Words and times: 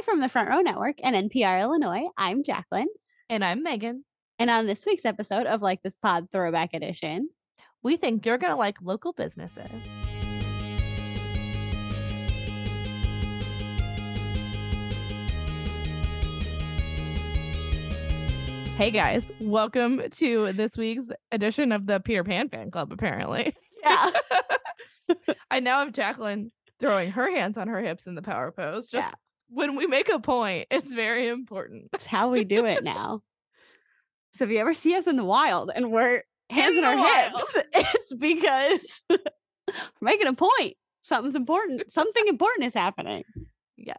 Hi 0.00 0.04
from 0.04 0.20
the 0.20 0.30
Front 0.30 0.48
Row 0.48 0.62
Network 0.62 0.96
and 1.02 1.30
NPR 1.30 1.60
Illinois. 1.60 2.06
I'm 2.16 2.42
Jacqueline. 2.42 2.88
And 3.28 3.44
I'm 3.44 3.62
Megan. 3.62 4.06
And 4.38 4.48
on 4.48 4.66
this 4.66 4.86
week's 4.86 5.04
episode 5.04 5.46
of 5.46 5.60
Like 5.60 5.82
This 5.82 5.98
Pod 5.98 6.28
Throwback 6.32 6.72
Edition, 6.72 7.28
we 7.82 7.98
think 7.98 8.24
you're 8.24 8.38
going 8.38 8.50
to 8.50 8.56
like 8.56 8.78
local 8.80 9.12
businesses. 9.12 9.70
Hey 18.78 18.90
guys, 18.90 19.30
welcome 19.38 20.00
to 20.12 20.54
this 20.54 20.78
week's 20.78 21.04
edition 21.30 21.72
of 21.72 21.84
the 21.84 22.00
Peter 22.00 22.24
Pan 22.24 22.48
Fan 22.48 22.70
Club, 22.70 22.90
apparently. 22.90 23.54
Yeah. 23.82 24.12
I 25.50 25.60
now 25.60 25.84
have 25.84 25.92
Jacqueline 25.92 26.52
throwing 26.80 27.10
her 27.10 27.30
hands 27.30 27.58
on 27.58 27.68
her 27.68 27.82
hips 27.82 28.06
in 28.06 28.14
the 28.14 28.22
power 28.22 28.50
pose. 28.50 28.86
Just 28.86 29.08
Yeah. 29.08 29.14
When 29.52 29.76
we 29.76 29.86
make 29.86 30.08
a 30.08 30.18
point, 30.20 30.66
it's 30.70 30.92
very 30.92 31.28
important. 31.28 31.88
That's 31.92 32.06
how 32.06 32.30
we 32.30 32.44
do 32.44 32.64
it 32.66 32.82
now. 32.84 33.22
so 34.34 34.44
if 34.44 34.50
you 34.50 34.58
ever 34.58 34.74
see 34.74 34.94
us 34.94 35.06
in 35.06 35.16
the 35.16 35.24
wild 35.24 35.70
and 35.74 35.90
we're 35.92 36.22
hands 36.50 36.76
In 36.76 36.82
the 36.82 36.88
our 36.88 36.96
wild. 36.96 37.32
hips, 37.32 37.56
it's 37.74 38.14
because 38.14 39.02
we're 39.10 39.18
making 40.00 40.26
a 40.26 40.34
point. 40.34 40.76
Something's 41.02 41.36
important. 41.36 41.90
Something 41.92 42.26
important 42.28 42.66
is 42.66 42.74
happening. 42.74 43.24
Yes. 43.76 43.98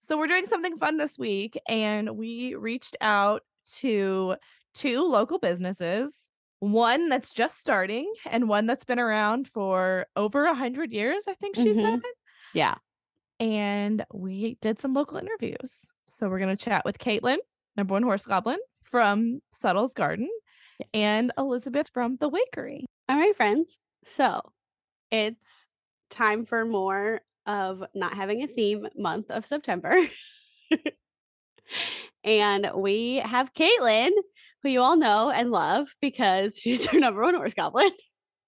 So 0.00 0.16
we're 0.16 0.26
doing 0.28 0.46
something 0.46 0.78
fun 0.78 0.96
this 0.96 1.18
week, 1.18 1.58
and 1.68 2.16
we 2.16 2.54
reached 2.54 2.96
out 3.00 3.42
to 3.76 4.36
two 4.74 5.02
local 5.04 5.38
businesses, 5.38 6.16
one 6.60 7.08
that's 7.08 7.32
just 7.32 7.58
starting 7.60 8.12
and 8.26 8.48
one 8.48 8.66
that's 8.66 8.84
been 8.84 8.98
around 8.98 9.48
for 9.48 10.06
over 10.16 10.44
a 10.46 10.54
hundred 10.54 10.92
years, 10.92 11.24
I 11.28 11.34
think 11.34 11.54
she 11.56 11.68
Mhm. 11.68 11.74
said. 11.74 12.00
Yeah. 12.54 12.74
And 13.40 14.04
we 14.12 14.58
did 14.60 14.78
some 14.78 14.92
local 14.92 15.16
interviews. 15.16 15.86
So 16.04 16.28
we're 16.28 16.38
gonna 16.38 16.56
chat 16.56 16.84
with 16.84 16.98
Caitlin, 16.98 17.38
number 17.76 17.92
one 17.94 18.02
horse 18.02 18.26
goblin 18.26 18.58
from 18.84 19.40
Suttle's 19.54 19.94
Garden, 19.94 20.28
and 20.92 21.32
Elizabeth 21.38 21.88
from 21.92 22.16
the 22.20 22.30
Wakery. 22.30 22.84
All 23.08 23.16
right, 23.16 23.34
friends. 23.34 23.78
So 24.04 24.40
it's 25.10 25.66
time 26.10 26.44
for 26.44 26.64
more 26.64 27.22
of 27.46 27.82
not 27.94 28.14
having 28.14 28.42
a 28.42 28.46
theme 28.46 28.86
month 28.96 29.30
of 29.30 29.46
September. 29.46 29.96
and 32.24 32.70
we 32.74 33.16
have 33.24 33.54
Caitlin, 33.54 34.10
who 34.62 34.68
you 34.68 34.82
all 34.82 34.96
know 34.96 35.30
and 35.30 35.50
love 35.50 35.94
because 36.00 36.58
she's 36.58 36.86
our 36.92 37.00
number 37.00 37.22
one 37.22 37.34
horse 37.34 37.54
goblin. 37.54 37.90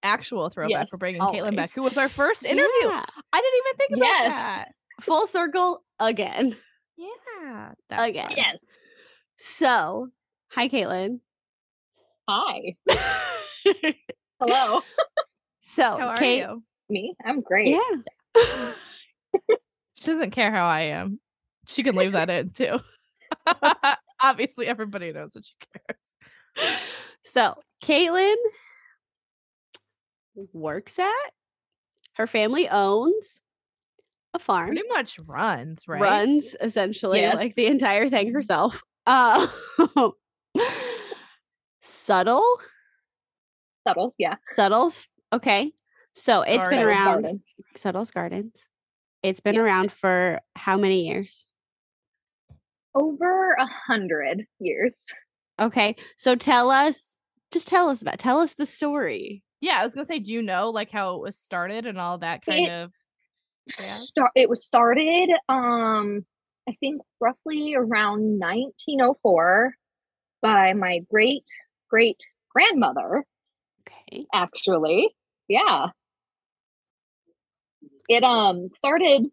Actual 0.02 0.50
throwback 0.50 0.70
Yes, 0.70 0.90
for 0.90 0.96
bringing 0.96 1.20
Caitlin 1.22 1.54
back, 1.54 1.72
who 1.72 1.82
was 1.82 1.96
our 1.96 2.08
first 2.08 2.44
interview. 2.44 2.66
Yeah. 2.82 3.04
I 3.32 3.40
didn't 3.40 3.60
even 3.66 3.76
think 3.78 3.90
about 3.90 4.04
Yes. 4.04 4.36
that. 4.36 4.68
Full 5.02 5.26
circle 5.26 5.84
again. 5.98 6.56
Yeah. 6.96 7.72
That's 7.88 8.08
Again. 8.08 8.28
fun. 8.28 8.36
Yes. 8.36 8.56
So, 9.36 10.08
hi, 10.48 10.68
Caitlin. 10.68 11.20
Hi. 12.28 12.76
Hello. 14.40 14.80
so, 15.60 15.82
How 15.82 16.08
are 16.08 16.16
Kate, 16.16 16.38
you? 16.40 16.62
Me? 16.88 17.14
I'm 17.24 17.40
great. 17.40 17.76
Yeah. 18.36 18.72
She 19.94 20.10
doesn't 20.10 20.32
care 20.32 20.50
how 20.50 20.66
I 20.66 20.80
am. 20.80 21.20
She 21.68 21.84
can 21.84 21.94
leave 21.94 22.10
that 22.12 22.28
in 22.28 22.50
too. 22.50 22.80
Obviously, 24.20 24.66
everybody 24.66 25.12
knows 25.12 25.34
that 25.34 25.44
she 25.46 25.54
cares. 25.72 26.80
So, 27.22 27.54
Caitlin 27.84 28.34
works 30.52 30.98
at, 30.98 31.30
her 32.14 32.26
family 32.26 32.68
owns 32.68 33.40
a 34.34 34.38
farm, 34.38 34.68
Pretty 34.68 34.88
much 34.88 35.18
runs, 35.26 35.84
right? 35.86 36.00
runs 36.00 36.56
essentially 36.60 37.20
Yes. 37.20 37.36
like 37.36 37.54
the 37.54 37.66
entire 37.66 38.08
thing 38.08 38.32
herself. 38.32 38.82
Uh, 39.06 39.46
subtle, 41.82 42.44
Settles, 43.86 44.14
yeah. 44.18 44.36
subtles. 44.54 45.06
Okay. 45.32 45.72
So, 46.14 46.42
it's 46.42 46.68
been 46.68 46.78
around, 46.78 47.22
Garden. 47.22 47.42
Subtle's 47.76 48.10
Gardens. 48.10 48.52
It's 49.22 49.40
been 49.40 49.56
around 49.56 49.90
for 49.92 50.40
how 50.56 50.76
many 50.76 51.06
years? 51.08 51.46
Over 52.94 53.52
a 53.58 53.66
hundred 53.86 54.46
years. 54.58 54.92
Okay. 55.60 55.96
So, 56.16 56.34
tell 56.34 56.70
us, 56.70 57.16
just 57.50 57.66
tell 57.66 57.88
us 57.88 58.02
about, 58.02 58.18
tell 58.18 58.40
us 58.40 58.54
the 58.54 58.66
story. 58.66 59.42
Yeah, 59.62 59.78
I 59.80 59.84
was 59.84 59.94
gonna 59.94 60.04
say, 60.06 60.18
do 60.18 60.32
you 60.32 60.42
know 60.42 60.70
like 60.70 60.90
how 60.90 61.14
it 61.16 61.22
was 61.22 61.36
started 61.38 61.86
and 61.86 61.98
all 61.98 62.18
that 62.18 62.44
kind 62.44 62.66
It- 62.66 62.70
of? 62.70 62.92
Yeah. 63.66 63.94
Start, 63.96 64.32
it 64.34 64.48
was 64.48 64.64
started, 64.64 65.30
um, 65.48 66.24
I 66.68 66.72
think 66.80 67.02
roughly 67.20 67.74
around 67.74 68.38
1904 68.38 69.74
by 70.42 70.72
my 70.74 71.00
great 71.10 71.44
great 71.90 72.18
grandmother, 72.50 73.24
Okay. 73.88 74.26
actually. 74.34 75.14
Yeah. 75.48 75.88
It 78.08 78.24
um 78.24 78.68
started 78.70 79.26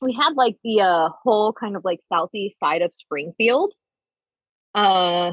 we 0.00 0.12
had 0.12 0.34
like 0.36 0.56
the 0.64 0.80
uh 0.82 1.08
whole 1.22 1.52
kind 1.52 1.76
of 1.76 1.84
like 1.84 2.00
southeast 2.02 2.58
side 2.58 2.82
of 2.82 2.94
Springfield. 2.94 3.72
Uh 4.74 5.32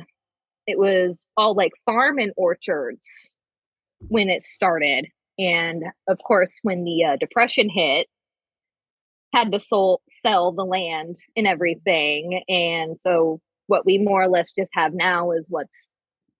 it 0.67 0.79
was 0.79 1.25
all 1.37 1.55
like 1.55 1.73
farm 1.85 2.19
and 2.19 2.33
orchards 2.37 3.29
when 4.09 4.29
it 4.29 4.43
started. 4.43 5.07
And 5.39 5.83
of 6.07 6.19
course 6.25 6.59
when 6.63 6.83
the 6.83 7.03
uh, 7.05 7.15
depression 7.17 7.69
hit 7.69 8.07
had 9.33 9.51
to 9.51 9.59
sol- 9.59 10.01
sell 10.09 10.51
the 10.51 10.65
land 10.65 11.15
and 11.35 11.47
everything 11.47 12.43
and 12.49 12.97
so 12.97 13.39
what 13.67 13.85
we 13.85 13.99
more 13.99 14.23
or 14.23 14.27
less 14.27 14.51
just 14.51 14.71
have 14.73 14.93
now 14.93 15.31
is 15.31 15.47
what's 15.49 15.87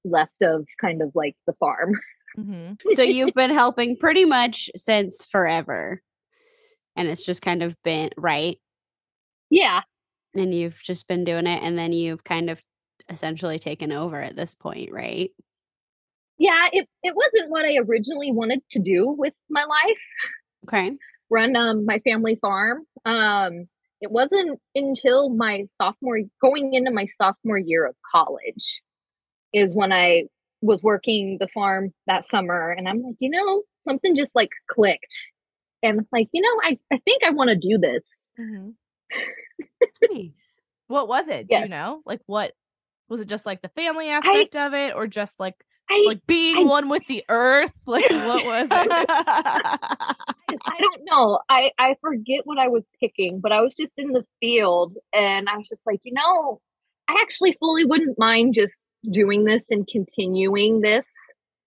left 0.03 0.41
of 0.41 0.65
kind 0.81 1.01
of 1.03 1.11
like 1.13 1.35
the 1.45 1.53
farm. 1.59 1.93
mm-hmm. 2.37 2.73
so 2.95 3.03
you've 3.03 3.33
been 3.35 3.51
helping 3.51 3.95
pretty 3.95 4.25
much 4.25 4.69
since 4.75 5.23
forever 5.25 6.01
and 6.95 7.07
it's 7.07 7.25
just 7.25 7.41
kind 7.41 7.61
of 7.63 7.75
been 7.83 8.09
right 8.17 8.57
Yeah, 9.49 9.81
and 10.35 10.53
you've 10.53 10.81
just 10.83 11.07
been 11.07 11.23
doing 11.23 11.47
it 11.47 11.61
and 11.63 11.77
then 11.77 11.93
you've 11.93 12.23
kind 12.23 12.49
of 12.49 12.59
essentially 13.09 13.59
taken 13.59 13.91
over 13.91 14.21
at 14.21 14.35
this 14.35 14.55
point 14.55 14.91
right 14.91 15.31
yeah 16.39 16.67
it, 16.71 16.87
it 17.03 17.15
wasn't 17.15 17.49
what 17.51 17.65
i 17.65 17.77
originally 17.77 18.31
wanted 18.31 18.61
to 18.71 18.79
do 18.79 19.09
with 19.09 19.33
my 19.49 19.63
life 19.63 19.97
okay 20.65 20.91
run 21.29 21.55
um, 21.55 21.85
my 21.85 21.99
family 21.99 22.37
farm 22.41 22.85
um 23.05 23.67
it 24.01 24.11
wasn't 24.11 24.59
until 24.75 25.29
my 25.29 25.65
sophomore 25.79 26.19
going 26.41 26.73
into 26.73 26.89
my 26.91 27.05
sophomore 27.05 27.57
year 27.59 27.85
of 27.85 27.95
college 28.11 28.81
is 29.53 29.75
when 29.75 29.91
i 29.91 30.23
was 30.61 30.81
working 30.81 31.37
the 31.39 31.47
farm 31.49 31.93
that 32.07 32.25
summer 32.25 32.71
and 32.71 32.87
i'm 32.89 33.01
like 33.01 33.15
you 33.19 33.29
know 33.29 33.63
something 33.85 34.15
just 34.15 34.31
like 34.33 34.49
clicked 34.67 35.15
and 35.83 36.01
like 36.11 36.27
you 36.31 36.41
know 36.41 36.61
i, 36.63 36.77
I 36.91 36.97
think 36.99 37.23
i 37.23 37.29
want 37.31 37.49
to 37.49 37.55
do 37.55 37.77
this 37.77 38.27
hmm 38.37 38.69
nice 40.11 40.59
What 40.87 41.07
was 41.07 41.27
it? 41.27 41.47
Do 41.47 41.53
Yeah. 41.53 41.63
you 41.63 41.69
know? 41.69 42.01
Like, 42.05 42.21
what 42.25 42.53
was 43.09 43.21
it? 43.21 43.27
Just 43.27 43.45
like 43.45 43.61
the 43.61 43.69
family 43.69 44.09
aspect 44.09 44.55
of 44.55 44.73
it, 44.73 44.95
or 44.95 45.07
just 45.07 45.39
like 45.39 45.55
i 45.89 46.03
like 46.05 46.25
being 46.27 46.57
I- 46.57 46.63
one 46.63 46.89
with 46.89 47.05
the 47.07 47.23
earth? 47.29 47.71
Like, 47.85 48.09
what 48.09 48.45
was 48.45 48.69
it? 48.71 49.09
I 49.09 50.79
don't 50.79 51.01
know. 51.05 51.39
I 51.49 51.71
I 51.77 51.95
forget 52.01 52.41
what 52.45 52.57
I 52.57 52.67
was 52.67 52.87
picking, 52.99 53.39
but 53.39 53.51
I 53.51 53.61
was 53.61 53.75
just 53.75 53.91
in 53.97 54.11
the 54.11 54.25
field 54.39 54.95
and 55.13 55.47
I 55.49 55.57
was 55.57 55.67
just 55.69 55.81
like, 55.85 55.99
you 56.03 56.13
know, 56.13 56.59
I 57.07 57.17
actually 57.21 57.55
fully 57.59 57.85
wouldn't 57.85 58.17
mind 58.19 58.53
just 58.53 58.81
doing 59.11 59.43
this 59.45 59.69
and 59.71 59.87
continuing 59.87 60.81
this 60.81 61.13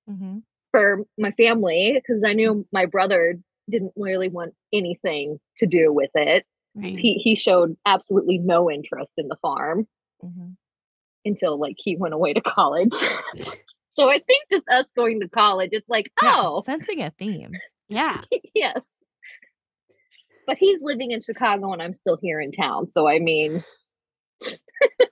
hmm 0.09 0.39
for 0.71 1.05
my 1.19 1.31
family 1.33 1.93
because 1.95 2.25
I 2.25 2.33
knew 2.33 2.67
my 2.73 2.87
brother 2.87 3.39
didn't 3.71 3.93
really 3.97 4.29
want 4.29 4.55
anything 4.73 5.39
to 5.59 5.67
do 5.67 5.93
with 5.93 6.11
it. 6.15 6.45
right. 6.75 6.97
He 6.99 7.15
he 7.15 7.35
showed 7.35 7.77
absolutely 7.87 8.39
no 8.39 8.71
interest 8.71 9.15
in 9.17 9.29
the 9.29 9.37
farm 9.43 9.87
hmm 10.21 10.51
until 11.25 11.57
like 11.59 11.77
he 11.79 11.95
went 11.97 12.15
away 12.15 12.33
to 12.35 12.41
college. 12.41 12.93
so 13.93 14.09
I 14.09 14.19
think 14.27 14.45
just 14.51 14.65
us 14.69 14.87
going 14.97 15.21
to 15.21 15.29
college, 15.29 15.71
it's 15.73 15.89
like, 15.89 16.11
Yeah, 16.23 16.35
oh, 16.37 16.63
sensing 16.63 17.01
a 17.03 17.11
theme. 17.19 17.53
yeah 17.89 18.23
yes. 18.55 18.91
But 20.47 20.57
he's 20.59 20.79
living 20.83 21.13
in 21.13 21.23
Chicago 21.23 21.73
and 21.73 21.81
I'm 21.83 21.95
still 21.95 22.19
here 22.21 22.41
in 22.41 22.51
town. 22.53 22.89
So 22.89 23.07
I 23.09 23.19
mean, 23.21 23.65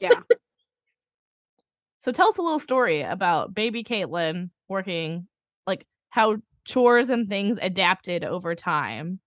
yeah 0.01 0.21
So 1.99 2.13
tell 2.13 2.29
us 2.29 2.39
a 2.39 2.43
little 2.43 2.59
story 2.59 3.03
about 3.03 3.55
baby 3.55 3.85
Caitlin 3.85 4.49
working, 4.69 5.27
like 5.67 5.87
how 6.09 6.37
chores 6.67 7.11
and 7.11 7.29
things 7.29 7.59
adapted 7.61 8.25
over 8.25 8.55
time. 8.55 9.21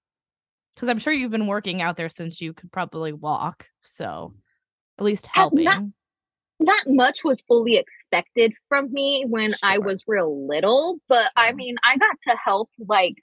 Because 0.73 0.89
I'm 0.89 0.97
sure 0.97 1.13
you've 1.13 1.29
been 1.31 1.45
working 1.45 1.83
out 1.83 1.97
there 1.97 2.09
since 2.09 2.41
you 2.41 2.51
could 2.51 2.71
probably 2.71 3.13
walk. 3.13 3.67
So 3.83 4.33
at 4.97 5.05
least 5.05 5.25
Uh, 5.35 5.49
not- 5.53 5.73
helping. 5.75 5.93
Not 6.59 6.87
much 6.87 7.23
was 7.23 7.41
fully 7.47 7.77
expected 7.77 8.53
from 8.69 8.91
me 8.93 9.25
when 9.29 9.55
I 9.63 9.79
was 9.79 10.03
real 10.07 10.47
little, 10.47 10.99
but 11.09 11.31
I 11.35 11.51
Mhm. 11.51 11.57
mean, 11.57 11.75
I 11.83 11.97
got 11.97 12.17
to 12.29 12.37
help 12.37 12.69
like 12.79 13.15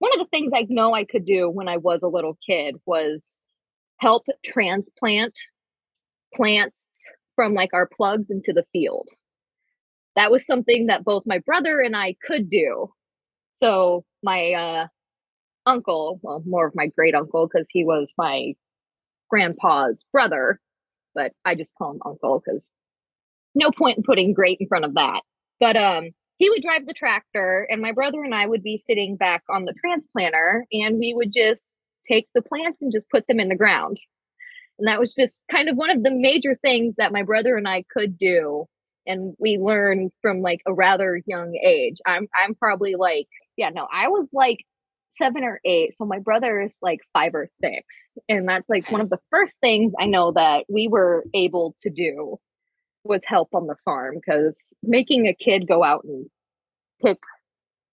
one 0.00 0.12
of 0.14 0.20
the 0.20 0.26
things 0.30 0.52
I 0.54 0.66
know 0.70 0.94
I 0.94 1.04
could 1.04 1.24
do 1.26 1.50
when 1.50 1.68
I 1.68 1.78
was 1.78 2.02
a 2.02 2.08
little 2.08 2.38
kid 2.46 2.76
was 2.86 3.38
help 4.00 4.26
transplant 4.44 5.38
plants 6.34 6.86
from 7.36 7.54
like 7.54 7.74
our 7.74 7.88
plugs 7.88 8.30
into 8.30 8.52
the 8.52 8.66
field. 8.72 9.08
That 10.16 10.30
was 10.30 10.46
something 10.46 10.86
that 10.86 11.04
both 11.04 11.24
my 11.26 11.38
brother 11.38 11.80
and 11.80 11.96
I 11.96 12.16
could 12.24 12.50
do. 12.50 12.92
So 13.58 14.04
my 14.22 14.52
uh, 14.52 14.86
uncle, 15.66 16.20
well, 16.22 16.42
more 16.46 16.66
of 16.68 16.74
my 16.76 16.86
great 16.88 17.14
uncle, 17.14 17.48
because 17.48 17.68
he 17.70 17.84
was 17.84 18.12
my 18.18 18.54
grandpa's 19.30 20.04
brother, 20.12 20.60
but 21.14 21.32
I 21.44 21.54
just 21.54 21.74
call 21.76 21.92
him 21.92 22.00
uncle 22.04 22.42
because 22.44 22.62
no 23.54 23.70
point 23.70 23.98
in 23.98 24.02
putting 24.02 24.32
great 24.32 24.58
in 24.60 24.68
front 24.68 24.84
of 24.84 24.94
that. 24.94 25.22
But 25.60 25.76
um, 25.76 26.10
he 26.38 26.50
would 26.50 26.62
drive 26.62 26.86
the 26.86 26.94
tractor, 26.94 27.66
and 27.70 27.80
my 27.80 27.92
brother 27.92 28.22
and 28.22 28.34
I 28.34 28.46
would 28.46 28.62
be 28.62 28.82
sitting 28.84 29.16
back 29.16 29.42
on 29.48 29.64
the 29.64 29.74
transplanter, 29.74 30.62
and 30.72 30.98
we 30.98 31.14
would 31.14 31.32
just 31.32 31.68
take 32.10 32.28
the 32.34 32.42
plants 32.42 32.82
and 32.82 32.92
just 32.92 33.08
put 33.10 33.26
them 33.26 33.38
in 33.38 33.48
the 33.48 33.56
ground. 33.56 33.98
And 34.78 34.88
that 34.88 34.98
was 34.98 35.14
just 35.14 35.36
kind 35.50 35.68
of 35.68 35.76
one 35.76 35.90
of 35.90 36.02
the 36.02 36.10
major 36.10 36.56
things 36.60 36.96
that 36.96 37.12
my 37.12 37.22
brother 37.22 37.56
and 37.56 37.68
I 37.68 37.84
could 37.92 38.18
do. 38.18 38.66
And 39.06 39.34
we 39.38 39.58
learned 39.58 40.12
from 40.20 40.40
like 40.40 40.60
a 40.66 40.72
rather 40.72 41.20
young 41.26 41.54
age. 41.54 41.98
I'm 42.06 42.28
I'm 42.42 42.54
probably 42.54 42.94
like, 42.96 43.28
yeah, 43.56 43.70
no, 43.70 43.86
I 43.92 44.08
was 44.08 44.28
like 44.32 44.58
seven 45.18 45.44
or 45.44 45.60
eight. 45.64 45.94
So 45.96 46.04
my 46.04 46.18
brother 46.18 46.60
is 46.60 46.76
like 46.82 47.00
five 47.12 47.34
or 47.34 47.46
six. 47.62 47.84
And 48.28 48.48
that's 48.48 48.68
like 48.68 48.90
one 48.90 49.00
of 49.00 49.10
the 49.10 49.18
first 49.30 49.54
things 49.60 49.92
I 50.00 50.06
know 50.06 50.32
that 50.32 50.64
we 50.68 50.88
were 50.88 51.24
able 51.34 51.74
to 51.80 51.90
do 51.90 52.38
was 53.04 53.22
help 53.26 53.48
on 53.54 53.66
the 53.66 53.76
farm 53.84 54.14
because 54.14 54.72
making 54.82 55.26
a 55.26 55.34
kid 55.34 55.66
go 55.68 55.82
out 55.84 56.04
and 56.04 56.26
pick 57.04 57.18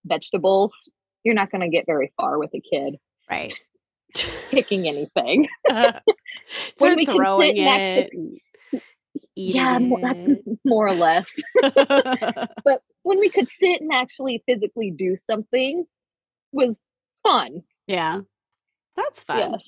vegetables, 0.05 0.89
you're 1.23 1.35
not 1.35 1.51
going 1.51 1.61
to 1.61 1.69
get 1.69 1.85
very 1.85 2.11
far 2.15 2.37
with 2.39 2.51
a 2.53 2.61
kid 2.61 2.95
Right. 3.29 3.53
picking 4.49 4.87
anything. 4.87 5.47
When 6.79 6.91
When 6.91 6.95
we 6.95 7.05
can 7.05 7.37
sit 7.37 7.57
and 7.57 7.67
actually- 7.67 8.09
eating 8.13 8.39
yeah, 9.35 9.79
that's 10.01 10.27
more 10.65 10.87
or 10.87 10.93
less. 10.93 11.31
but 11.61 12.81
when 13.03 13.19
we 13.19 13.29
could 13.29 13.49
sit 13.49 13.79
and 13.81 13.91
actually 13.93 14.43
physically 14.47 14.91
do 14.91 15.15
something 15.15 15.85
was 16.51 16.77
fun. 17.23 17.61
yeah. 17.87 18.21
That's 18.95 19.23
fun. 19.23 19.53
Yes. 19.53 19.63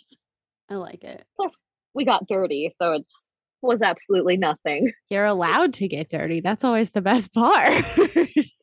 I 0.69 0.75
like 0.75 1.03
it. 1.03 1.23
Plus, 1.37 1.55
we 1.93 2.05
got 2.05 2.27
dirty, 2.27 2.73
so 2.77 2.93
it's 2.93 3.27
was 3.61 3.81
absolutely 3.81 4.37
nothing. 4.37 4.91
You're 5.09 5.25
allowed 5.25 5.73
to 5.75 5.87
get 5.87 6.09
dirty. 6.09 6.41
That's 6.41 6.63
always 6.63 6.91
the 6.91 7.01
best 7.01 7.33
part. 7.33 7.85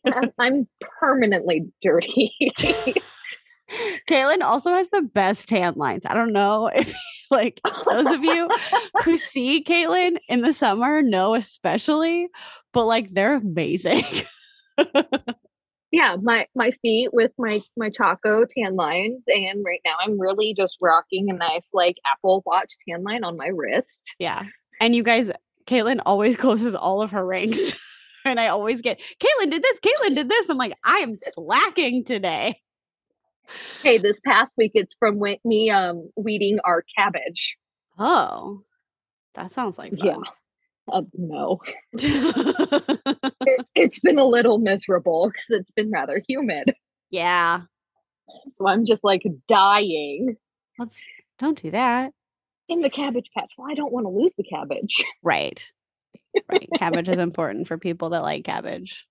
I'm, 0.05 0.31
I'm 0.39 0.69
permanently 1.01 1.69
dirty. 1.83 2.33
Caitlin 4.09 4.43
also 4.43 4.73
has 4.73 4.89
the 4.91 5.03
best 5.03 5.49
tan 5.49 5.75
lines. 5.77 6.05
I 6.07 6.15
don't 6.15 6.33
know 6.33 6.67
if 6.75 6.95
like 7.31 7.61
those 7.87 8.07
of 8.07 8.25
you 8.25 8.49
who 9.05 9.19
see 9.19 9.63
Caitlin 9.63 10.17
in 10.29 10.41
the 10.41 10.55
summer 10.55 11.03
know 11.03 11.35
especially, 11.35 12.29
but 12.73 12.87
like 12.87 13.11
they're 13.11 13.37
amazing. 13.37 14.05
Yeah, 15.91 16.17
my 16.21 16.47
my 16.55 16.73
feet 16.83 17.11
with 17.13 17.33
my 17.39 17.61
my 17.77 17.91
Chaco 17.91 18.45
tan 18.45 18.77
lines, 18.77 19.23
and 19.27 19.65
right 19.65 19.81
now 19.85 19.95
I'm 20.01 20.21
really 20.21 20.55
just 20.55 20.77
rocking 20.81 21.31
a 21.31 21.35
nice 21.35 21.71
like 21.73 21.97
Apple 22.07 22.43
Watch 22.45 22.75
tan 22.89 23.03
line 23.03 23.25
on 23.25 23.37
my 23.37 23.49
wrist. 23.49 24.15
yeah. 24.19 24.43
And 24.81 24.95
you 24.95 25.03
guys, 25.03 25.33
Caitlin 25.67 26.01
always 26.07 26.37
closes 26.39 26.75
all 26.75 27.03
of 27.03 27.11
her 27.11 27.25
rings. 27.27 27.75
and 28.25 28.39
I 28.39 28.49
always 28.49 28.81
get, 28.81 29.01
Caitlin 29.21 29.51
did 29.51 29.63
this, 29.63 29.81
Caitlin 29.81 30.15
did 30.15 30.29
this. 30.29 30.49
I'm 30.49 30.57
like, 30.57 30.77
I 30.85 30.99
am 30.99 31.17
slacking 31.19 32.05
today. 32.05 32.61
Hey, 33.83 33.99
this 33.99 34.21
past 34.25 34.53
week 34.59 34.73
it's 34.75 34.95
from 34.99 35.21
me 35.45 35.71
um 35.71 36.11
weeding 36.17 36.59
our 36.65 36.85
cabbage. 36.97 37.57
Oh, 37.99 38.63
that 39.35 39.51
sounds 39.51 39.79
like 39.79 39.93
Yeah. 39.97 40.17
Uh, 40.93 41.03
no, 41.15 41.61
it, 41.93 43.67
it's 43.75 44.01
been 44.01 44.19
a 44.19 44.25
little 44.25 44.59
miserable 44.59 45.31
because 45.31 45.47
it's 45.51 45.71
been 45.71 45.91
rather 45.91 46.23
humid. 46.27 46.75
yeah. 47.11 47.63
So 48.49 48.69
I'm 48.69 48.85
just 48.85 49.03
like 49.05 49.23
dying 49.49 50.37
Let's 50.79 51.01
don't 51.39 51.61
do 51.61 51.71
that. 51.71 52.13
in 52.69 52.81
the 52.81 52.91
cabbage 52.91 53.31
patch. 53.37 53.51
Well, 53.57 53.71
I 53.71 53.75
don't 53.75 53.93
want 53.93 54.05
to 54.05 54.11
lose 54.11 54.33
the 54.37 54.45
cabbage. 54.45 55.05
Right. 55.23 55.65
Right. 56.51 56.69
cabbage 56.77 57.09
is 57.09 57.19
important 57.19 57.67
for 57.69 57.79
people 57.79 58.11
that 58.11 58.23
like 58.23 58.45
cabbage. 58.45 59.07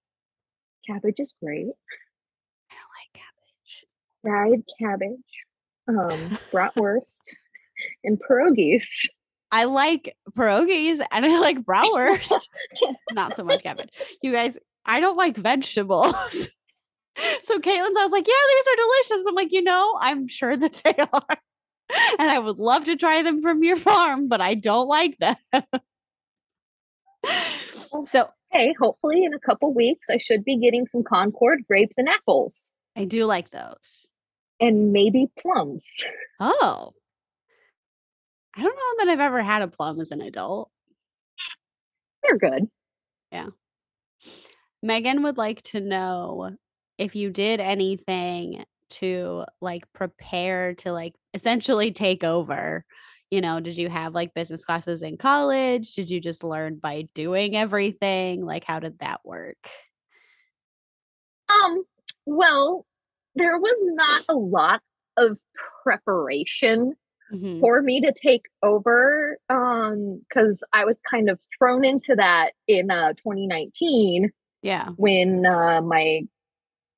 Cabbage 0.85 1.15
is 1.18 1.33
great. 1.44 1.65
I 2.71 2.75
don't 2.75 2.94
like 2.95 3.13
cabbage. 3.15 3.83
Fried 4.21 4.63
cabbage, 4.79 5.19
um, 5.89 6.38
bratwurst, 6.53 7.21
and 8.03 8.19
pierogies. 8.21 8.85
I 9.51 9.63
like 9.65 10.15
pierogies 10.38 10.99
and 11.11 11.25
I 11.25 11.39
like 11.39 11.59
bratwurst. 11.63 12.47
Not 13.11 13.35
so 13.38 13.44
much 13.44 13.63
cabbage. 13.63 13.89
You 14.21 14.31
guys, 14.31 14.57
I 14.85 14.99
don't 14.99 15.17
like 15.17 15.38
vegetables. 15.38 16.13
so 17.44 17.59
Caitlin's, 17.59 17.97
I 17.97 18.03
was 18.03 18.11
like, 18.11 18.27
yeah, 18.27 18.33
these 18.49 18.67
are 18.73 18.75
delicious. 18.75 19.27
I'm 19.27 19.35
like, 19.35 19.51
you 19.53 19.63
know, 19.63 19.97
I'm 19.99 20.27
sure 20.27 20.55
that 20.57 20.81
they 20.83 20.95
are. 21.13 21.38
And 22.19 22.29
I 22.29 22.39
would 22.39 22.59
love 22.59 22.85
to 22.85 22.95
try 22.97 23.21
them 23.23 23.41
from 23.41 23.63
your 23.63 23.77
farm, 23.77 24.27
but 24.27 24.41
I 24.41 24.55
don't 24.55 24.88
like 24.88 25.17
them. 25.19 25.35
so 28.05 28.27
Hey, 28.51 28.73
hopefully 28.79 29.23
in 29.25 29.33
a 29.33 29.39
couple 29.39 29.73
weeks 29.73 30.05
I 30.09 30.17
should 30.17 30.45
be 30.45 30.57
getting 30.57 30.85
some 30.85 31.03
Concord 31.03 31.59
grapes 31.67 31.97
and 31.97 32.07
apples, 32.07 32.71
I 32.95 33.03
do 33.05 33.25
like 33.25 33.51
those. 33.51 34.07
and 34.59 34.91
maybe 34.91 35.27
plums. 35.39 35.85
Oh. 36.39 36.93
I 38.57 38.63
don't 38.63 38.75
know 38.75 39.06
that 39.06 39.12
I've 39.12 39.19
ever 39.19 39.44
had 39.44 39.62
a 39.62 39.68
plum 39.68 40.00
as 40.01 40.09
an 40.09 40.21
adult. 40.21 40.71
They're 42.24 42.38
good. 42.38 42.68
Yeah. 43.31 43.48
Megan 44.81 45.21
would 45.24 45.38
like 45.38 45.62
to 45.63 45.80
know 45.80 46.56
if 46.98 47.15
you 47.15 47.30
did 47.30 47.59
anything 47.59 48.65
to 48.89 49.45
like 49.62 49.83
prepare 49.94 50.74
to 50.75 50.92
like 50.92 51.13
essentially 51.36 51.92
take 51.92 52.24
over. 52.24 52.83
You 53.30 53.42
know, 53.42 53.59
did 53.59 53.77
you 53.77 53.89
have 53.89 54.15
like 54.15 54.33
business 54.33 54.65
classes 54.65 55.03
in 55.03 55.18
college? 55.18 55.94
Did 55.94 56.10
you 56.10 56.19
just 56.19 56.44
learn 56.44 56.80
by 56.81 57.10
doing 57.13 57.56
everything? 57.56 58.44
Like, 58.44 58.63
how 58.63 58.80
did 58.80 58.98
that 59.00 59.19
work? 59.24 59.57
Um, 61.50 61.83
well, 62.25 62.86
there 63.36 63.60
was 63.60 63.77
not 63.81 64.24
a 64.30 64.33
lot 64.33 64.81
of 65.18 65.38
preparation 65.83 66.95
Mhm. 67.33 67.59
for 67.59 67.81
me 67.81 68.00
to 68.01 68.13
take 68.13 68.44
over 68.63 69.38
um 69.50 70.21
because 70.29 70.63
I 70.74 70.86
was 70.86 71.01
kind 71.01 71.29
of 71.29 71.39
thrown 71.57 71.84
into 71.84 72.15
that 72.15 72.51
in 72.67 72.89
uh 72.89 73.13
2019 73.13 74.31
Yeah. 74.62 74.89
when 74.96 75.46
uh, 75.46 75.81
my 75.81 76.22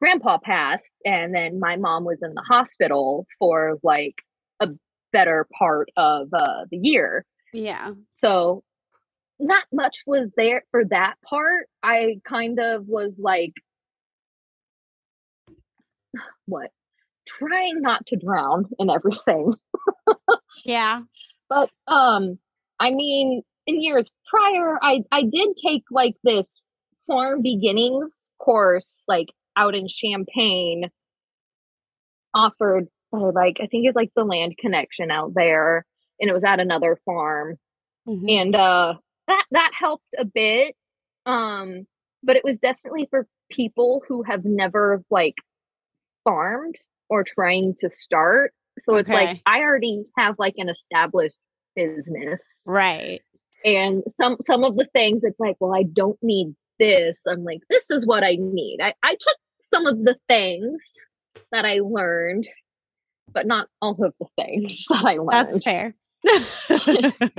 grandpa 0.02 0.38
passed 0.38 0.94
and 1.06 1.34
then 1.36 1.60
my 1.60 1.76
mom 1.78 2.06
was 2.06 2.22
in 2.22 2.34
the 2.34 2.42
hospital 2.48 3.26
for 3.40 3.78
like 3.84 4.16
a 4.60 4.70
better 5.12 5.48
part 5.58 5.90
of 5.98 6.30
uh, 6.34 6.66
the 6.72 6.78
year 6.78 7.26
Yeah. 7.54 7.94
so 8.16 8.64
not 9.40 9.64
much 9.74 10.04
was 10.06 10.34
there 10.38 10.64
for 10.72 10.86
that 10.86 11.16
part 11.28 11.68
i 11.82 12.20
kind 12.28 12.60
of 12.60 12.88
was 12.88 13.20
like 13.20 13.54
what 16.46 16.72
trying 17.28 17.82
not 17.82 18.06
to 18.08 18.16
drown 18.18 18.66
in 18.80 18.90
everything 18.90 19.54
Yeah. 20.66 21.02
but 21.50 21.70
um 21.88 22.38
i 22.80 22.92
mean 22.92 23.42
in 23.68 23.82
years 23.82 24.12
prior 24.30 24.78
i 24.82 25.02
i 25.12 25.24
did 25.24 25.50
take 25.58 25.84
like 25.92 26.16
this 26.24 26.66
farm 27.08 27.42
beginnings 27.42 28.30
course 28.40 29.04
like 29.08 29.28
out 29.56 29.76
in 29.76 29.88
Champaign 29.88 30.90
offered 32.34 32.88
by 33.12 33.18
like 33.20 33.58
i 33.62 33.66
think 33.68 33.88
it's 33.88 33.96
like 33.96 34.12
the 34.16 34.24
land 34.24 34.56
connection 34.60 35.10
out 35.12 35.34
there 35.34 35.86
and 36.20 36.30
it 36.30 36.34
was 36.34 36.44
at 36.44 36.60
another 36.60 36.98
farm 37.06 37.58
Mhm. 38.08 38.42
and 38.42 38.56
uh 38.56 38.94
that 39.28 39.46
that 39.52 39.72
helped 39.74 40.14
a 40.18 40.26
bit 40.26 40.76
um 41.26 41.86
but 42.24 42.36
it 42.36 42.44
was 42.44 42.60
definitely 42.60 43.08
for 43.10 43.28
people 43.52 44.04
who 44.08 44.24
have 44.24 44.46
never 44.46 45.04
like 45.10 45.36
farmed 46.24 46.76
or 47.10 47.24
trying 47.24 47.74
to 47.80 47.90
start 47.90 48.54
so 48.86 48.96
it's 48.96 49.10
like 49.10 49.42
i 49.46 49.60
already 49.62 50.04
have 50.18 50.36
like 50.40 50.54
an 50.58 50.70
established 50.70 51.36
business 51.76 52.40
Right. 52.66 53.22
and 53.66 54.04
some 54.10 54.38
some 54.42 54.64
of 54.64 54.76
the 54.76 54.88
things 54.94 55.24
it's 55.24 55.40
like 55.40 55.56
well 55.60 55.74
i 55.76 55.84
don't 55.84 56.18
need 56.22 56.56
this 56.80 57.22
i'm 57.28 57.44
like 57.44 57.60
this 57.70 57.84
is 57.90 58.06
what 58.08 58.24
i 58.24 58.38
need 58.40 58.80
i, 58.82 58.94
I 59.04 59.12
took 59.12 59.38
some 59.74 59.86
of 59.86 60.04
the 60.04 60.16
things 60.28 60.82
that 61.52 61.66
i 61.66 61.80
learned 61.84 62.48
but 63.32 63.46
not 63.46 63.68
all 63.82 63.92
of 64.04 64.14
the 64.20 64.26
things 64.38 64.86
that 64.90 65.04
i 65.06 65.18
learned 65.18 65.54
That's 65.54 65.64
fair. 65.64 65.96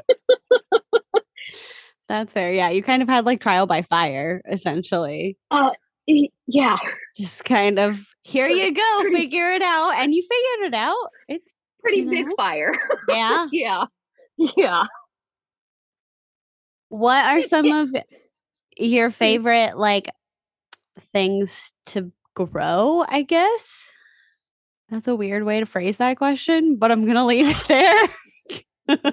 That's 2.08 2.32
fair. 2.32 2.52
Yeah. 2.52 2.70
You 2.70 2.82
kind 2.82 3.02
of 3.02 3.08
had 3.08 3.24
like 3.24 3.40
trial 3.40 3.66
by 3.66 3.82
fire, 3.82 4.42
essentially. 4.50 5.38
Y- 5.50 5.70
yeah 6.06 6.76
Just 7.16 7.44
kind 7.44 7.78
of 7.78 8.06
here 8.22 8.48
you 8.48 8.72
go, 8.74 9.02
figure 9.12 9.50
it 9.52 9.62
out. 9.62 9.94
And 9.94 10.14
you 10.14 10.22
figured 10.22 10.72
it 10.72 10.76
out. 10.76 11.08
It's 11.28 11.52
pretty 11.80 11.98
You 11.98 12.10
big 12.10 12.26
fire 12.36 12.72
yeah. 13.08 13.46
yeah 13.52 13.84
Yeah. 14.36 14.84
What 16.88 17.24
are 17.24 17.42
some 17.42 17.66
of 17.72 17.94
your 18.76 19.10
favorite 19.10 19.76
like 19.78 20.10
things 21.12 21.72
to 21.86 22.12
grow, 22.34 23.04
I 23.08 23.22
guess? 23.22 23.90
That's 24.90 25.06
a 25.08 25.14
weird 25.14 25.44
way 25.44 25.60
to 25.60 25.66
phrase 25.66 25.98
that 25.98 26.16
question, 26.16 26.76
but 26.76 26.90
I'm 26.90 27.04
going 27.04 27.14
to 27.16 27.24
leave 27.24 27.48
it 27.48 27.68
there. 27.68 28.08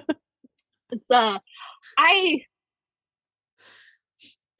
It's 0.90 1.10
uh 1.10 1.38
I 1.98 2.40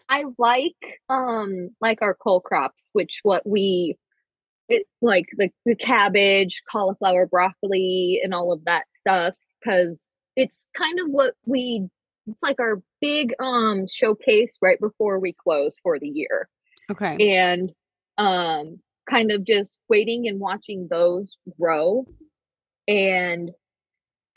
I 0.09 0.25
like 0.39 1.01
um 1.09 1.71
like 1.81 2.03
our 2.03 2.15
cole 2.15 2.41
crops, 2.41 2.91
which 2.93 3.21
what 3.23 3.47
we 3.47 3.97
it 4.69 4.87
like 5.01 5.27
the, 5.37 5.51
the 5.65 5.77
cabbage, 5.77 6.63
cauliflower, 6.71 7.27
broccoli, 7.27 8.21
and 8.23 8.35
all 8.35 8.53
of 8.53 8.65
that 8.67 8.85
stuff, 8.93 9.35
because 9.61 10.11
it's 10.37 10.67
kind 10.77 11.01
of 11.01 11.09
what 11.09 11.35
we 11.47 11.89
it's 12.27 12.39
like 12.43 12.61
our 12.61 12.83
big 13.01 13.35
um 13.41 13.87
showcase 13.93 14.59
right 14.61 14.79
before 14.81 15.19
we 15.21 15.33
close 15.33 15.77
for 15.83 15.99
the 15.99 16.09
year. 16.09 16.49
okay. 16.91 17.37
And 17.37 17.73
um 18.19 18.81
kind 19.09 19.31
of 19.31 19.45
just 19.45 19.73
waiting 19.89 20.29
and 20.29 20.39
watching 20.39 20.89
those 20.91 21.37
grow 21.59 22.07
and 22.87 23.51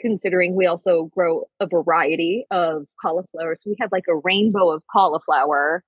considering 0.01 0.55
we 0.55 0.65
also 0.65 1.03
grow 1.05 1.47
a 1.59 1.67
variety 1.67 2.45
of 2.51 2.85
cauliflower. 3.01 3.55
So 3.59 3.69
we 3.69 3.75
have 3.79 3.91
like 3.91 4.05
a 4.09 4.15
rainbow 4.15 4.69
of 4.71 4.83
cauliflower. 4.91 5.83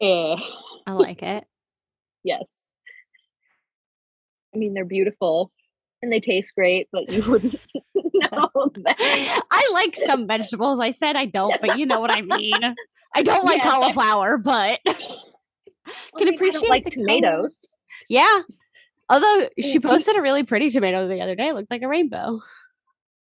Eh, 0.00 0.36
I 0.86 0.92
like 0.92 1.22
it. 1.22 1.44
yes. 2.24 2.44
I 4.54 4.58
mean, 4.58 4.74
they're 4.74 4.84
beautiful 4.84 5.52
and 6.02 6.12
they 6.12 6.20
taste 6.20 6.54
great, 6.54 6.88
but 6.92 7.10
you 7.12 7.28
wouldn't 7.30 7.54
know 7.94 8.50
that. 8.84 9.40
I 9.50 9.70
like 9.72 9.94
some 9.96 10.26
vegetables. 10.26 10.80
I 10.80 10.92
said 10.92 11.16
I 11.16 11.26
don't, 11.26 11.60
but 11.60 11.78
you 11.78 11.86
know 11.86 12.00
what 12.00 12.10
I 12.10 12.22
mean. 12.22 12.54
I 13.14 13.22
don't 13.22 13.44
like 13.44 13.58
Yes, 13.58 13.66
I- 13.66 13.70
cauliflower, 13.70 14.38
but 14.38 14.80
I 14.86 14.92
can 16.18 16.28
I 16.28 16.32
appreciate 16.34 16.60
don't 16.62 16.70
like 16.70 16.86
tomatoes. 16.86 17.68
yeah. 18.08 18.42
Although 19.10 19.48
she 19.58 19.80
posted 19.80 20.16
a 20.16 20.22
really 20.22 20.42
pretty 20.44 20.70
tomato 20.70 21.08
the 21.08 21.20
other 21.22 21.34
day, 21.34 21.48
it 21.48 21.54
looked 21.54 21.70
like 21.70 21.82
a 21.82 21.88
rainbow. 21.88 22.40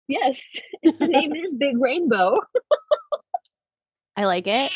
Yes. 0.08 0.40
the 0.82 1.06
name 1.06 1.32
is 1.34 1.54
Big 1.54 1.76
Rainbow. 1.80 2.36
I 4.16 4.24
like 4.24 4.46
it. 4.46 4.72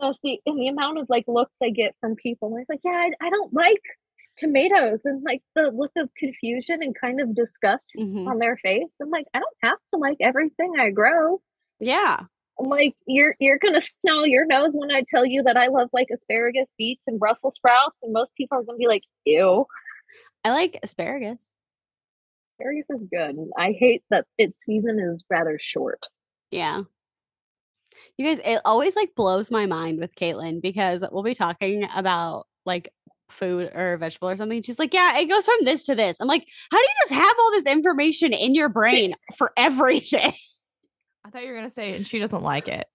That's 0.00 0.18
see, 0.22 0.40
and 0.44 0.58
the 0.58 0.68
amount 0.68 0.98
of 0.98 1.06
like 1.08 1.24
looks 1.28 1.52
I 1.62 1.70
get 1.70 1.94
from 2.00 2.16
people. 2.16 2.48
and 2.54 2.60
It's 2.60 2.68
like, 2.68 2.80
yeah, 2.84 2.90
I, 2.90 3.10
I 3.26 3.30
don't 3.30 3.52
like 3.54 3.80
tomatoes, 4.36 5.00
and 5.04 5.22
like 5.22 5.42
the 5.54 5.70
look 5.70 5.92
of 5.96 6.08
confusion 6.18 6.82
and 6.82 6.94
kind 7.00 7.20
of 7.20 7.34
disgust 7.34 7.92
Mhm. 7.96 8.26
on 8.26 8.38
their 8.38 8.56
face. 8.56 8.88
I'm 9.00 9.10
like, 9.10 9.26
I 9.32 9.38
don't 9.38 9.56
have 9.62 9.78
to 9.92 10.00
like 10.00 10.16
everything 10.20 10.72
I 10.78 10.90
grow. 10.90 11.40
Yeah. 11.78 12.18
I'm 12.58 12.66
like, 12.68 12.94
you're 13.06 13.36
you're 13.38 13.58
gonna 13.58 13.80
snarl 13.80 14.26
your 14.26 14.46
nose 14.46 14.72
when 14.74 14.90
I 14.90 15.04
tell 15.08 15.24
you 15.24 15.42
that 15.44 15.56
I 15.56 15.68
love 15.68 15.90
like 15.92 16.08
asparagus, 16.12 16.68
beets, 16.76 17.06
and 17.06 17.18
Brussels 17.20 17.54
sprouts, 17.54 18.02
and 18.02 18.12
most 18.12 18.34
people 18.36 18.58
are 18.58 18.62
gonna 18.62 18.78
be 18.78 18.88
like, 18.88 19.02
ew, 19.24 19.64
I 20.44 20.50
like 20.50 20.78
asparagus. 20.82 21.50
asparagus 22.54 22.90
is 22.90 23.06
good. 23.10 23.36
I 23.58 23.72
hate 23.72 24.02
that 24.10 24.26
its 24.38 24.64
season 24.64 24.98
is 25.00 25.24
rather 25.30 25.58
short. 25.58 26.06
Yeah. 26.50 26.82
You 28.16 28.26
guys, 28.26 28.40
it 28.44 28.60
always 28.64 28.94
like 28.94 29.14
blows 29.16 29.50
my 29.50 29.66
mind 29.66 29.98
with 29.98 30.14
Caitlin 30.14 30.60
because 30.62 31.04
we'll 31.10 31.22
be 31.22 31.34
talking 31.34 31.88
about 31.94 32.46
like 32.64 32.90
food 33.30 33.70
or 33.74 33.96
vegetable 33.96 34.28
or 34.28 34.36
something. 34.36 34.62
She's 34.62 34.78
like, 34.78 34.94
Yeah, 34.94 35.18
it 35.18 35.26
goes 35.26 35.44
from 35.44 35.64
this 35.64 35.84
to 35.84 35.94
this. 35.94 36.16
I'm 36.20 36.28
like, 36.28 36.46
How 36.70 36.78
do 36.78 36.82
you 36.82 36.94
just 37.08 37.14
have 37.14 37.34
all 37.40 37.50
this 37.52 37.66
information 37.66 38.32
in 38.32 38.54
your 38.54 38.68
brain 38.68 39.14
for 39.36 39.52
everything? 39.56 40.32
I 41.24 41.30
thought 41.30 41.42
you 41.42 41.48
were 41.48 41.56
gonna 41.56 41.70
say, 41.70 41.96
and 41.96 42.06
she 42.06 42.18
doesn't 42.18 42.42
like 42.42 42.68
it. 42.68 42.86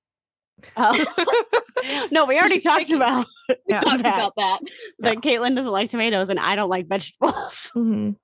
Oh. 0.77 2.07
no, 2.11 2.25
we 2.25 2.37
already 2.37 2.55
She's 2.55 2.63
talked 2.63 2.79
picky. 2.85 2.95
about 2.95 3.25
We 3.47 3.55
Yeah. 3.67 3.79
talked 3.79 4.03
that. 4.03 4.15
about 4.15 4.33
that. 4.37 4.59
that 4.99 5.17
Caitlin 5.17 5.55
doesn't 5.55 5.71
like 5.71 5.89
tomatoes 5.89 6.29
and 6.29 6.39
I 6.39 6.55
don't 6.55 6.69
like 6.69 6.87
vegetables. 6.87 7.71
Mhm. 7.75 8.15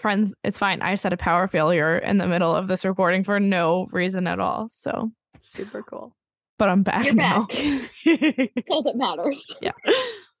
Friends, 0.00 0.34
it's 0.44 0.58
fine. 0.58 0.80
I 0.80 0.92
just 0.92 1.02
had 1.02 1.12
a 1.12 1.16
power 1.16 1.48
failure 1.48 1.98
in 1.98 2.18
the 2.18 2.26
middle 2.28 2.54
of 2.54 2.68
this 2.68 2.84
recording 2.84 3.24
for 3.24 3.40
no 3.40 3.88
reason 3.90 4.26
at 4.28 4.38
all. 4.38 4.68
So, 4.72 5.10
Super 5.40 5.82
cool. 5.82 6.14
but 6.56 6.68
I'm 6.68 6.82
back 6.84 7.04
You're 7.04 7.14
now. 7.14 7.46
back. 7.46 7.58
That's 8.04 8.70
all 8.70 8.82
that 8.84 8.96
matters. 8.96 9.42
Yeah. 9.60 9.72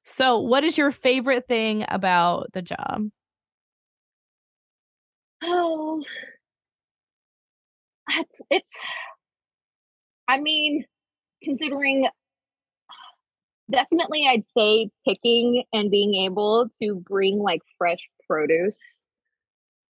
So, 0.04 0.38
what 0.38 0.62
is 0.62 0.78
your 0.78 0.92
favorite 0.92 1.48
thing 1.48 1.84
about 1.88 2.52
the 2.52 2.62
job? 2.62 3.08
Oh, 5.42 6.04
it's 8.10 8.40
it's. 8.50 8.74
I 10.28 10.38
mean, 10.40 10.84
considering 11.42 12.08
definitely, 13.70 14.26
I'd 14.28 14.44
say 14.56 14.90
picking 15.06 15.64
and 15.72 15.90
being 15.90 16.14
able 16.26 16.68
to 16.82 16.94
bring 16.96 17.38
like 17.38 17.60
fresh 17.78 18.08
produce 18.26 19.00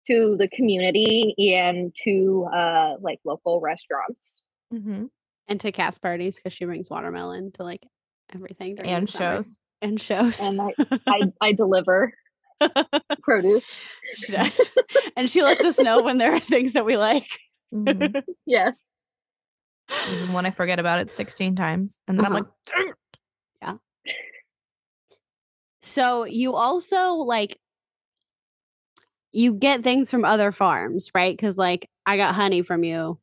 to 0.06 0.36
the 0.38 0.48
community 0.48 1.34
and 1.56 1.92
to 2.04 2.46
uh 2.54 2.94
like 3.00 3.18
local 3.24 3.60
restaurants. 3.60 4.42
Mm-hmm. 4.74 5.04
and 5.48 5.60
to 5.60 5.70
cast 5.70 6.02
parties 6.02 6.36
because 6.36 6.52
she 6.52 6.64
brings 6.64 6.90
watermelon 6.90 7.52
to 7.52 7.62
like 7.62 7.86
everything 8.34 8.74
during 8.74 8.90
And 8.90 9.08
shows. 9.08 9.56
and 9.80 10.00
shows. 10.00 10.40
And 10.40 10.60
I 10.60 10.72
I, 11.06 11.22
I 11.40 11.52
deliver 11.52 12.12
produce. 13.22 13.80
she 14.14 14.32
does, 14.32 14.72
and 15.16 15.30
she 15.30 15.42
lets 15.42 15.64
us 15.64 15.78
know 15.78 16.02
when 16.02 16.18
there 16.18 16.34
are 16.34 16.40
things 16.40 16.72
that 16.72 16.84
we 16.84 16.96
like. 16.96 17.28
Mhm. 17.74 18.22
Yes. 18.46 18.76
Even 20.10 20.32
when 20.32 20.46
I 20.46 20.50
forget 20.50 20.78
about 20.78 20.98
it 21.00 21.08
16 21.10 21.54
times. 21.56 21.98
And 22.08 22.18
then 22.18 22.26
I'm 22.26 22.32
Uh-huh. 22.32 22.42
like, 22.44 22.52
"Dang 22.66 22.88
it." 22.88 22.94
So 25.82 26.24
you 26.24 26.54
also 26.54 27.12
like 27.14 27.58
you 29.32 29.54
get 29.54 29.82
things 29.82 30.10
from 30.10 30.24
other 30.24 30.50
farms, 30.52 31.10
right? 31.14 31.36
Because 31.36 31.56
like 31.58 31.88
I 32.06 32.16
got 32.16 32.34
honey 32.34 32.62
from 32.62 32.82
you, 32.84 33.20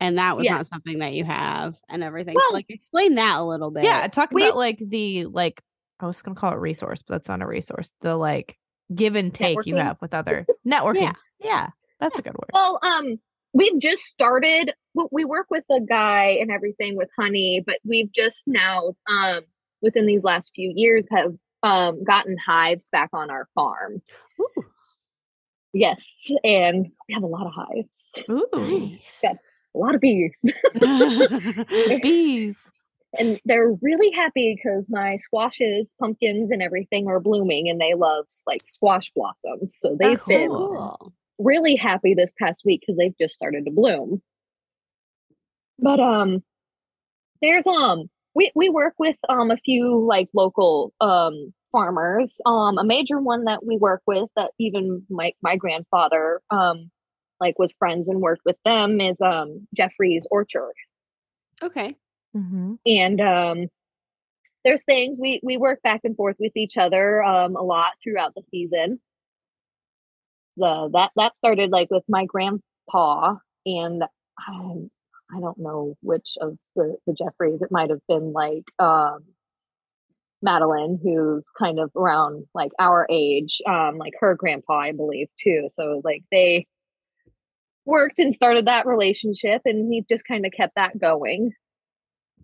and 0.00 0.18
that 0.18 0.36
was 0.36 0.44
Yes. 0.44 0.52
not 0.52 0.66
something 0.68 0.98
that 0.98 1.14
you 1.14 1.24
have, 1.24 1.74
and 1.88 2.02
everything. 2.04 2.34
Well- 2.34 2.48
so 2.48 2.54
like 2.54 2.66
explain 2.68 3.14
that 3.16 3.36
a 3.36 3.42
little 3.42 3.70
bit. 3.70 3.84
yeah, 3.84 4.06
talk 4.08 4.30
We- 4.32 4.44
about 4.44 4.56
like 4.56 4.78
the, 4.78 5.24
like, 5.26 5.62
I 6.00 6.06
was 6.06 6.20
going 6.22 6.34
to 6.34 6.40
call 6.40 6.52
it 6.52 6.56
resource, 6.58 7.02
but 7.02 7.14
that's 7.14 7.28
not 7.28 7.42
a 7.42 7.46
resource. 7.46 7.90
The 8.00 8.14
like 8.16 8.58
give 8.94 9.14
and 9.16 9.34
take 9.34 9.58
you 9.66 9.76
have 9.76 10.00
with 10.00 10.14
other 10.14 10.46
networking. 10.66 11.14
Yeah. 11.40 11.70
That's 12.00 12.18
a 12.18 12.22
good 12.22 12.34
word. 12.34 12.50
Well, 12.52 12.78
um, 12.82 13.18
we've 13.54 13.78
just 13.80 14.02
started. 14.02 14.72
We 15.10 15.24
work 15.24 15.46
with 15.50 15.64
a 15.70 15.80
guy 15.80 16.36
and 16.40 16.50
everything 16.50 16.96
with 16.96 17.08
honey, 17.18 17.62
but 17.66 17.78
we've 17.84 18.12
just 18.12 18.46
now, 18.46 18.94
um, 19.08 19.40
within 19.80 20.06
these 20.06 20.22
last 20.22 20.52
few 20.54 20.72
years, 20.74 21.08
have 21.10 21.32
um 21.62 22.04
gotten 22.04 22.36
hives 22.36 22.88
back 22.90 23.08
on 23.14 23.30
our 23.30 23.48
farm. 23.54 24.02
Ooh, 24.40 24.64
Yes, 25.72 26.06
and 26.44 26.86
we 27.08 27.14
have 27.14 27.24
a 27.24 27.26
lot 27.26 27.46
of 27.46 27.52
hives, 27.52 28.12
Ooh. 28.30 28.48
nice. 28.54 29.18
Yeah. 29.22 29.32
a 29.74 29.78
lot 29.78 29.94
of 29.96 30.00
bees, 30.00 30.30
Bees. 32.02 32.56
and 33.18 33.40
they're 33.44 33.72
really 33.82 34.12
happy 34.12 34.54
because 34.56 34.88
my 34.88 35.16
squashes, 35.16 35.92
pumpkins, 35.98 36.52
and 36.52 36.62
everything 36.62 37.08
are 37.08 37.18
blooming, 37.18 37.68
and 37.68 37.80
they 37.80 37.94
love 37.94 38.26
like 38.46 38.62
squash 38.66 39.10
blossoms. 39.16 39.74
So 39.76 39.96
they've 39.98 40.12
That's 40.12 40.26
been 40.28 40.48
cool. 40.50 41.12
Really 41.38 41.76
happy 41.76 42.14
this 42.14 42.32
past 42.40 42.62
week 42.64 42.82
because 42.82 42.96
they've 42.96 43.16
just 43.20 43.34
started 43.34 43.64
to 43.64 43.70
bloom. 43.70 44.22
But 45.78 46.00
um 46.00 46.42
there's 47.42 47.66
um 47.66 48.08
we 48.34 48.52
we 48.54 48.68
work 48.68 48.94
with 48.98 49.16
um 49.28 49.50
a 49.50 49.56
few 49.56 50.04
like 50.06 50.28
local 50.32 50.92
um 51.00 51.52
farmers. 51.72 52.40
Um 52.46 52.78
a 52.78 52.84
major 52.84 53.18
one 53.18 53.44
that 53.44 53.64
we 53.64 53.76
work 53.76 54.02
with 54.06 54.28
that 54.36 54.52
even 54.58 55.04
my 55.10 55.32
my 55.42 55.56
grandfather 55.56 56.40
um 56.50 56.90
like 57.40 57.58
was 57.58 57.74
friends 57.78 58.08
and 58.08 58.20
worked 58.20 58.42
with 58.44 58.56
them 58.64 59.00
is 59.00 59.20
um 59.20 59.66
Jefferies 59.74 60.26
Orchard. 60.30 60.74
Okay. 61.62 61.96
Mm-hmm. 62.36 62.74
And 62.86 63.20
um 63.20 63.66
there's 64.64 64.82
things 64.84 65.18
we 65.20 65.40
we 65.42 65.56
work 65.56 65.82
back 65.82 66.00
and 66.04 66.16
forth 66.16 66.36
with 66.38 66.56
each 66.56 66.76
other 66.76 67.22
um 67.22 67.56
a 67.56 67.62
lot 67.62 67.92
throughout 68.02 68.34
the 68.34 68.42
season. 68.50 69.00
That 70.56 71.10
that 71.16 71.36
started 71.36 71.70
like 71.70 71.90
with 71.90 72.04
my 72.08 72.26
grandpa 72.26 73.36
and 73.66 74.02
um, 74.48 74.90
I 75.34 75.40
don't 75.40 75.58
know 75.58 75.94
which 76.02 76.36
of 76.40 76.56
the 76.76 76.96
the 77.06 77.14
Jefferies 77.14 77.62
it 77.62 77.70
might 77.70 77.90
have 77.90 78.00
been 78.08 78.32
like 78.32 78.64
um 78.78 79.24
Madeline 80.42 80.98
who's 81.02 81.48
kind 81.58 81.78
of 81.78 81.90
around 81.96 82.44
like 82.54 82.72
our 82.78 83.06
age 83.10 83.62
um 83.66 83.96
like 83.96 84.12
her 84.20 84.34
grandpa 84.34 84.78
I 84.80 84.92
believe 84.92 85.28
too 85.38 85.68
so 85.68 86.02
like 86.04 86.22
they 86.30 86.66
worked 87.86 88.18
and 88.18 88.34
started 88.34 88.66
that 88.66 88.86
relationship 88.86 89.62
and 89.64 89.92
he 89.92 90.04
just 90.08 90.24
kind 90.26 90.44
of 90.46 90.52
kept 90.52 90.74
that 90.76 90.98
going 90.98 91.52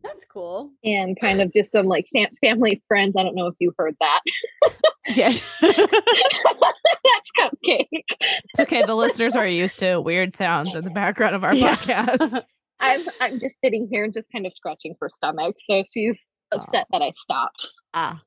That's 0.02 0.24
cool. 0.24 0.70
and 0.84 1.18
kind 1.18 1.40
of 1.40 1.52
just 1.52 1.72
some 1.72 1.86
like 1.86 2.06
fam- 2.12 2.34
family 2.40 2.82
friends. 2.88 3.14
I 3.18 3.22
don't 3.22 3.34
know 3.34 3.46
if 3.46 3.54
you 3.58 3.72
heard 3.78 3.96
that. 4.00 4.20
Yes. 5.08 5.42
That's 5.62 7.30
cupcake. 7.38 7.86
It's 7.90 8.60
okay. 8.60 8.84
The 8.84 8.94
listeners 8.94 9.34
are 9.36 9.46
used 9.46 9.78
to 9.80 10.00
weird 10.00 10.36
sounds 10.36 10.74
in 10.74 10.84
the 10.84 10.90
background 10.90 11.34
of 11.34 11.42
our 11.44 11.54
Yeah. 11.54 11.74
podcast. 11.76 12.44
I'm 12.80 13.06
I'm 13.20 13.40
just 13.40 13.56
sitting 13.62 13.88
here 13.90 14.04
and 14.04 14.12
just 14.14 14.28
kind 14.32 14.46
of 14.46 14.52
scratching 14.52 14.94
her 15.00 15.08
stomach. 15.08 15.56
So 15.58 15.82
she's 15.92 16.18
upset 16.52 16.86
that 16.92 17.02
I 17.02 17.12
stopped. 17.14 17.70
ah, 17.94 18.20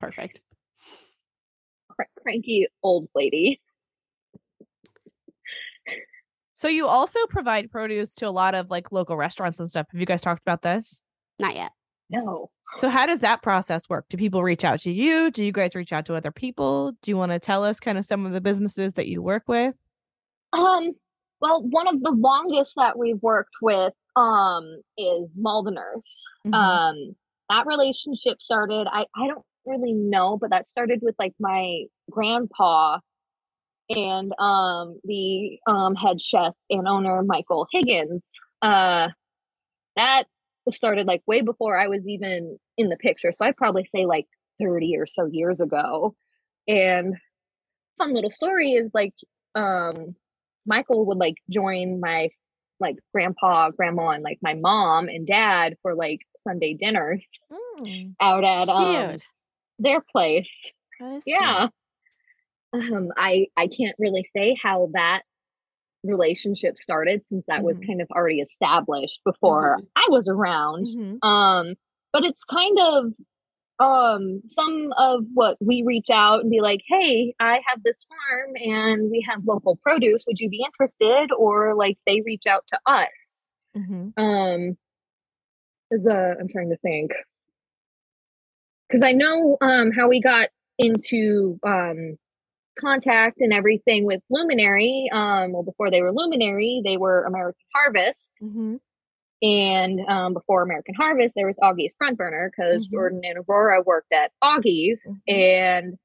perfect. 0.00 0.40
Cr- 1.90 2.02
cranky 2.22 2.66
old 2.82 3.08
lady. 3.14 3.60
So 6.54 6.68
you 6.68 6.86
also 6.86 7.20
provide 7.28 7.70
produce 7.70 8.14
to 8.16 8.26
a 8.28 8.30
lot 8.30 8.54
of 8.54 8.70
like 8.70 8.90
local 8.90 9.16
restaurants 9.16 9.60
and 9.60 9.68
stuff. 9.68 9.86
Have 9.92 10.00
you 10.00 10.06
guys 10.06 10.22
talked 10.22 10.40
about 10.42 10.62
this? 10.62 11.02
Not 11.38 11.54
yet. 11.54 11.72
No. 12.08 12.50
So 12.78 12.88
how 12.88 13.06
does 13.06 13.20
that 13.20 13.42
process 13.42 13.88
work? 13.88 14.06
Do 14.10 14.16
people 14.16 14.42
reach 14.42 14.64
out 14.64 14.80
to 14.80 14.90
you? 14.90 15.30
Do 15.30 15.42
you 15.44 15.52
guys 15.52 15.74
reach 15.74 15.92
out 15.92 16.04
to 16.06 16.14
other 16.14 16.30
people? 16.30 16.92
Do 17.02 17.10
you 17.10 17.16
want 17.16 17.32
to 17.32 17.38
tell 17.38 17.64
us 17.64 17.80
kind 17.80 17.96
of 17.96 18.04
some 18.04 18.26
of 18.26 18.32
the 18.32 18.40
businesses 18.40 18.94
that 18.94 19.06
you 19.08 19.22
work 19.22 19.44
with? 19.46 19.74
Um, 20.52 20.92
well, 21.40 21.62
one 21.62 21.86
of 21.88 22.02
the 22.02 22.10
longest 22.10 22.72
that 22.76 22.98
we've 22.98 23.22
worked 23.22 23.54
with 23.62 23.92
um 24.16 24.80
is 24.96 25.36
Maldaner's. 25.38 26.24
Mhm. 26.46 26.54
Um 26.54 27.16
that 27.48 27.66
relationship 27.66 28.40
started 28.40 28.86
I 28.90 29.06
I 29.14 29.26
don't 29.26 29.44
really 29.66 29.92
know, 29.92 30.38
but 30.38 30.50
that 30.50 30.70
started 30.70 31.00
with 31.02 31.14
like 31.18 31.34
my 31.38 31.82
grandpa 32.10 32.98
and 33.90 34.32
um 34.38 34.98
the 35.04 35.58
um 35.66 35.94
head 35.94 36.20
chef 36.20 36.54
and 36.70 36.88
owner 36.88 37.22
Michael 37.22 37.66
Higgins. 37.70 38.32
Uh 38.62 39.08
that 39.96 40.24
started 40.72 41.06
like 41.06 41.22
way 41.26 41.40
before 41.40 41.78
I 41.78 41.88
was 41.88 42.06
even 42.08 42.58
in 42.76 42.88
the 42.88 42.96
picture. 42.96 43.32
So 43.32 43.44
I'd 43.44 43.56
probably 43.56 43.84
say 43.94 44.06
like 44.06 44.26
30 44.60 44.96
or 44.96 45.06
so 45.06 45.26
years 45.26 45.60
ago. 45.60 46.14
And 46.68 47.16
fun 47.98 48.12
little 48.14 48.30
story 48.30 48.72
is 48.72 48.90
like 48.94 49.14
um 49.54 50.14
Michael 50.66 51.06
would 51.06 51.18
like 51.18 51.36
join 51.48 52.00
my 52.00 52.30
like 52.80 52.96
grandpa, 53.14 53.70
grandma, 53.70 54.10
and 54.10 54.22
like 54.22 54.38
my 54.42 54.54
mom 54.54 55.08
and 55.08 55.26
dad 55.26 55.76
for 55.82 55.94
like 55.94 56.20
Sunday 56.38 56.74
dinners 56.74 57.26
Mm, 57.80 58.14
out 58.20 58.44
at 58.44 58.68
um 58.68 59.16
their 59.78 60.00
place. 60.00 60.52
that 61.00 61.16
is 61.16 61.24
cute. 61.24 61.36
Yeah. 61.38 61.68
Um 62.72 63.08
I 63.16 63.46
I 63.56 63.68
can't 63.68 63.96
really 63.98 64.28
say 64.36 64.56
how 64.60 64.90
that 64.94 65.22
relationship 66.06 66.78
started 66.78 67.22
since 67.28 67.44
that 67.48 67.62
was 67.62 67.76
Mhm. 67.76 67.86
kind 67.86 68.02
of 68.02 68.08
already 68.10 68.40
established 68.40 69.20
before 69.24 69.78
I 69.96 70.06
was 70.08 70.28
around. 70.28 70.86
Mhm. 70.86 71.18
Um 71.22 71.74
but 72.12 72.24
it's 72.24 72.44
kind 72.44 72.78
of 72.80 73.12
um 73.78 74.40
some 74.48 74.92
of 74.96 75.24
what 75.34 75.56
we 75.60 75.82
reach 75.82 76.08
out 76.10 76.40
and 76.40 76.50
be 76.50 76.62
like 76.62 76.80
hey 76.88 77.34
i 77.40 77.60
have 77.66 77.82
this 77.82 78.04
farm 78.04 78.54
and 78.56 79.10
we 79.10 79.20
have 79.28 79.44
local 79.44 79.76
produce 79.76 80.24
would 80.26 80.38
you 80.40 80.48
be 80.48 80.64
interested 80.64 81.30
or 81.36 81.74
like 81.74 81.98
they 82.06 82.22
reach 82.22 82.46
out 82.48 82.64
to 82.68 82.78
us 82.86 83.48
Mhm. 83.76 84.14
um 84.16 84.78
is 85.90 86.06
uh 86.06 86.36
i'm 86.40 86.48
trying 86.48 86.70
to 86.70 86.78
think 86.78 87.12
because 88.88 89.02
i 89.02 89.12
know 89.12 89.58
um 89.60 89.90
how 89.92 90.08
we 90.08 90.22
got 90.22 90.48
into 90.78 91.58
um 91.62 92.16
contact 92.78 93.36
and 93.40 93.52
everything 93.52 94.04
with 94.04 94.20
luminary 94.30 95.08
um 95.12 95.52
well 95.52 95.62
before 95.62 95.90
they 95.90 96.02
were 96.02 96.12
luminary 96.12 96.82
they 96.84 96.96
were 96.96 97.24
american 97.24 97.64
harvest 97.74 98.32
Mhm. 98.42 98.78
and 99.42 100.00
um, 100.08 100.32
before 100.32 100.62
American 100.62 100.94
Harvest, 100.94 101.34
there 101.36 101.46
was 101.46 101.58
Augie's 101.62 101.94
Front 101.98 102.16
Burner 102.16 102.50
because 102.50 102.86
Mhm. 102.88 102.90
Jordan 102.92 103.20
and 103.24 103.38
Aurora 103.46 103.82
worked 103.82 104.10
at 104.12 104.32
Augie's, 104.42 105.20
Mhm. 105.28 105.34
and 105.36 105.98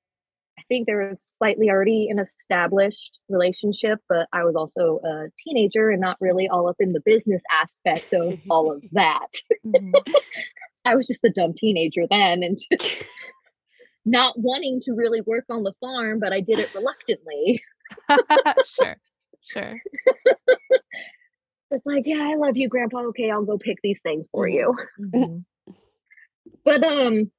I 0.59 0.63
think 0.67 0.85
there 0.85 1.07
was 1.07 1.21
slightly 1.21 1.69
already 1.69 2.09
an 2.09 2.19
established 2.19 3.19
relationship, 3.29 3.99
but 4.09 4.27
I 4.33 4.43
was 4.43 4.55
also 4.55 4.99
a 5.05 5.29
teenager 5.43 5.89
and 5.89 6.01
not 6.01 6.17
really 6.19 6.49
all 6.49 6.67
up 6.67 6.75
in 6.81 6.89
the 6.89 7.01
business 7.05 7.41
aspect 7.63 8.13
of 8.13 8.37
all 8.49 8.69
of 8.71 8.81
that. 8.91 9.29
Mhm. 9.65 9.93
I 10.85 10.95
was 10.95 11.07
just 11.07 11.23
a 11.23 11.29
dumb 11.29 11.53
teenager 11.57 12.05
then 12.09 12.43
and 12.43 12.57
just 12.59 12.69
not 14.05 14.39
wanting 14.39 14.81
to 14.81 14.93
really 14.93 15.21
work 15.21 15.45
on 15.49 15.63
the 15.63 15.73
farm, 15.79 16.19
but 16.19 16.33
I 16.33 16.41
did 16.41 16.59
it 16.59 16.69
reluctantly. 16.73 17.61
sure. 18.65 18.97
Sure. 19.41 19.81
It's 21.73 21.85
like, 21.85 22.03
yeah, 22.05 22.29
I 22.29 22.35
love 22.35 22.57
you, 22.57 22.67
Grandpa. 22.67 22.99
Okay, 23.07 23.31
I'll 23.31 23.45
go 23.45 23.57
pick 23.57 23.77
these 23.81 24.01
things 24.01 24.27
for 24.31 24.47
Mhm. 24.47 24.53
you. 24.53 24.75
Mhm. 24.99 25.45
but 26.65 26.83
um 26.83 27.31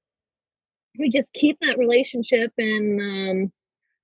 we 0.99 1.11
just 1.11 1.33
keep 1.33 1.59
that 1.61 1.79
relationship 1.79 2.53
and 2.59 3.01
um 3.01 3.53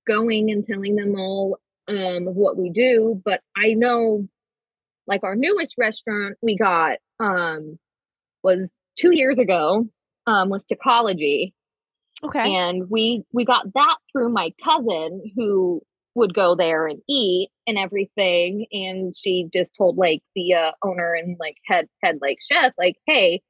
going 0.07 0.51
and 0.51 0.63
telling 0.65 0.95
them 0.95 1.15
all 1.19 1.57
um 1.87 2.27
of 2.27 2.35
what 2.35 2.57
we 2.57 2.69
do 2.69 3.21
but 3.25 3.41
i 3.57 3.73
know 3.73 4.27
like 5.07 5.23
our 5.23 5.35
newest 5.35 5.75
restaurant 5.77 6.37
we 6.41 6.57
got 6.57 6.97
um 7.19 7.77
was 8.43 8.71
two 8.97 9.11
years 9.15 9.39
ago 9.39 9.87
um 10.27 10.49
was 10.49 10.65
Tecology. 10.65 11.53
Okay. 12.23 12.53
and 12.55 12.89
we 12.89 13.23
we 13.31 13.45
got 13.45 13.71
that 13.73 13.97
through 14.11 14.29
my 14.29 14.51
cousin 14.63 15.21
who 15.35 15.81
would 16.15 16.33
go 16.33 16.55
there 16.55 16.85
and 16.87 16.99
eat 17.07 17.49
and 17.67 17.77
everything 17.77 18.65
and 18.71 19.15
she 19.15 19.47
just 19.53 19.73
told 19.77 19.95
like 19.97 20.21
the 20.35 20.53
uh, 20.53 20.71
owner 20.83 21.13
and 21.13 21.37
like 21.39 21.55
head 21.65 21.87
head 22.03 22.17
like 22.21 22.37
chef 22.41 22.73
like 22.77 22.95
hey 23.07 23.41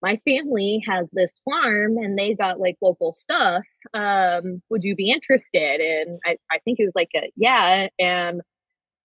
my 0.00 0.18
family 0.26 0.82
has 0.88 1.08
this 1.12 1.30
farm 1.44 1.96
and 1.98 2.18
they 2.18 2.34
got 2.34 2.58
like 2.58 2.76
local 2.80 3.12
stuff 3.12 3.62
um 3.94 4.62
would 4.70 4.82
you 4.84 4.94
be 4.96 5.10
interested 5.10 5.80
and 5.80 6.18
i 6.24 6.36
i 6.50 6.58
think 6.64 6.78
it 6.78 6.84
was 6.84 6.92
like 6.94 7.10
a 7.16 7.30
yeah 7.36 7.88
and 7.98 8.40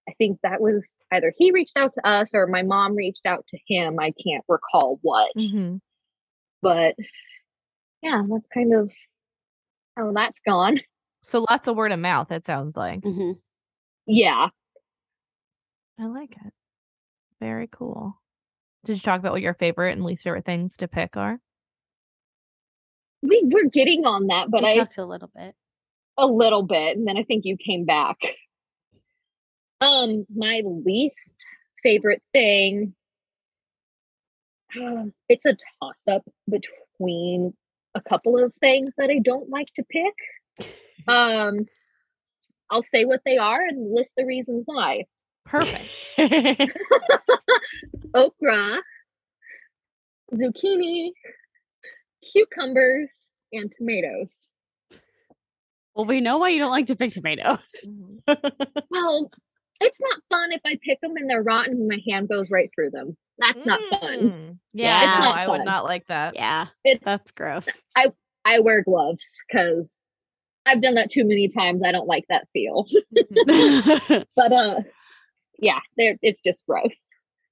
i 0.08 0.13
think 0.17 0.38
that 0.43 0.62
was 0.62 0.93
either 1.12 1.34
he 1.38 1.52
reached 1.52 1.76
out 1.78 1.91
to 1.93 2.08
us 2.08 2.34
or 2.34 2.47
my 2.47 2.63
mom 2.63 2.95
reached 2.95 3.26
out 3.26 3.45
to 3.47 3.58
him 3.67 3.97
i 4.00 4.13
can't 4.23 4.45
recall 4.47 4.97
what 5.02 5.32
Mhm. 5.38 5.82
but 6.62 6.95
yeah 8.08 8.24
that's 8.30 8.48
kind 8.54 8.74
of 8.74 8.91
how 9.96 10.12
that's 10.13 10.39
gone 10.48 10.80
So 11.24 11.46
lots 11.50 11.67
of 11.67 11.76
word 11.76 11.91
of 11.91 12.00
mouth, 12.00 12.32
it 12.32 12.46
sounds 12.46 12.78
like. 12.78 13.04
hmm 13.04 13.32
yeah 14.06 14.48
I 16.00 16.06
like 16.06 16.32
it. 16.46 16.54
Very 17.41 17.67
cool. 17.72 18.22
Did 18.86 18.98
you 18.98 19.02
talk 19.02 19.20
about 19.20 19.32
what 19.32 19.41
your 19.41 19.56
favorite 19.56 19.93
and 19.93 20.06
least 20.06 20.24
favorite 20.24 20.46
things 20.46 20.78
to 20.78 20.88
pick 20.88 21.17
are? 21.17 21.39
we 23.24 23.41
we're 23.46 23.67
getting 23.70 24.06
on 24.06 24.28
that 24.28 24.50
but 24.52 24.62
we 24.62 24.70
i 24.70 24.78
talked 24.78 25.00
a 25.00 25.06
little 25.06 25.30
bit. 25.36 25.56
a 26.17 26.28
little 26.28 26.62
bit 26.62 26.96
and 26.96 27.08
then 27.08 27.17
i 27.17 27.24
think 27.24 27.46
you 27.46 27.58
came 27.58 27.84
back 27.84 28.15
um 29.82 30.24
my 30.34 30.62
least 30.63 31.34
favorite 31.82 32.22
thing 32.32 32.93
Um 34.80 35.13
it's 35.30 35.48
a 35.48 35.58
toss 35.82 36.08
up 36.08 36.24
between 36.48 37.54
a 37.98 38.10
couple 38.10 38.42
of 38.42 38.54
things 38.60 38.94
that 38.98 39.10
i 39.10 39.20
don't 39.20 39.50
like 39.50 39.68
to 39.76 39.84
pick 39.84 40.68
um 41.08 41.60
i'll 42.72 42.84
say 42.92 43.06
what 43.06 43.22
they 43.26 43.38
are 43.38 43.64
and 43.64 43.94
list 43.94 44.12
the 44.18 44.26
reasons 44.26 44.64
why 44.66 45.04
Perfect. 45.46 45.90
okra 48.14 48.80
zucchini 50.34 51.12
cucumbers 52.34 53.32
and 53.54 53.72
tomatoes 53.72 54.50
well, 55.96 56.06
we 56.06 56.22
know 56.22 56.38
why 56.38 56.50
you 56.50 56.60
don't 56.60 56.70
like 56.70 56.86
to 56.88 56.96
pick 56.96 57.12
tomatoes. 57.12 57.58
well 58.92 59.32
it's 59.82 60.00
not 60.00 60.20
fun 60.30 60.52
if 60.52 60.62
i 60.66 60.78
pick 60.84 61.00
them 61.02 61.13
and 61.16 61.30
they're 61.30 61.44
rotten 61.44 61.74
and 61.74 61.88
my 61.88 62.00
hand 62.10 62.28
goes 62.30 62.50
right 62.50 62.70
through 62.76 62.90
them 62.92 63.16
that's 63.40 63.66
not 63.66 63.80
fun 64.00 64.20
Mm. 64.20 64.58
Yeah, 64.74 64.98
It's 64.98 65.20
no, 65.20 65.26
not 65.26 65.38
I 65.38 65.48
would 65.48 65.66
not 65.66 65.84
like 65.86 66.06
that. 66.08 66.36
yeah, 66.36 66.68
It's- 66.84 67.02
that's 67.04 67.32
gross. 67.32 67.68
I 67.96 68.12
I 68.46 68.60
wear 68.60 68.84
gloves 68.84 69.24
because 69.48 69.92
I've 70.66 70.82
done 70.82 70.96
that 70.96 71.12
too 71.12 71.24
many 71.24 71.48
times. 71.48 71.82
I 71.86 71.92
don't 71.92 72.08
like 72.08 72.26
that 72.30 72.48
feel. 72.54 72.86
Mhm. 73.16 74.26
But 74.36 74.52
uh 74.52 74.82
yeah, 75.60 75.80
there 75.98 76.18
it's 76.22 76.42
just 76.42 76.66
gross. 76.68 76.96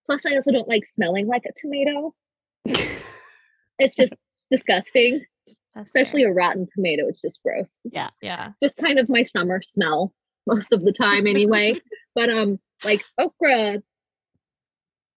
Plus 0.06 0.22
I 0.26 0.36
also 0.36 0.52
don't 0.52 0.68
like 0.68 0.84
smelling 0.94 1.28
like 1.28 1.44
a 1.46 1.54
tomato. 1.60 2.14
It's 3.80 3.96
just 3.96 4.14
disgusting. 4.52 5.24
That's 5.74 5.88
Especially 5.90 6.24
fair. 6.24 6.32
a 6.32 6.36
rotten 6.36 6.68
tomato. 6.74 7.08
It's 7.08 7.22
just 7.22 7.42
gross. 7.44 7.68
Yeah, 7.84 8.10
yeah. 8.22 8.52
Just 8.64 8.78
kind 8.78 9.00
of 9.00 9.10
my 9.10 9.24
summer 9.24 9.62
smell 9.62 10.14
most 10.48 10.72
of 10.72 10.84
the 10.84 10.94
time 10.94 11.28
anyway. 11.36 11.80
But 12.16 12.30
um 12.30 12.60
like 12.84 13.04
okra 13.20 13.82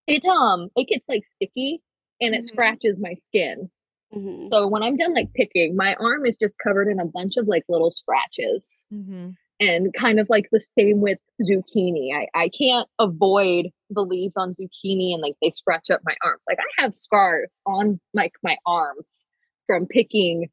it 0.07 0.25
um 0.27 0.69
it 0.77 0.89
gets 0.89 1.05
like 1.09 1.23
sticky 1.35 1.81
and 2.21 2.35
it 2.35 2.41
Mhm. 2.41 2.45
scratches 2.47 2.99
my 2.99 3.15
skin. 3.15 3.71
Mhm. 4.15 4.51
So 4.51 4.67
when 4.67 4.83
I'm 4.83 4.97
done 4.97 5.15
like 5.15 5.33
picking, 5.35 5.77
my 5.77 5.95
arm 5.95 6.25
is 6.27 6.37
just 6.39 6.57
covered 6.59 6.89
in 6.89 6.99
a 7.01 7.05
bunch 7.05 7.37
of 7.37 7.47
like 7.47 7.65
little 7.69 7.91
scratches. 7.91 8.85
hmm 8.91 9.31
and 9.61 9.93
kind 9.95 10.21
of 10.21 10.29
like 10.31 10.49
the 10.53 10.61
same 10.61 11.01
with 11.01 11.19
zucchini. 11.43 12.15
I, 12.15 12.29
I 12.33 12.49
can't 12.49 12.89
avoid 13.01 13.67
the 13.91 14.03
leaves 14.03 14.37
on 14.37 14.55
zucchini 14.55 15.13
and 15.13 15.21
like 15.21 15.35
they 15.43 15.51
scratch 15.51 15.91
up 15.91 16.01
my 16.05 16.15
arms. 16.25 16.43
Like 16.49 16.61
I 16.61 16.81
have 16.83 16.95
scars 16.95 17.61
on 17.67 17.99
like 18.15 18.35
my 18.45 18.57
arms 18.67 19.19
from 19.67 19.87
picking 19.87 20.49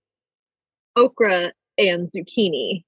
okra 0.96 1.54
and 1.78 2.12
zucchini. 2.12 2.84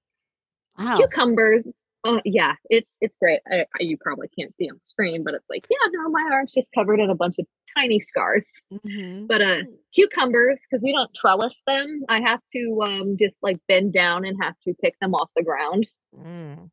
Wow. 0.76 0.96
Cucumbers, 0.98 1.68
uh, 2.04 2.20
yeah, 2.24 2.54
it's 2.70 2.96
it's 3.00 3.16
great. 3.16 3.40
I, 3.50 3.60
I- 3.60 3.82
you 3.82 3.96
probably 3.98 4.28
can't 4.38 4.56
see 4.56 4.68
on 4.70 4.76
the 4.76 4.80
screen, 4.84 5.24
but 5.24 5.34
it's 5.34 5.44
like, 5.50 5.66
yeah, 5.70 5.76
no, 5.92 6.08
my 6.10 6.28
arm's 6.32 6.52
just 6.54 6.70
covered 6.72 7.00
in 7.00 7.10
a 7.10 7.14
bunch 7.14 7.36
of 7.38 7.46
tiny 7.76 8.00
scars. 8.00 8.44
Mhm. 8.72 9.26
But 9.26 9.42
uh, 9.42 9.62
cucumbers, 9.94 10.66
because 10.68 10.82
we 10.82 10.92
don't 10.92 11.12
trellis 11.14 11.60
them, 11.66 12.04
I 12.08 12.20
have 12.20 12.40
to 12.54 12.82
um 12.84 13.16
just 13.18 13.38
like 13.42 13.58
bend 13.68 13.92
down 13.92 14.24
and 14.24 14.36
have 14.42 14.54
to 14.64 14.74
pick 14.74 14.98
them 15.00 15.14
off 15.14 15.30
the 15.36 15.42
ground, 15.42 15.86
Mm. 16.16 16.70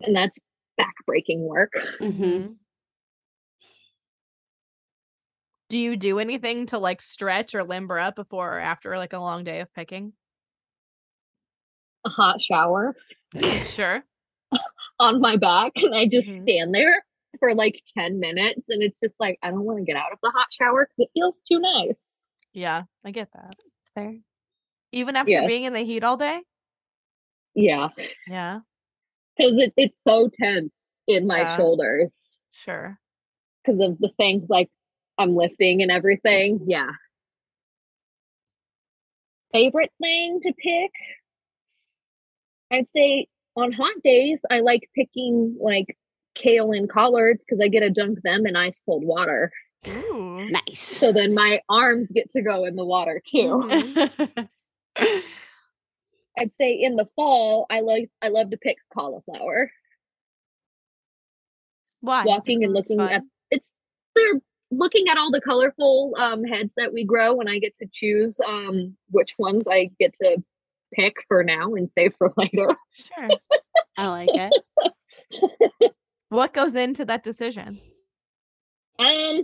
and 0.00 0.16
that's 0.16 0.38
backbreaking 0.80 1.40
work. 1.40 1.72
Mhm. 2.00 2.56
Do 5.68 5.78
you 5.78 5.96
do 5.96 6.18
anything 6.18 6.66
to 6.66 6.78
like 6.78 7.00
stretch 7.00 7.54
or 7.54 7.62
limber 7.62 7.98
up 7.98 8.16
before 8.16 8.56
or 8.56 8.58
after 8.58 8.96
like 8.98 9.12
a 9.12 9.18
long 9.20 9.44
day 9.44 9.60
of 9.60 9.72
picking? 9.72 10.12
A 12.04 12.08
hot 12.08 12.40
shower 12.40 12.96
Sure. 13.66 14.02
On 15.00 15.20
my 15.20 15.36
back, 15.36 15.72
and 15.76 15.94
I 15.94 16.06
just 16.06 16.28
Mhm. 16.28 16.42
stand 16.42 16.74
there 16.74 17.04
for 17.40 17.54
like 17.54 17.82
ten 17.98 18.20
minutes, 18.20 18.62
and 18.68 18.82
it's 18.82 18.98
just 19.02 19.14
like 19.18 19.38
I 19.42 19.50
don't 19.50 19.64
want 19.64 19.78
to 19.78 19.84
get 19.84 19.96
out 19.96 20.12
of 20.12 20.18
the 20.22 20.30
hot 20.30 20.46
shower 20.52 20.86
because 20.86 21.08
it 21.08 21.10
feels 21.14 21.36
too 21.50 21.58
nice. 21.60 22.12
Yeah, 22.52 22.84
I 23.04 23.10
get 23.12 23.32
that. 23.32 23.56
It's 23.58 23.90
fair. 23.94 24.18
Even 24.92 25.16
after 25.16 25.30
Yes. 25.32 25.48
being 25.48 25.64
in 25.64 25.72
the 25.72 25.80
heat 25.84 26.04
all 26.04 26.16
day? 26.16 26.42
Yeah, 27.54 27.88
Yeah, 28.28 28.60
because 29.36 29.58
it, 29.58 29.72
it's 29.76 30.00
so 30.06 30.28
tense 30.32 30.94
in 31.08 31.26
my 31.26 31.40
Yeah. 31.40 31.56
shoulders 31.56 32.38
sure. 32.52 33.00
because 33.64 33.80
of 33.80 33.98
the 33.98 34.10
things 34.16 34.48
like 34.48 34.70
I'm 35.18 35.34
lifting 35.36 35.82
and 35.82 35.90
everything. 35.90 36.60
Yeah. 36.66 36.90
Favorite 39.52 39.92
thing 40.00 40.40
to 40.42 40.52
pick? 40.52 40.92
I'd 42.70 42.90
say 42.90 43.26
on 43.56 43.72
hot 43.72 43.94
days, 44.02 44.40
I 44.50 44.60
like 44.60 44.88
picking 44.94 45.56
like 45.60 45.96
kale 46.34 46.72
and 46.72 46.88
collards 46.88 47.44
because 47.44 47.60
I 47.62 47.68
get 47.68 47.80
to 47.80 47.90
dunk 47.90 48.22
them 48.22 48.46
in 48.46 48.56
ice 48.56 48.80
cold 48.84 49.04
water. 49.04 49.52
Ooh. 49.88 50.48
Nice. 50.50 50.80
So 50.80 51.12
then 51.12 51.34
my 51.34 51.60
arms 51.68 52.12
get 52.12 52.30
to 52.30 52.42
go 52.42 52.64
in 52.64 52.76
the 52.76 52.84
water 52.84 53.20
too. 53.24 53.62
Mhm. 53.64 54.48
I'd 56.38 56.56
say 56.56 56.72
in 56.72 56.96
the 56.96 57.08
fall, 57.16 57.66
I 57.70 57.80
like 57.80 58.10
I 58.22 58.28
love 58.28 58.50
to 58.50 58.56
pick 58.56 58.78
cauliflower. 58.94 59.70
Why? 62.00 62.24
Walking 62.24 62.64
and 62.64 62.76
it's 62.76 62.88
looking 62.88 63.04
at 63.04 63.22
it's 63.50 63.70
they're 64.14 64.40
looking 64.70 65.08
at 65.08 65.18
all 65.18 65.30
the 65.30 65.40
colorful 65.40 66.14
um, 66.16 66.44
heads 66.44 66.72
that 66.76 66.92
we 66.92 67.04
grow, 67.04 67.40
and 67.40 67.50
I 67.50 67.58
get 67.58 67.74
to 67.76 67.86
choose 67.90 68.40
um, 68.46 68.96
which 69.10 69.34
ones 69.38 69.64
I 69.68 69.90
get 69.98 70.14
to 70.22 70.42
pick 70.92 71.14
for 71.28 71.42
now 71.44 71.74
and 71.74 71.88
save 71.90 72.14
for 72.18 72.32
later. 72.36 72.74
Sure. 72.94 73.28
I 73.96 74.06
like 74.08 74.28
it. 74.32 75.92
What 76.28 76.52
goes 76.54 76.76
into 76.76 77.04
that 77.06 77.22
decision? 77.24 77.80
Um, 78.98 79.42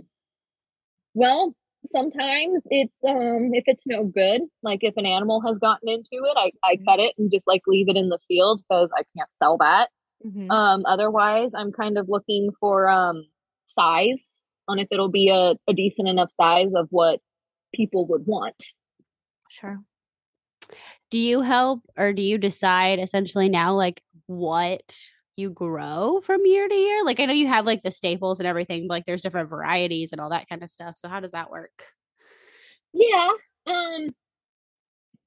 well, 1.13 1.55
sometimes 1.87 2.63
it's 2.69 3.03
um 3.03 3.51
if 3.53 3.63
it's 3.67 3.85
no 3.85 4.05
good, 4.05 4.41
like 4.63 4.79
if 4.83 4.95
an 4.97 5.05
animal 5.05 5.41
has 5.41 5.57
gotten 5.57 5.89
into 5.89 6.07
it, 6.11 6.37
I 6.37 6.51
I 6.63 6.77
cut 6.87 6.99
it 6.99 7.13
and 7.17 7.31
just 7.31 7.47
like 7.47 7.61
leave 7.67 7.89
it 7.89 7.97
in 7.97 8.09
the 8.09 8.19
field 8.27 8.61
because 8.67 8.89
I 8.95 9.03
can't 9.17 9.29
sell 9.33 9.57
that. 9.57 9.89
Mhm. 10.25 10.49
Um, 10.51 10.85
otherwise, 10.85 11.51
I'm 11.53 11.71
kind 11.71 11.97
of 11.97 12.07
looking 12.09 12.49
for 12.59 12.89
um 12.89 13.23
size 13.67 14.41
on 14.67 14.79
if 14.79 14.87
it'll 14.91 15.09
be 15.09 15.29
a, 15.29 15.55
a 15.67 15.73
decent 15.73 16.07
enough 16.07 16.31
size 16.31 16.71
of 16.75 16.87
what 16.91 17.19
people 17.73 18.05
would 18.07 18.25
want. 18.25 18.55
Sure. 19.49 19.79
Do 21.09 21.17
you 21.17 21.41
help 21.41 21.81
or 21.97 22.13
do 22.13 22.21
you 22.21 22.37
decide 22.37 22.99
essentially 22.99 23.49
now 23.49 23.73
like 23.75 24.01
what 24.25 24.97
you 25.37 25.49
grow 25.49 26.21
from 26.21 26.45
year 26.45 26.67
to 26.67 26.75
year? 26.75 27.05
Like 27.05 27.19
I 27.19 27.25
know 27.25 27.33
you 27.33 27.47
have 27.47 27.65
like 27.65 27.83
the 27.83 27.91
staples 27.91 28.39
and 28.39 28.47
everything, 28.47 28.87
but 28.87 28.95
like 28.95 29.05
there's 29.05 29.21
different 29.21 29.49
varieties 29.49 30.11
and 30.11 30.19
all 30.19 30.31
that 30.31 30.49
kind 30.49 30.63
of 30.63 30.69
stuff. 30.69 30.97
So 30.97 31.07
how 31.07 31.19
does 31.19 31.31
that 31.31 31.49
work? 31.49 31.83
Yeah. 32.93 33.29
Um 33.67 34.09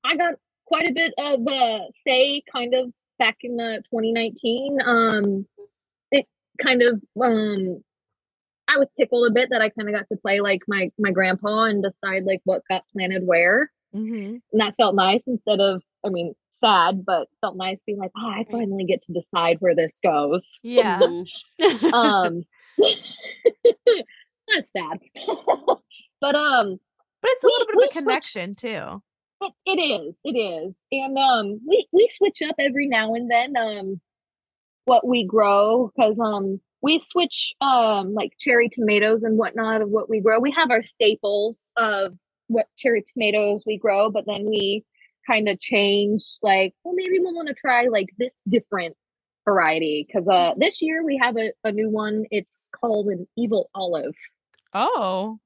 I 0.04 0.16
got 0.16 0.34
quite 0.66 0.88
a 0.88 0.92
bit 0.92 1.14
of 1.18 1.46
uh 1.46 1.80
say 1.94 2.42
kind 2.52 2.74
of 2.74 2.92
back 3.18 3.38
in 3.42 3.56
the 3.56 3.82
2019. 3.90 4.78
Um 4.84 5.46
it 6.10 6.26
kind 6.62 6.82
of 6.82 7.00
um 7.22 7.82
I 8.68 8.78
was 8.78 8.88
tickled 8.96 9.26
a 9.28 9.32
bit 9.32 9.50
that 9.50 9.62
I 9.62 9.70
kind 9.70 9.88
of 9.88 9.94
got 9.94 10.06
to 10.10 10.18
play 10.20 10.40
like 10.40 10.62
my 10.68 10.90
my 10.98 11.10
grandpa 11.10 11.64
and 11.64 11.82
decide 11.82 12.24
like 12.24 12.40
what 12.44 12.62
got 12.68 12.84
planted 12.92 13.26
where. 13.26 13.70
Mm-hmm. 13.94 14.36
And 14.52 14.60
that 14.60 14.74
felt 14.76 14.94
nice 14.94 15.22
instead 15.26 15.60
of 15.60 15.82
I 16.04 16.08
mean 16.10 16.34
sad, 16.52 17.04
but 17.04 17.28
felt 17.40 17.56
nice 17.56 17.80
being 17.86 17.98
like, 17.98 18.12
oh, 18.16 18.28
I 18.28 18.44
finally 18.50 18.84
get 18.84 19.02
to 19.06 19.12
decide 19.12 19.56
where 19.60 19.74
this 19.74 19.98
goes. 20.02 20.58
Yeah. 20.62 20.98
Mhm. 21.00 21.26
Um 21.92 22.42
that's 24.48 24.72
sad. 24.72 24.98
but 26.20 26.34
um 26.34 26.78
But 27.22 27.30
it's 27.32 27.44
a 27.44 27.46
we- 27.46 27.52
little 27.52 27.66
bit 27.66 27.74
of 27.76 27.78
a 27.78 27.82
switched- 27.82 27.92
connection 27.98 28.54
too. 28.54 29.02
It, 29.42 29.52
it 29.64 29.80
is. 29.80 30.16
It 30.24 30.36
is. 30.38 30.76
And 30.92 31.16
um 31.16 31.60
we 31.66 31.86
we 31.92 32.06
switch 32.12 32.42
up 32.42 32.56
every 32.58 32.86
now 32.86 33.14
and 33.14 33.30
then 33.30 33.56
um 33.56 34.00
what 34.84 35.06
we 35.06 35.24
grow 35.24 35.90
because 35.94 36.18
um 36.18 36.60
we 36.82 36.98
switch 36.98 37.54
um 37.60 38.12
like 38.14 38.32
cherry 38.38 38.68
tomatoes 38.68 39.22
and 39.22 39.38
whatnot 39.38 39.82
of 39.82 39.88
what 39.90 40.10
we 40.10 40.20
grow. 40.20 40.40
We 40.40 40.50
have 40.52 40.70
our 40.70 40.82
staples 40.82 41.72
of 41.76 42.14
what 42.50 42.66
cherry 42.76 43.04
tomatoes 43.12 43.62
we 43.66 43.78
grow, 43.78 44.10
but 44.10 44.24
then 44.26 44.44
we 44.48 44.84
kind 45.26 45.48
of 45.48 45.58
change 45.60 46.24
like, 46.42 46.74
well 46.82 46.94
maybe 46.96 47.18
we'll 47.20 47.34
want 47.34 47.48
to 47.48 47.54
try 47.54 47.84
like 47.86 48.08
this 48.18 48.34
different 48.48 48.96
variety 49.44 50.04
because 50.06 50.28
uh 50.28 50.52
this 50.56 50.82
year 50.82 51.02
we 51.04 51.16
have 51.16 51.36
a, 51.36 51.52
a 51.64 51.72
new 51.72 51.88
one. 51.88 52.24
It's 52.30 52.68
called 52.78 53.06
an 53.06 53.26
evil 53.36 53.70
olive. 53.74 54.14
Oh. 54.74 55.38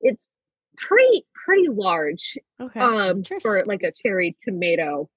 It's 0.00 0.30
pretty 0.76 1.26
pretty 1.44 1.68
large 1.68 2.38
Okay. 2.60 2.80
um 2.80 3.22
for 3.42 3.64
like 3.66 3.82
a 3.82 3.92
cherry 3.92 4.34
tomato 4.42 5.10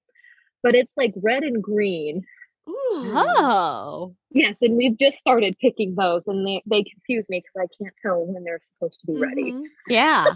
but 0.62 0.74
it's 0.74 0.94
like 0.96 1.14
red 1.22 1.42
and 1.42 1.62
green 1.62 2.22
Ooh. 2.68 3.12
oh. 3.14 4.14
yes 4.30 4.56
and 4.60 4.76
we've 4.76 4.98
just 4.98 5.16
started 5.18 5.56
picking 5.60 5.94
those 5.94 6.26
and 6.26 6.46
they, 6.46 6.62
they 6.66 6.82
confuse 6.82 7.30
me 7.30 7.40
because 7.42 7.66
i 7.68 7.82
can't 7.82 7.94
tell 8.02 8.26
when 8.26 8.44
they're 8.44 8.60
supposed 8.62 9.00
to 9.00 9.06
be 9.06 9.18
ready 9.18 9.52
Mhm. 9.52 9.62
Yeah. 9.88 10.26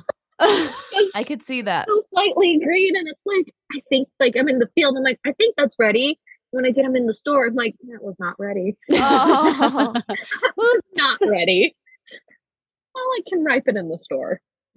I 1.15 1.25
could 1.27 1.43
see 1.43 1.63
that. 1.63 1.87
so 1.89 2.03
slightly 2.11 2.59
green 2.63 2.95
and 2.97 3.09
it's 3.09 3.21
like 3.27 3.53
i 3.73 3.81
think 3.89 4.09
like 4.21 4.35
i'm 4.39 4.49
in 4.49 4.59
the 4.61 4.69
field 4.75 4.97
i'm 4.97 5.03
like 5.03 5.19
i 5.27 5.33
think 5.33 5.55
that's 5.57 5.77
ready 5.79 6.19
when 6.51 6.65
i 6.65 6.71
get 6.71 6.85
them 6.85 6.95
in 6.97 7.07
the 7.07 7.15
store 7.15 7.47
i'm 7.47 7.55
like 7.55 7.75
that 7.89 8.03
was 8.03 8.15
not 8.19 8.35
ready 8.39 8.77
Oh. 8.93 9.95
not 10.97 11.19
ready 11.23 11.75
well 12.95 13.05
i 13.05 13.21
can 13.29 13.43
ripen 13.45 13.77
in 13.77 13.89
the 13.89 13.99
store 13.99 14.41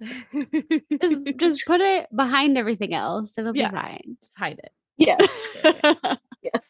just 1.00 1.18
just 1.36 1.60
put 1.66 1.80
it 1.80 2.08
behind 2.14 2.58
everything 2.58 2.92
else. 2.92 3.38
It'll 3.38 3.56
Yeah. 3.56 3.70
be 3.70 3.76
fine. 3.76 4.16
Just 4.20 4.36
hide 4.36 4.58
it. 4.58 4.72
yeah 4.98 5.16
Yes. 6.42 6.60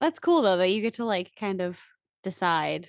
That's 0.00 0.18
cool 0.20 0.42
though 0.42 0.56
that 0.58 0.68
you 0.70 0.82
get 0.82 0.94
to 0.94 1.04
like 1.04 1.32
kind 1.38 1.60
of 1.60 1.80
decide 2.22 2.88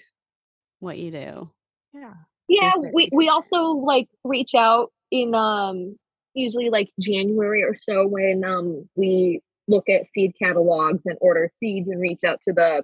what 0.80 0.97
you 0.99 1.10
do. 1.12 1.49
Yeah. 1.93 2.13
Yeah 2.47 2.71
we 2.93 3.10
we 3.13 3.27
also 3.29 3.63
like 3.71 4.08
reach 4.23 4.53
out 4.55 4.91
in 5.12 5.34
um 5.36 5.95
usually 6.34 6.69
like 6.69 6.89
january 6.99 7.63
or 7.63 7.75
so 7.81 8.08
when 8.08 8.43
um 8.43 8.88
we 8.95 9.41
look 9.67 9.88
at 9.89 10.08
seed 10.08 10.31
catalogs 10.41 11.01
and 11.05 11.17
order 11.21 11.49
seeds 11.60 11.88
and 11.89 11.99
reach 11.99 12.19
out 12.25 12.39
to 12.47 12.53
the 12.53 12.84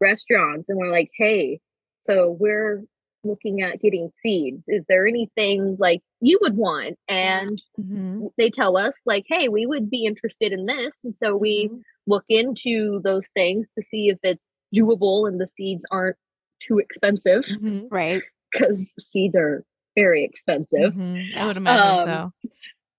restaurants 0.00 0.68
and 0.70 0.78
we're 0.78 0.90
like 0.90 1.10
hey 1.16 1.60
so 2.02 2.36
we're 2.40 2.82
looking 3.22 3.60
at 3.60 3.80
getting 3.80 4.10
seeds 4.12 4.64
is 4.68 4.82
there 4.88 5.06
anything 5.06 5.76
like 5.78 6.00
you 6.20 6.38
would 6.42 6.56
want 6.56 6.96
and 7.08 7.60
Mm-hmm. 7.78 8.26
they 8.38 8.50
tell 8.50 8.76
us 8.76 9.00
like 9.06 9.24
hey 9.28 9.48
we 9.48 9.66
would 9.66 9.88
be 9.90 10.04
interested 10.06 10.52
in 10.52 10.66
this 10.66 10.94
and 11.04 11.16
so 11.16 11.36
we 11.36 11.68
Mhm. 11.70 11.82
look 12.06 12.24
into 12.28 13.00
those 13.04 13.24
things 13.34 13.66
to 13.76 13.82
see 13.82 14.08
if 14.08 14.18
it's 14.22 14.48
doable 14.74 15.28
and 15.28 15.38
the 15.40 15.48
seeds 15.56 15.84
aren't 15.90 16.16
too 16.60 16.78
expensive 16.78 17.44
Mhm. 17.44 17.88
Right. 17.90 18.22
Because 18.52 18.88
seeds 18.98 19.36
are 19.36 19.64
very 19.96 20.24
expensive, 20.24 20.94
Mhm. 20.94 21.36
I 21.36 21.46
would 21.46 21.56
imagine 21.56 22.10
Um, 22.10 22.32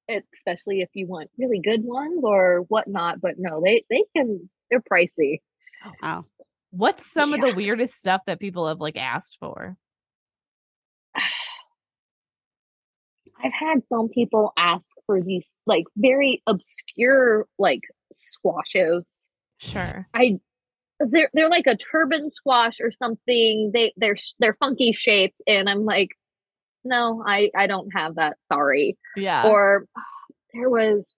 so. 0.10 0.20
especially 0.34 0.82
if 0.82 0.90
you 0.94 1.08
want 1.08 1.30
really 1.38 1.60
good 1.60 1.84
ones 1.84 2.24
or 2.24 2.62
whatnot. 2.70 3.22
But 3.22 3.36
no, 3.38 3.62
they 3.64 3.86
they 3.90 4.04
can 4.16 4.50
they're 4.70 4.82
pricey. 4.82 5.40
Wow. 6.02 6.26
What's 6.72 7.06
some 7.06 7.34
of 7.34 7.42
the 7.42 7.54
weirdest 7.54 7.96
stuff 7.96 8.22
that 8.28 8.40
people 8.40 8.68
have 8.68 8.80
like 8.80 8.98
asked 8.98 9.38
for? 9.40 9.78
I've 13.44 13.54
had 13.54 13.84
some 13.86 14.10
people 14.10 14.54
ask 14.58 14.90
for 15.06 15.22
these 15.22 15.62
like 15.66 15.86
very 15.98 16.42
obscure 16.48 17.48
like 17.58 17.82
squashes. 18.14 19.30
Sure. 19.58 20.08
I 20.14 20.40
they're 21.10 21.30
they're 21.34 21.50
like 21.50 21.68
a 21.68 21.78
turban 21.78 22.30
squash 22.30 22.80
or 22.82 22.92
something. 22.92 23.72
They 23.74 23.94
they're 23.98 24.18
they're 24.40 24.58
funky 24.60 24.94
shaped, 24.94 25.42
and 25.48 25.70
I'm 25.70 25.86
like, 25.86 26.10
no, 26.84 27.24
I 27.26 27.50
I 27.56 27.68
don't 27.68 27.90
have 27.96 28.16
that. 28.16 28.38
Sorry. 28.52 28.98
Yeah. 29.16 29.48
or 29.48 29.86
there 30.54 30.70
was 30.70 31.14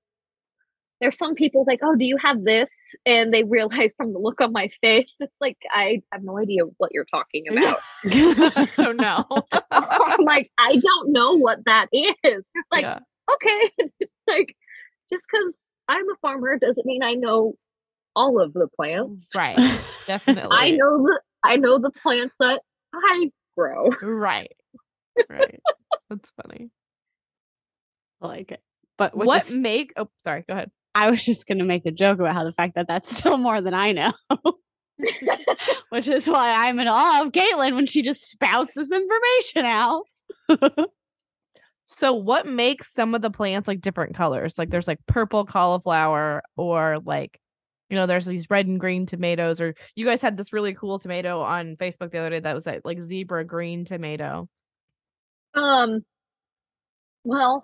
there's 1.02 1.18
some 1.18 1.36
people's 1.36 1.68
like, 1.68 1.80
oh, 1.84 1.96
do 1.96 2.06
you 2.06 2.16
have 2.18 2.44
this? 2.46 2.96
And 3.06 3.34
they 3.34 3.44
realize 3.44 3.94
from 3.98 4.14
the 4.14 4.20
look 4.20 4.40
on 4.40 4.54
my 4.54 4.70
face, 4.80 5.12
it's 5.20 5.36
like 5.42 5.58
I 5.74 6.02
have 6.14 6.24
no 6.24 6.38
idea 6.40 6.64
what 6.78 6.92
you're 6.94 7.06
talking 7.06 7.44
about. 7.52 7.80
so 8.70 8.94
no. 8.94 9.26
I'm 9.72 10.24
like, 10.24 10.50
I 10.58 10.78
don't 10.78 11.12
know 11.12 11.34
what 11.38 11.60
that 11.66 11.88
is. 11.92 12.44
Like, 12.72 12.84
Yeah. 12.84 13.00
okay, 13.34 13.72
it's 14.00 14.14
like 14.28 14.56
just 15.10 15.26
because 15.30 15.56
I'm 15.90 16.10
a 16.10 16.16
farmer 16.22 16.58
doesn't 16.58 16.86
mean 16.86 17.04
I 17.04 17.16
know 17.16 17.56
all 18.16 18.42
of 18.42 18.54
the 18.54 18.68
plants. 18.76 19.30
Right. 19.36 19.58
Definitely. 20.08 20.56
I 20.56 20.72
know 20.72 20.98
the 20.98 21.22
I 21.44 21.56
know 21.58 21.80
the 21.80 21.92
plants 22.02 22.34
that 22.40 22.62
I 22.94 23.32
grow. 23.58 23.90
Right. 24.02 24.52
Right. 25.30 25.60
That's 26.10 26.32
funny. 26.42 26.70
I 28.22 28.28
like 28.28 28.52
it. 28.52 28.62
But 28.98 29.16
what 29.16 29.28
what 29.28 29.42
is- 29.48 29.58
make 29.58 29.94
oh 29.98 30.10
sorry, 30.24 30.44
go 30.48 30.54
ahead. 30.56 30.72
I 30.96 31.10
was 31.10 31.24
just 31.26 31.48
going 31.48 31.58
to 31.58 31.64
make 31.66 31.88
a 31.88 31.92
joke 31.92 32.20
about 32.20 32.36
how 32.36 32.44
the 32.44 32.52
fact 32.52 32.76
that 32.76 32.88
that's 32.88 33.16
still 33.18 33.38
more 33.38 33.62
than 33.62 33.74
I 33.74 33.94
know, 33.94 34.14
which 35.90 36.08
is 36.08 36.28
why 36.28 36.68
I'm 36.68 36.80
in 36.80 36.88
awe 36.88 37.24
of 37.24 37.32
Caitlin 37.32 37.74
when 37.76 37.88
she 37.88 38.04
just 38.04 38.22
spouts 38.30 38.72
this 38.76 38.92
information 38.92 39.66
out. 39.66 40.04
So 41.86 42.14
what 42.14 42.48
makes 42.48 42.94
some 42.94 43.14
of 43.14 43.22
the 43.22 43.30
plants 43.30 43.68
like 43.68 43.82
different 43.82 44.16
colors? 44.16 44.58
Like 44.58 44.70
there's 44.70 44.88
like 44.88 45.00
purple 45.08 45.46
cauliflower 45.46 46.42
or 46.56 46.98
like 47.04 47.40
you 47.94 48.00
know 48.00 48.08
there's 48.08 48.26
these 48.26 48.50
red 48.50 48.66
and 48.66 48.80
green 48.80 49.06
tomatoes 49.06 49.62
or 49.62 49.76
you 49.94 50.04
guys 50.04 50.20
had 50.20 50.36
this 50.36 50.52
really 50.52 50.74
cool 50.74 50.98
tomato 50.98 51.42
on 51.42 51.76
Facebook 51.76 52.10
the 52.10 52.18
other 52.18 52.32
day 52.32 52.40
that 52.40 52.56
was 52.56 52.64
that 52.64 52.84
like 52.84 53.00
zebra 53.00 53.46
green 53.46 53.86
tomato. 53.86 54.50
Um 55.54 56.04
well, 57.24 57.64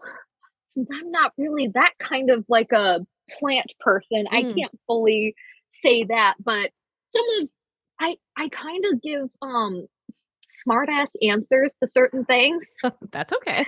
since 0.76 0.88
I'm 0.94 1.12
not 1.12 1.34
really 1.38 1.70
that 1.74 1.94
kind 2.00 2.30
of 2.30 2.46
like 2.48 2.72
a 2.72 3.00
plant 3.39 3.72
person, 3.80 4.26
I 4.32 4.44
Mm. 4.44 4.56
can't 4.56 4.80
fully 4.88 5.36
say 5.72 6.04
that, 6.06 6.36
but 6.39 6.70
some 7.15 7.26
of 7.42 7.50
I 8.00 8.18
I 8.38 8.50
kind 8.50 8.86
of 8.94 9.02
give 9.02 9.30
um 9.42 9.88
smart 10.60 10.89
ass 10.89 11.12
answers 11.28 11.74
to 11.80 11.88
certain 11.88 12.24
things. 12.26 12.63
That's 13.12 13.34
okay. 13.34 13.65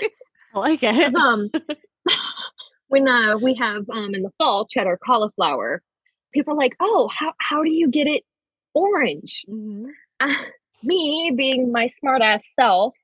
I 0.54 0.60
like 0.60 0.84
it. 0.84 1.12
'Cause, 1.12 1.24
um 1.24 1.50
when 2.88 3.08
uh 3.08 3.38
we 3.38 3.56
have 3.56 3.90
um 3.90 4.14
in 4.14 4.22
the 4.22 4.32
fall 4.38 4.68
cheddar 4.68 5.00
cauliflower, 5.04 5.82
people 6.34 6.54
are 6.54 6.58
like, 6.58 6.76
"Oh, 6.80 7.10
how 7.16 7.34
how 7.40 7.64
do 7.64 7.72
you 7.72 7.90
get 7.90 8.08
it 8.08 8.24
orange?" 8.76 9.46
uh, 10.20 10.34
me 10.84 11.34
being 11.36 11.72
my 11.72 11.88
smart 11.90 12.22
ass 12.22 12.44
self, 12.54 12.96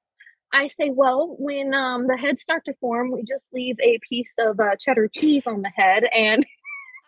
I 0.53 0.67
say, 0.67 0.91
well, 0.91 1.35
when 1.39 1.73
um, 1.73 2.07
the 2.07 2.17
heads 2.17 2.41
start 2.41 2.63
to 2.65 2.73
form, 2.81 3.11
we 3.11 3.23
just 3.23 3.45
leave 3.53 3.77
a 3.81 3.99
piece 4.09 4.33
of 4.39 4.59
uh, 4.59 4.75
cheddar 4.79 5.09
cheese 5.11 5.47
on 5.47 5.61
the 5.61 5.69
head 5.69 6.03
and 6.15 6.45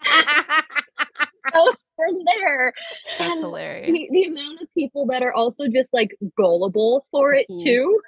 goes 1.54 1.88
from 1.96 2.16
there. 2.26 2.74
That's 3.20 3.40
And 3.40 3.42
hilarious. 3.42 3.94
The, 3.94 4.10
the 4.12 4.26
amount 4.26 4.62
of 4.62 4.74
people 4.76 5.08
that 5.08 5.24
are 5.24 5.34
also 5.34 5.68
just 5.68 5.94
like 5.94 6.12
gullible 6.38 7.06
for 7.12 7.34
it 7.34 7.48
Mhm. 7.50 7.60
too. 7.60 8.02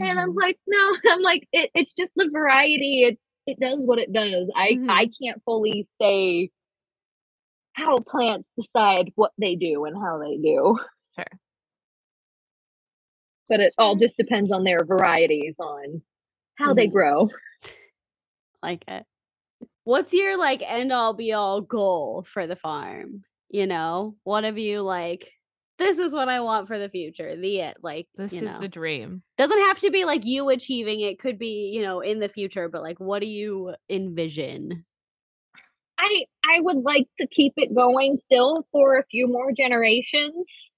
And 0.00 0.18
I'm 0.20 0.34
Mhm. 0.34 0.36
like, 0.36 0.58
no, 0.66 0.96
I'm 1.12 1.22
like, 1.22 1.48
it, 1.52 1.70
it's 1.74 1.94
just 1.94 2.14
the 2.16 2.30
variety. 2.32 3.04
It 3.04 3.18
it 3.46 3.60
does 3.60 3.84
what 3.86 3.98
it 3.98 4.12
does. 4.12 4.50
I 4.56 4.80
Mhm. 4.80 4.88
I 4.88 5.10
can't 5.22 5.42
fully 5.44 5.86
say 6.00 6.50
how 7.80 8.00
plants 8.00 8.48
decide 8.58 9.10
what 9.16 9.32
they 9.38 9.56
do 9.56 9.84
and 9.84 9.96
how 9.96 10.18
they 10.18 10.36
do. 10.36 10.78
Sure. 11.16 11.38
But 13.48 13.60
it 13.60 13.74
all 13.78 13.96
just 13.96 14.16
depends 14.16 14.52
on 14.52 14.64
their 14.64 14.84
varieties 14.84 15.54
on 15.58 16.02
how 16.56 16.74
they 16.74 16.88
Mhm. 16.88 16.92
grow. 16.92 17.28
like 18.62 18.84
it. 18.86 19.04
What's 19.84 20.12
your 20.12 20.36
like 20.36 20.62
end 20.62 20.92
all 20.92 21.14
be 21.14 21.32
all 21.32 21.60
goal 21.62 22.22
for 22.28 22.46
the 22.46 22.56
farm? 22.56 23.24
You 23.48 23.66
know, 23.66 24.16
what 24.22 24.44
have 24.44 24.58
you 24.58 24.82
like? 24.82 25.32
This 25.78 25.96
is 25.98 26.12
what 26.12 26.28
I 26.28 26.40
want 26.40 26.68
for 26.68 26.78
the 26.78 26.90
future. 26.90 27.34
The 27.36 27.60
it, 27.60 27.78
like 27.82 28.06
This 28.14 28.32
you 28.34 28.38
is 28.42 28.44
know. 28.52 28.60
the 28.60 28.68
dream. 28.68 29.22
doesn't 29.38 29.64
have 29.64 29.78
to 29.80 29.90
be 29.90 30.04
like 30.04 30.26
you 30.26 30.50
achieving 30.50 31.00
it. 31.00 31.18
Could 31.18 31.38
be 31.38 31.70
you 31.74 31.82
know 31.82 32.00
in 32.00 32.20
the 32.20 32.28
future, 32.28 32.68
but 32.68 32.82
like 32.82 33.00
what 33.00 33.20
do 33.20 33.26
you 33.26 33.74
envision? 33.88 34.84
I 36.00 36.24
I 36.56 36.60
would 36.60 36.78
like 36.78 37.08
to 37.18 37.26
keep 37.26 37.54
it 37.56 37.74
going 37.74 38.18
still 38.18 38.66
for 38.72 38.98
a 38.98 39.04
few 39.10 39.28
more 39.28 39.52
generations. 39.52 40.70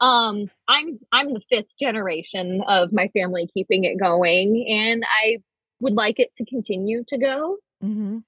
Um, 0.00 0.50
I'm 0.68 0.98
I'm 1.12 1.32
the 1.34 1.40
fifth 1.50 1.76
generation 1.80 2.62
of 2.66 2.92
my 2.92 3.08
family 3.08 3.48
keeping 3.52 3.84
it 3.84 3.98
going, 3.98 4.66
and 4.68 5.04
I 5.04 5.38
would 5.80 5.94
like 5.94 6.18
it 6.20 6.34
to 6.36 6.44
continue 6.44 7.04
to 7.08 7.18
go. 7.18 7.56
Mm-hmm. 7.82 8.18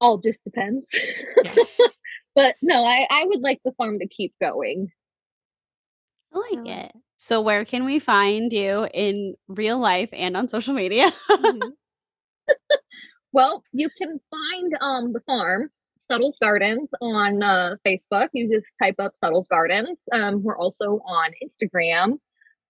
All 0.00 0.18
just 0.18 0.42
depends. 0.44 0.88
Yeah. 1.44 1.54
but 2.34 2.56
no, 2.62 2.84
I 2.84 3.06
I 3.10 3.24
would 3.26 3.40
like 3.40 3.60
the 3.64 3.72
farm 3.72 3.98
to 4.00 4.08
keep 4.08 4.34
going. 4.40 4.90
I 6.34 6.38
like 6.38 6.66
Yeah. 6.66 6.86
it. 6.86 6.92
So 7.16 7.40
where 7.40 7.64
can 7.64 7.84
we 7.84 8.00
find 8.00 8.52
you 8.52 8.88
in 8.92 9.36
real 9.46 9.78
life 9.78 10.10
and 10.12 10.36
on 10.36 10.48
social 10.48 10.74
media? 10.74 11.12
Mm-hmm. 11.30 11.68
Well, 13.32 13.62
you 13.72 13.88
can 13.96 14.20
find 14.30 14.72
um 14.80 15.12
the 15.12 15.20
farm, 15.20 15.70
Suttles 16.10 16.36
Gardens, 16.40 16.88
on 17.00 17.42
uh, 17.42 17.76
Facebook. 17.86 18.28
You 18.32 18.50
just 18.52 18.74
type 18.82 18.96
up 18.98 19.12
Suttles 19.16 19.46
Gardens. 19.48 19.98
Um, 20.12 20.42
we're 20.42 20.58
also 20.58 21.00
on 21.06 21.30
Instagram, 21.42 22.18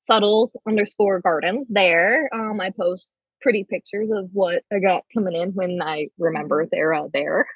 Suttles 0.07 0.57
underscore 0.68 1.20
Gardens. 1.20 1.68
There, 1.70 2.29
um, 2.33 2.61
I 2.61 2.70
post 2.70 3.09
pretty 3.40 3.64
pictures 3.68 4.11
of 4.12 4.29
what 4.33 4.62
I 4.72 4.79
got 4.79 5.03
coming 5.12 5.35
in 5.35 5.51
when 5.51 5.81
I 5.83 6.07
remember 6.18 6.64
they're 6.70 6.94
out 6.94 7.11
there. 7.12 7.46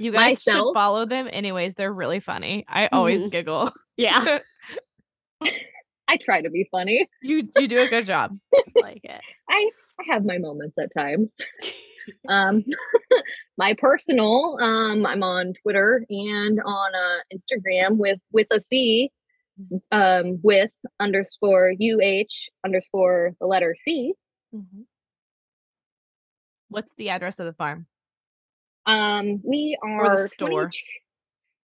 You 0.00 0.12
guys 0.12 0.40
should 0.42 0.64
follow 0.72 1.04
them 1.04 1.28
anyways. 1.30 1.74
They're 1.74 1.92
really 1.92 2.20
funny. 2.20 2.64
I 2.68 2.86
always 2.88 3.20
Mhm. 3.22 3.30
giggle. 3.32 3.72
yeah, 3.98 4.38
I 6.08 6.16
try 6.22 6.40
to 6.40 6.48
be 6.50 6.66
funny. 6.70 7.08
You 7.22 7.48
you 7.56 7.68
do 7.68 7.80
a 7.80 7.88
good 7.88 8.06
job. 8.06 8.38
like 8.80 9.00
it. 9.04 9.20
I 9.50 9.70
I 10.00 10.04
have 10.12 10.24
my 10.24 10.38
moments 10.38 10.76
at 10.78 10.92
times. 10.94 11.28
um 12.28 12.62
my 13.58 13.74
personal 13.74 14.56
um 14.60 15.04
i'm 15.04 15.24
on 15.24 15.52
twitter 15.60 16.06
and 16.08 16.60
on 16.64 16.94
uh 16.94 17.18
instagram 17.34 17.96
with 17.96 18.20
with 18.30 18.46
a 18.52 18.60
c 18.60 19.10
um 19.90 20.38
with 20.40 20.70
underscore 21.00 21.72
uh 21.80 22.48
underscore 22.64 23.32
the 23.40 23.46
letter 23.46 23.74
c 23.76 24.14
Mm-hmm. 24.54 24.82
What's 26.68 26.92
the 26.96 27.08
address 27.10 27.40
of 27.40 27.46
the 27.46 27.52
farm? 27.52 27.86
um 28.86 29.40
we 29.44 29.76
the 29.82 29.88
are 29.88 30.28
store. 30.28 30.70
22 30.70 30.78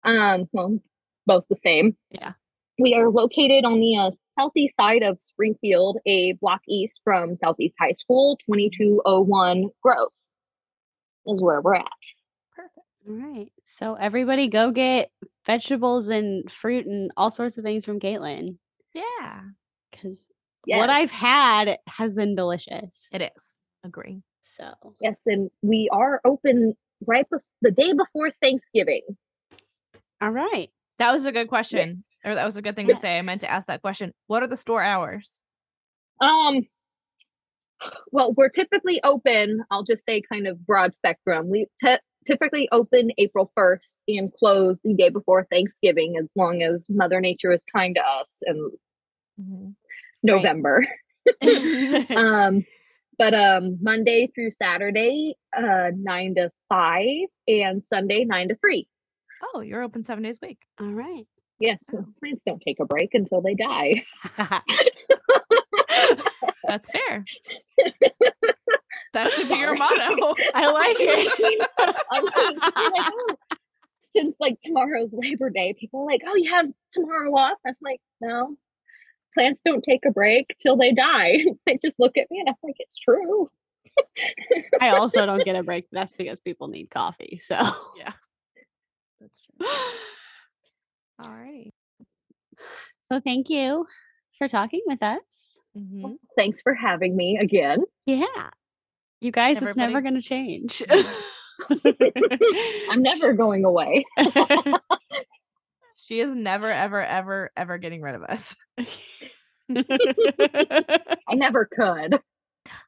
um 0.04 0.48
well 0.52 0.78
both 1.24 1.44
the 1.48 1.56
same 1.56 1.96
Yeah. 2.10 2.32
We 2.78 2.94
are 2.94 3.08
located 3.10 3.64
on 3.64 3.80
the 3.80 3.96
uh, 3.96 4.10
southeast 4.38 4.76
side 4.78 5.02
of 5.02 5.16
springfield 5.20 5.98
a 6.06 6.32
block 6.40 6.60
east 6.68 7.00
from 7.04 7.36
southeast 7.36 7.74
high 7.80 7.92
school 7.92 8.36
2201 8.50 9.68
grove 9.82 10.08
is 11.26 11.42
where 11.42 11.60
we're 11.60 11.74
at 11.74 11.86
Perfect. 12.54 12.86
All 13.08 13.14
right. 13.14 13.52
So 13.64 13.94
everybody 13.94 14.48
go 14.48 14.70
get 14.70 15.10
vegetables 15.44 16.08
and 16.08 16.50
fruit 16.50 16.86
and 16.86 17.10
all 17.16 17.30
sorts 17.30 17.58
of 17.58 17.64
things 17.64 17.84
from 17.84 18.00
Caitlin 18.00 18.56
Yeah. 18.94 19.40
because 19.90 20.24
yes. 20.66 20.78
what 20.78 20.88
I've 20.90 21.10
had 21.10 21.78
has 21.86 22.14
been 22.14 22.34
delicious. 22.34 23.08
It 23.12 23.22
is. 23.36 23.58
Agree. 23.84 24.22
So 24.42 24.72
Yes, 25.00 25.16
and 25.26 25.50
we 25.62 25.88
are 25.92 26.20
open 26.24 26.74
right 27.06 27.26
bef- 27.30 27.40
the 27.62 27.70
day 27.70 27.92
before 27.92 28.30
Thanksgiving. 28.40 29.02
all 30.22 30.30
right. 30.30 30.70
That 30.98 31.12
was 31.12 31.26
a 31.26 31.32
good 31.32 31.48
question. 31.48 32.04
Or 32.26 32.34
that 32.34 32.44
was 32.44 32.56
a 32.56 32.62
good 32.62 32.74
thing 32.76 32.88
to 32.88 32.96
say. 32.96 33.18
I 33.18 33.22
meant 33.22 33.40
to 33.42 33.50
ask 33.50 33.66
that 33.68 33.82
question. 33.82 34.12
What 34.26 34.42
are 34.42 34.48
the 34.48 34.56
store 34.56 34.82
hours? 34.82 35.38
Um, 36.20 36.66
well, 38.10 38.32
we're 38.34 38.48
typically 38.48 39.00
open. 39.04 39.62
I'll 39.70 39.84
just 39.84 40.04
say 40.04 40.20
kind 40.22 40.46
of 40.46 40.66
broad 40.66 40.96
spectrum. 40.96 41.48
We 41.48 41.66
t- 41.82 41.98
typically 42.26 42.68
open 42.72 43.10
April 43.18 43.50
first 43.54 43.98
and 44.08 44.32
close 44.32 44.80
the 44.82 44.94
day 44.94 45.08
before 45.10 45.46
Thanksgiving, 45.50 46.16
as 46.18 46.26
long 46.34 46.62
as 46.62 46.86
Mother 46.90 47.20
Nature 47.20 47.52
is 47.52 47.60
kind 47.74 47.94
to 47.94 48.02
us 48.02 48.42
in 48.46 48.70
Mm-hmm. 49.40 49.68
November. 50.22 50.86
um, 52.16 52.64
but 53.18 53.34
um, 53.34 53.76
Monday 53.82 54.30
through 54.34 54.50
Saturday, 54.50 55.34
uh, 55.54 55.90
nine 55.94 56.34
to 56.36 56.50
five, 56.70 57.28
and 57.46 57.84
Sunday 57.84 58.24
nine 58.24 58.48
to 58.48 58.54
three. 58.56 58.88
Oh, 59.54 59.60
you're 59.60 59.82
open 59.82 60.04
seven 60.04 60.24
days 60.24 60.38
a 60.42 60.46
week. 60.46 60.58
all 60.80 60.86
right. 60.86 61.26
Yeah, 61.58 61.76
so 61.90 62.04
plants 62.20 62.42
don't 62.44 62.60
take 62.60 62.80
a 62.80 62.84
break 62.84 63.14
until 63.14 63.40
they 63.40 63.54
die. 63.54 64.04
That's 66.66 66.88
fair. 66.90 67.24
that 69.14 69.32
should 69.32 69.48
be 69.48 69.56
your 69.56 69.76
motto. 69.76 70.34
I 70.54 70.70
like 70.70 70.96
it. 70.98 71.32
I 72.10 72.20
mean, 72.20 72.28
like, 72.60 73.12
oh, 73.12 73.36
since 74.14 74.36
like 74.40 74.58
tomorrow's 74.60 75.12
Labor 75.12 75.50
Day, 75.50 75.74
people 75.78 76.02
are 76.02 76.06
like, 76.06 76.22
oh, 76.26 76.34
you 76.36 76.52
have 76.52 76.66
tomorrow 76.92 77.34
off. 77.34 77.58
I'm 77.66 77.74
like, 77.82 78.00
no, 78.20 78.56
plants 79.34 79.60
don't 79.64 79.82
take 79.82 80.04
a 80.06 80.10
break 80.10 80.56
till 80.60 80.76
they 80.76 80.92
die. 80.92 81.44
they 81.66 81.78
just 81.82 81.96
look 81.98 82.16
at 82.16 82.30
me 82.30 82.40
and 82.40 82.48
I'm 82.48 82.56
like, 82.62 82.76
it's 82.78 82.96
true. 82.96 83.50
I 84.80 84.90
also 84.90 85.24
don't 85.24 85.44
get 85.44 85.56
a 85.56 85.62
break. 85.62 85.86
That's 85.90 86.12
because 86.12 86.40
people 86.40 86.68
need 86.68 86.90
coffee. 86.90 87.40
So 87.42 87.56
Yeah. 87.96 88.12
That's 89.20 89.40
true. 89.42 89.66
All 91.18 91.30
right. 91.30 91.72
so 93.02 93.20
thank 93.20 93.48
you 93.48 93.86
for 94.38 94.48
talking 94.48 94.82
with 94.86 95.02
us. 95.02 95.58
Mm-hmm. 95.76 96.12
Thanks 96.36 96.60
for 96.60 96.74
having 96.74 97.16
me 97.16 97.38
again. 97.40 97.84
Yeah. 98.06 98.50
You 99.20 99.30
guys, 99.30 99.62
it's 99.62 99.76
never 99.76 100.00
gonna 100.00 100.22
change. 100.22 100.82
I'm 102.90 103.02
never 103.02 103.32
going 103.32 103.64
away. 103.64 104.04
She 106.06 106.20
is 106.20 106.30
never, 106.32 106.70
ever, 106.70 107.02
ever, 107.02 107.50
ever 107.56 107.78
getting 107.78 108.00
rid 108.00 108.14
of 108.14 108.22
us. 108.22 108.54
I 109.68 111.34
never 111.34 111.64
could. 111.64 112.20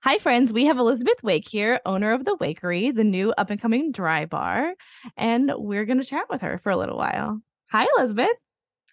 Hi, 0.05 0.19
friends. 0.19 0.53
We 0.53 0.67
have 0.67 0.79
Elizabeth 0.79 1.21
Wake 1.25 1.49
here, 1.49 1.81
owner 1.85 2.13
of 2.13 2.25
the 2.25 2.37
Wakery, 2.37 2.95
the 2.95 3.03
new 3.03 3.33
up 3.33 3.51
and 3.51 3.61
coming 3.61 3.91
dry 3.91 4.27
bar, 4.27 4.73
and 5.17 5.51
we're 5.57 5.85
going 5.85 5.99
to 5.99 6.05
chat 6.05 6.27
with 6.31 6.43
her 6.43 6.61
for 6.63 6.71
a 6.71 6.77
little 6.77 6.97
while. 6.97 7.41
Hi, 7.71 7.87
Elizabeth. 7.97 8.39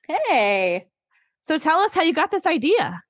Hey. 0.07 0.87
So 1.41 1.57
tell 1.57 1.79
us 1.79 1.93
how 1.93 2.01
you 2.01 2.13
got 2.13 2.31
this 2.31 2.45
idea. 2.45 3.01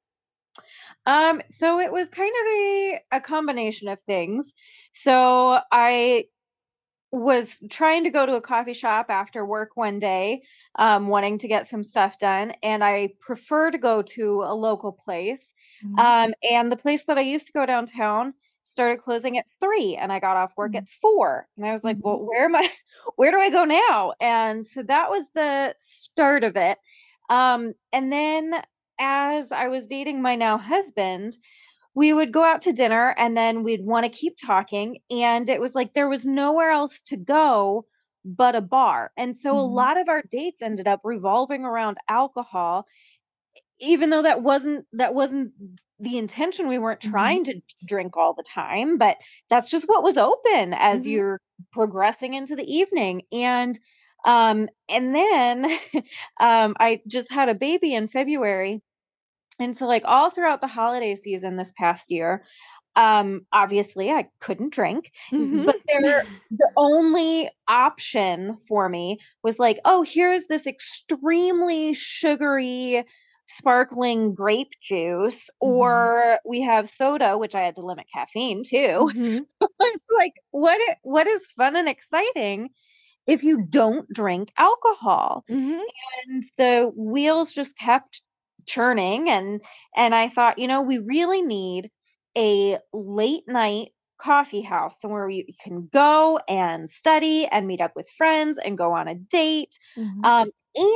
Um, 1.05 1.41
so 1.49 1.79
it 1.79 1.91
was 1.91 2.09
kind 2.09 2.31
of 2.41 2.47
a 2.47 2.99
a 3.13 3.21
combination 3.21 3.87
of 3.87 3.99
things. 4.07 4.53
So 4.93 5.59
I 5.71 6.25
was 7.11 7.61
trying 7.71 8.03
to 8.05 8.09
go 8.11 8.25
to 8.25 8.35
a 8.35 8.41
coffee 8.41 8.73
shop 8.73 9.07
after 9.09 9.45
work 9.45 9.71
one 9.75 9.99
day, 9.99 10.43
um, 10.79 11.07
wanting 11.09 11.39
to 11.39 11.47
get 11.47 11.67
some 11.67 11.83
stuff 11.83 12.19
done, 12.19 12.53
and 12.63 12.83
I 12.83 13.09
prefer 13.21 13.71
to 13.71 13.77
go 13.79 14.01
to 14.03 14.43
a 14.43 14.55
local 14.55 14.91
place. 14.93 15.53
Mm-hmm. 15.83 16.05
Um, 16.05 16.33
and 16.49 16.71
the 16.71 16.77
place 16.77 17.03
that 17.05 17.17
I 17.17 17.21
used 17.21 17.47
to 17.47 17.53
go 17.53 17.65
downtown 17.65 18.33
started 18.63 19.01
closing 19.03 19.37
at 19.37 19.45
three, 19.61 19.95
and 19.97 20.13
I 20.13 20.19
got 20.19 20.37
off 20.37 20.53
work 20.57 20.73
Mhm. 20.73 20.77
at 20.77 20.87
four. 20.89 21.47
And 21.57 21.65
I 21.67 21.71
was 21.73 21.83
like, 21.85 21.97
Mhm. 21.97 22.01
"Well, 22.01 22.25
where 22.25 22.45
am 22.45 22.55
I? 22.55 22.69
Where 23.15 23.31
do 23.31 23.39
I 23.39 23.49
go 23.49 23.63
now?" 23.65 24.13
And 24.21 24.65
so 24.67 24.83
that 24.83 25.09
was 25.09 25.29
the 25.35 25.75
start 25.77 26.43
of 26.43 26.55
it. 26.57 26.77
Um, 27.29 27.73
and 27.93 28.11
then 28.11 28.61
as 28.99 29.51
I 29.51 29.67
was 29.67 29.87
dating 29.87 30.21
my 30.21 30.35
now 30.35 30.57
husband, 30.57 31.37
we 31.95 32.13
would 32.13 32.33
go 32.33 32.43
out 32.43 32.61
to 32.63 32.73
dinner, 32.73 33.15
and 33.17 33.37
then 33.37 33.63
we'd 33.63 33.85
want 33.85 34.05
to 34.05 34.09
keep 34.17 34.37
talking. 34.37 34.99
And 35.11 35.49
it 35.49 35.61
was 35.61 35.75
like 35.75 35.93
there 35.93 36.09
was 36.09 36.25
nowhere 36.25 36.71
else 36.71 37.01
to 37.07 37.17
go 37.17 37.85
but 38.25 38.55
a 38.55 38.61
bar. 38.61 39.11
And 39.17 39.37
so 39.37 39.57
a 39.59 39.61
Mhm. 39.61 39.65
lot 39.65 39.97
of 39.97 40.09
our 40.09 40.23
dates 40.31 40.61
ended 40.61 40.87
up 40.87 41.01
revolving 41.03 41.65
around 41.65 41.97
alcohol 42.09 42.85
even 43.79 44.09
though 44.09 44.21
that 44.21 44.41
wasn't 44.41 44.85
that 44.93 45.13
wasn't 45.13 45.51
the 45.99 46.17
intention 46.17 46.67
we 46.67 46.77
weren't 46.79 47.01
Mhm. 47.03 47.09
trying 47.11 47.43
to 47.45 47.61
drink 47.85 48.17
all 48.17 48.33
the 48.33 48.43
time 48.43 48.97
but 48.97 49.17
that's 49.49 49.69
just 49.69 49.85
what 49.87 50.03
was 50.03 50.17
open 50.17 50.73
as 50.73 51.05
Mhm. 51.05 51.11
you're 51.11 51.39
progressing 51.71 52.33
into 52.33 52.55
the 52.55 52.65
evening 52.73 53.21
and 53.31 53.79
um 54.25 54.67
and 54.89 55.15
then 55.15 55.65
um 56.39 56.75
i 56.79 57.01
just 57.07 57.31
had 57.31 57.49
a 57.49 57.55
baby 57.55 57.93
in 57.93 58.07
february 58.07 58.81
and 59.59 59.77
so 59.77 59.87
like 59.87 60.03
all 60.05 60.29
throughout 60.29 60.61
the 60.61 60.67
holiday 60.67 61.15
season 61.15 61.55
this 61.57 61.71
past 61.77 62.11
year 62.11 62.43
um 62.95 63.45
obviously 63.53 64.11
i 64.11 64.27
couldn't 64.39 64.73
drink 64.73 65.11
Mhm. 65.31 65.65
but 65.65 65.75
there 65.87 66.23
the 66.51 66.69
only 66.77 67.49
option 67.67 68.57
for 68.67 68.89
me 68.89 69.19
was 69.43 69.59
like 69.59 69.79
oh 69.85 70.03
here's 70.03 70.45
this 70.47 70.67
extremely 70.67 71.93
sugary 71.93 73.03
sparkling 73.47 74.33
grape 74.33 74.73
juice 74.81 75.49
or 75.59 76.39
we 76.45 76.61
have 76.61 76.89
soda 76.89 77.37
which 77.37 77.55
i 77.55 77.61
had 77.61 77.75
to 77.75 77.85
limit 77.85 78.05
caffeine 78.13 78.63
too 78.63 79.11
Mhm. 79.15 79.45
like 80.15 80.33
what 80.51 80.79
what 81.03 81.27
is 81.27 81.47
fun 81.57 81.75
and 81.75 81.87
exciting 81.89 82.69
if 83.27 83.43
you 83.43 83.63
don't 83.69 84.09
drink 84.13 84.51
alcohol 84.57 85.43
Mhm. 85.49 85.81
and 86.27 86.43
the 86.57 86.91
wheels 86.95 87.53
just 87.53 87.77
kept 87.77 88.21
churning 88.67 89.29
and 89.29 89.61
and 89.95 90.15
i 90.15 90.29
thought 90.29 90.59
you 90.59 90.67
know 90.67 90.81
we 90.81 90.97
really 90.99 91.41
need 91.41 91.91
a 92.37 92.79
late 92.93 93.43
night 93.47 93.89
coffee 94.17 94.61
house 94.61 94.99
somewhere 94.99 95.29
you 95.29 95.43
can 95.63 95.87
go 95.91 96.39
and 96.47 96.89
study 96.89 97.45
and 97.47 97.67
meet 97.67 97.81
up 97.81 97.95
with 97.95 98.09
friends 98.11 98.57
and 98.57 98.77
go 98.77 98.93
on 98.93 99.07
a 99.07 99.15
date 99.15 99.77
Mhm. 99.95 100.25
um, 100.25 100.49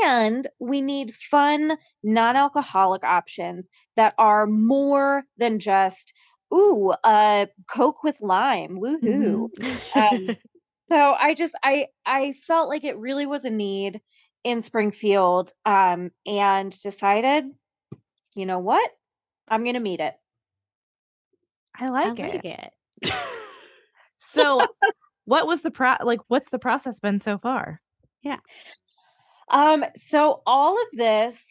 and 0.04 0.48
we 0.60 0.82
need 0.82 1.16
fun 1.16 1.78
non-alcoholic 2.04 3.04
options 3.04 3.70
that 3.96 4.14
are 4.18 4.46
more 4.48 5.24
than 5.38 5.60
just 5.60 6.14
ooh 6.54 6.94
uh 7.04 7.46
coke 7.68 8.04
with 8.04 8.20
lime 8.22 8.78
woohoo 8.80 9.48
Mhm. 9.48 9.52
um, 9.96 10.38
so 10.90 11.16
i 11.20 11.34
just 11.34 11.54
i 11.64 11.88
i 12.06 12.34
felt 12.34 12.70
like 12.70 12.84
it 12.84 12.98
really 12.98 13.26
was 13.26 13.46
a 13.46 13.50
need 13.50 14.02
in 14.44 14.62
springfield 14.62 15.52
um 15.66 16.12
and 16.26 16.80
decided 16.82 17.46
you 18.36 18.46
know 18.46 18.60
what 18.60 18.92
i'm 19.50 19.64
gonna 19.66 19.80
meet 19.80 20.00
it 20.02 20.16
I 21.76 21.90
I 22.04 22.12
like 22.12 22.20
like 22.20 22.46
it. 22.46 22.46
it. 22.46 22.74
So, 24.22 24.66
what 25.26 25.48
was 25.48 25.62
the 25.62 25.72
pro? 25.72 25.96
Like, 26.04 26.20
what's 26.28 26.50
the 26.50 26.60
process 26.60 27.00
been 27.00 27.20
so 27.20 27.38
far? 27.38 27.82
Yeah. 28.22 28.38
Um, 29.52 29.86
so 29.96 30.42
all 30.46 30.76
of 30.76 30.88
this, 30.94 31.44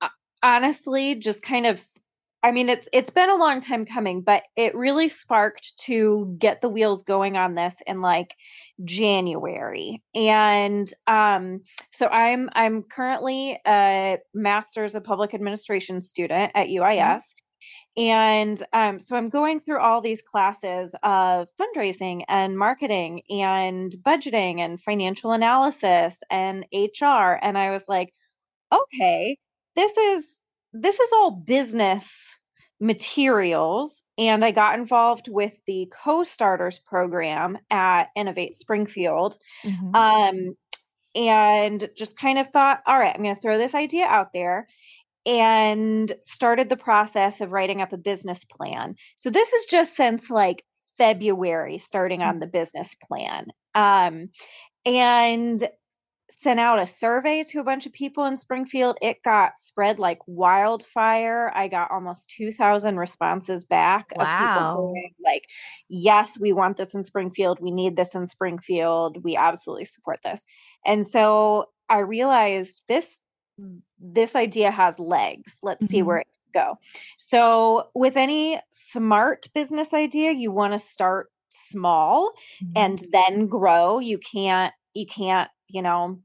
uh, 0.00 0.08
honestly, 0.42 1.14
just 1.14 1.42
kind 1.42 1.66
of, 1.66 1.82
I 2.42 2.50
mean, 2.50 2.68
it's 2.68 2.88
it's 2.92 3.10
been 3.10 3.30
a 3.30 3.36
long 3.36 3.60
time 3.60 3.84
coming, 3.84 4.22
but 4.22 4.44
it 4.56 4.74
really 4.74 5.08
sparked 5.08 5.78
to 5.80 6.34
get 6.38 6.60
the 6.60 6.68
wheels 6.68 7.02
going 7.02 7.36
on 7.36 7.54
this 7.54 7.76
in 7.86 8.00
like 8.00 8.34
January. 8.84 10.02
And 10.14 10.90
um, 11.06 11.60
so 11.90 12.06
I'm 12.08 12.48
I'm 12.52 12.82
currently 12.82 13.58
a 13.66 14.18
master's 14.32 14.94
of 14.94 15.04
public 15.04 15.34
administration 15.34 16.00
student 16.00 16.52
at 16.54 16.68
UIS. 16.68 17.34
And 17.96 18.62
um, 18.72 18.98
so 18.98 19.16
I'm 19.16 19.28
going 19.28 19.60
through 19.60 19.80
all 19.80 20.00
these 20.00 20.20
classes 20.22 20.96
of 21.04 21.48
fundraising 21.60 22.24
and 22.28 22.58
marketing 22.58 23.22
and 23.30 23.92
budgeting 24.04 24.58
and 24.58 24.80
financial 24.82 25.30
analysis 25.32 26.22
and 26.30 26.64
HR. 26.72 27.38
And 27.42 27.56
I 27.56 27.70
was 27.70 27.84
like, 27.88 28.12
okay, 28.72 29.38
this 29.76 29.96
is 29.96 30.40
this 30.72 30.98
is 30.98 31.12
all 31.12 31.30
business 31.30 32.34
materials. 32.80 34.02
And 34.18 34.44
I 34.44 34.50
got 34.50 34.78
involved 34.78 35.28
with 35.28 35.54
the 35.66 35.90
co-starters 36.04 36.80
program 36.80 37.58
at 37.70 38.08
Innovate 38.16 38.54
Springfield 38.56 39.38
Mhm. 39.64 39.94
um, 39.94 40.56
and 41.14 41.88
just 41.96 42.16
kind 42.18 42.38
of 42.38 42.48
thought, 42.48 42.82
all 42.86 42.98
right, 42.98 43.14
I'm 43.14 43.22
going 43.22 43.34
to 43.34 43.40
throw 43.40 43.58
this 43.58 43.74
idea 43.74 44.06
out 44.06 44.32
there 44.32 44.68
and 45.26 46.12
started 46.22 46.68
the 46.68 46.76
process 46.76 47.40
of 47.40 47.52
writing 47.52 47.80
up 47.80 47.92
a 47.92 47.98
business 47.98 48.44
plan. 48.44 48.94
So 49.16 49.30
this 49.30 49.52
is 49.52 49.64
just 49.66 49.96
since 49.96 50.30
like 50.30 50.64
February, 50.98 51.78
starting 51.78 52.22
on 52.22 52.38
the 52.38 52.46
business 52.46 52.94
plan. 53.08 53.48
Um, 53.74 54.28
and 54.86 55.66
sent 56.30 56.58
out 56.58 56.78
a 56.78 56.86
survey 56.86 57.44
to 57.44 57.60
a 57.60 57.64
bunch 57.64 57.86
of 57.86 57.92
people 57.92 58.24
in 58.24 58.36
Springfield. 58.36 58.96
It 59.02 59.22
got 59.22 59.58
spread 59.58 59.98
like 59.98 60.18
wildfire. 60.26 61.52
I 61.54 61.68
got 61.68 61.90
almost 61.90 62.32
2,000 62.36 62.96
responses 62.96 63.64
back 63.64 64.06
of 64.18 64.26
Wow. 64.26 64.38
people 64.38 64.94
saying, 64.94 65.14
like, 65.24 65.44
yes, 65.88 66.38
we 66.38 66.52
want 66.52 66.76
this 66.76 66.94
in 66.94 67.02
Springfield. 67.02 67.58
We 67.60 67.70
need 67.70 67.96
this 67.96 68.14
in 68.14 68.26
Springfield. 68.26 69.22
We 69.22 69.36
absolutely 69.36 69.84
support 69.84 70.20
this. 70.24 70.44
And 70.86 71.06
so 71.06 71.66
I 71.88 71.98
realized 71.98 72.82
this 72.88 73.20
this 74.00 74.34
idea 74.36 74.70
has 74.70 74.98
legs. 74.98 75.58
Let's 75.62 75.86
see 75.86 76.02
Mhm. 76.02 76.06
where 76.06 76.18
it 76.18 76.26
can 76.52 76.62
go. 76.64 76.78
So 77.32 77.90
with 77.94 78.16
any 78.16 78.60
smart 78.70 79.48
business 79.54 79.94
idea, 79.94 80.32
you 80.32 80.50
want 80.52 80.72
to 80.74 80.78
start 80.78 81.30
small 81.50 82.32
Mhm. 82.62 82.72
and 82.76 83.04
then 83.12 83.46
grow 83.46 84.00
you 84.00 84.18
can't 84.18 84.74
you 84.94 85.06
can't 85.06 85.48
you 85.68 85.80
know 85.82 86.18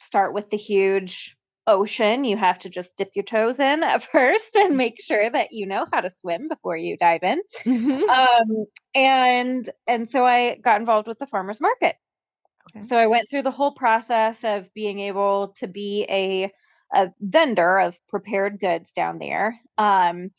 start 0.00 0.32
with 0.34 0.50
the 0.50 0.56
huge 0.56 1.36
ocean 1.66 2.24
you 2.24 2.36
have 2.36 2.58
to 2.58 2.70
just 2.70 2.96
dip 2.96 3.10
your 3.14 3.24
toes 3.24 3.60
in 3.60 3.82
at 3.82 4.02
first 4.12 4.56
and 4.56 4.76
make 4.76 5.00
sure 5.02 5.30
that 5.30 5.48
you 5.52 5.66
know 5.66 5.86
how 5.92 6.00
to 6.00 6.10
swim 6.10 6.48
before 6.48 6.76
you 6.78 6.96
dive 6.98 7.22
in 7.22 7.42
Mhm. 7.64 8.08
um 8.08 8.66
and 8.94 9.70
and 9.86 10.08
so 10.08 10.24
i 10.26 10.56
got 10.64 10.80
involved 10.80 11.08
with 11.08 11.18
the 11.18 11.26
farmers 11.26 11.60
market 11.60 11.96
Okay. 12.76 12.80
so 12.86 12.96
i 12.96 13.06
went 13.06 13.28
through 13.30 13.42
the 13.42 13.50
whole 13.50 13.72
process 13.72 14.44
of 14.44 14.72
being 14.74 14.98
able 15.00 15.48
to 15.56 15.66
be 15.66 16.06
a 16.08 16.50
a 16.94 17.10
vendor 17.20 17.78
of 17.78 17.98
prepared 18.08 18.58
goods 18.58 18.92
down 18.92 19.18
there 19.18 19.58
um 19.78 20.30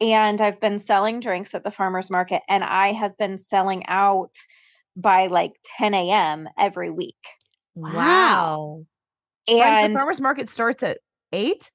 and 0.00 0.40
I've 0.40 0.60
been 0.60 0.78
selling 0.78 1.20
drinks 1.20 1.54
at 1.54 1.64
the 1.64 1.70
farmers 1.70 2.10
market, 2.10 2.42
and 2.48 2.62
I 2.62 2.92
have 2.92 3.16
been 3.16 3.38
selling 3.38 3.84
out 3.86 4.34
by 4.94 5.26
like 5.28 5.52
10 5.78 5.94
a.m. 5.94 6.48
every 6.58 6.90
week. 6.90 7.16
Wow. 7.74 8.84
Friends, 9.48 9.82
And 9.84 9.94
the 9.94 9.98
farmers 9.98 10.20
market 10.20 10.50
starts 10.50 10.82
at 10.82 10.98
eight. 11.32 11.70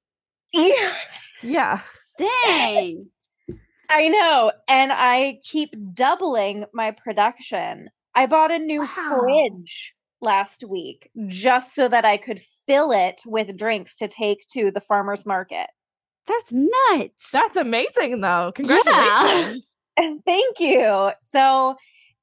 yes, 0.53 1.31
Yeah. 1.41 1.81
Dang. 2.17 3.09
I 3.89 4.09
know. 4.09 4.51
And 4.69 4.91
I 4.93 5.39
keep 5.43 5.73
doubling 5.93 6.65
my 6.73 6.91
production. 6.91 7.89
I 8.16 8.26
bought 8.26 8.51
a 8.51 8.59
new 8.59 8.82
Wow. 8.82 9.20
fridge 9.20 9.93
last 10.22 10.64
week 10.68 11.09
just 11.28 11.74
so 11.74 11.88
that 11.88 12.05
I 12.05 12.18
could 12.18 12.41
fill 12.68 12.91
it 12.91 13.22
with 13.26 13.57
drinks 13.57 13.95
to 13.97 14.07
take 14.07 14.45
to 14.53 14.70
the 14.72 14.82
farmer's 14.82 15.26
market. 15.26 15.68
That's 16.28 16.51
nuts. 16.53 17.32
That's 17.32 17.55
amazing, 17.55 18.22
though. 18.22 18.51
Congratulations. 18.55 19.66
And 19.97 20.24
Thank 20.26 20.59
you. 20.59 21.12
So 21.20 21.76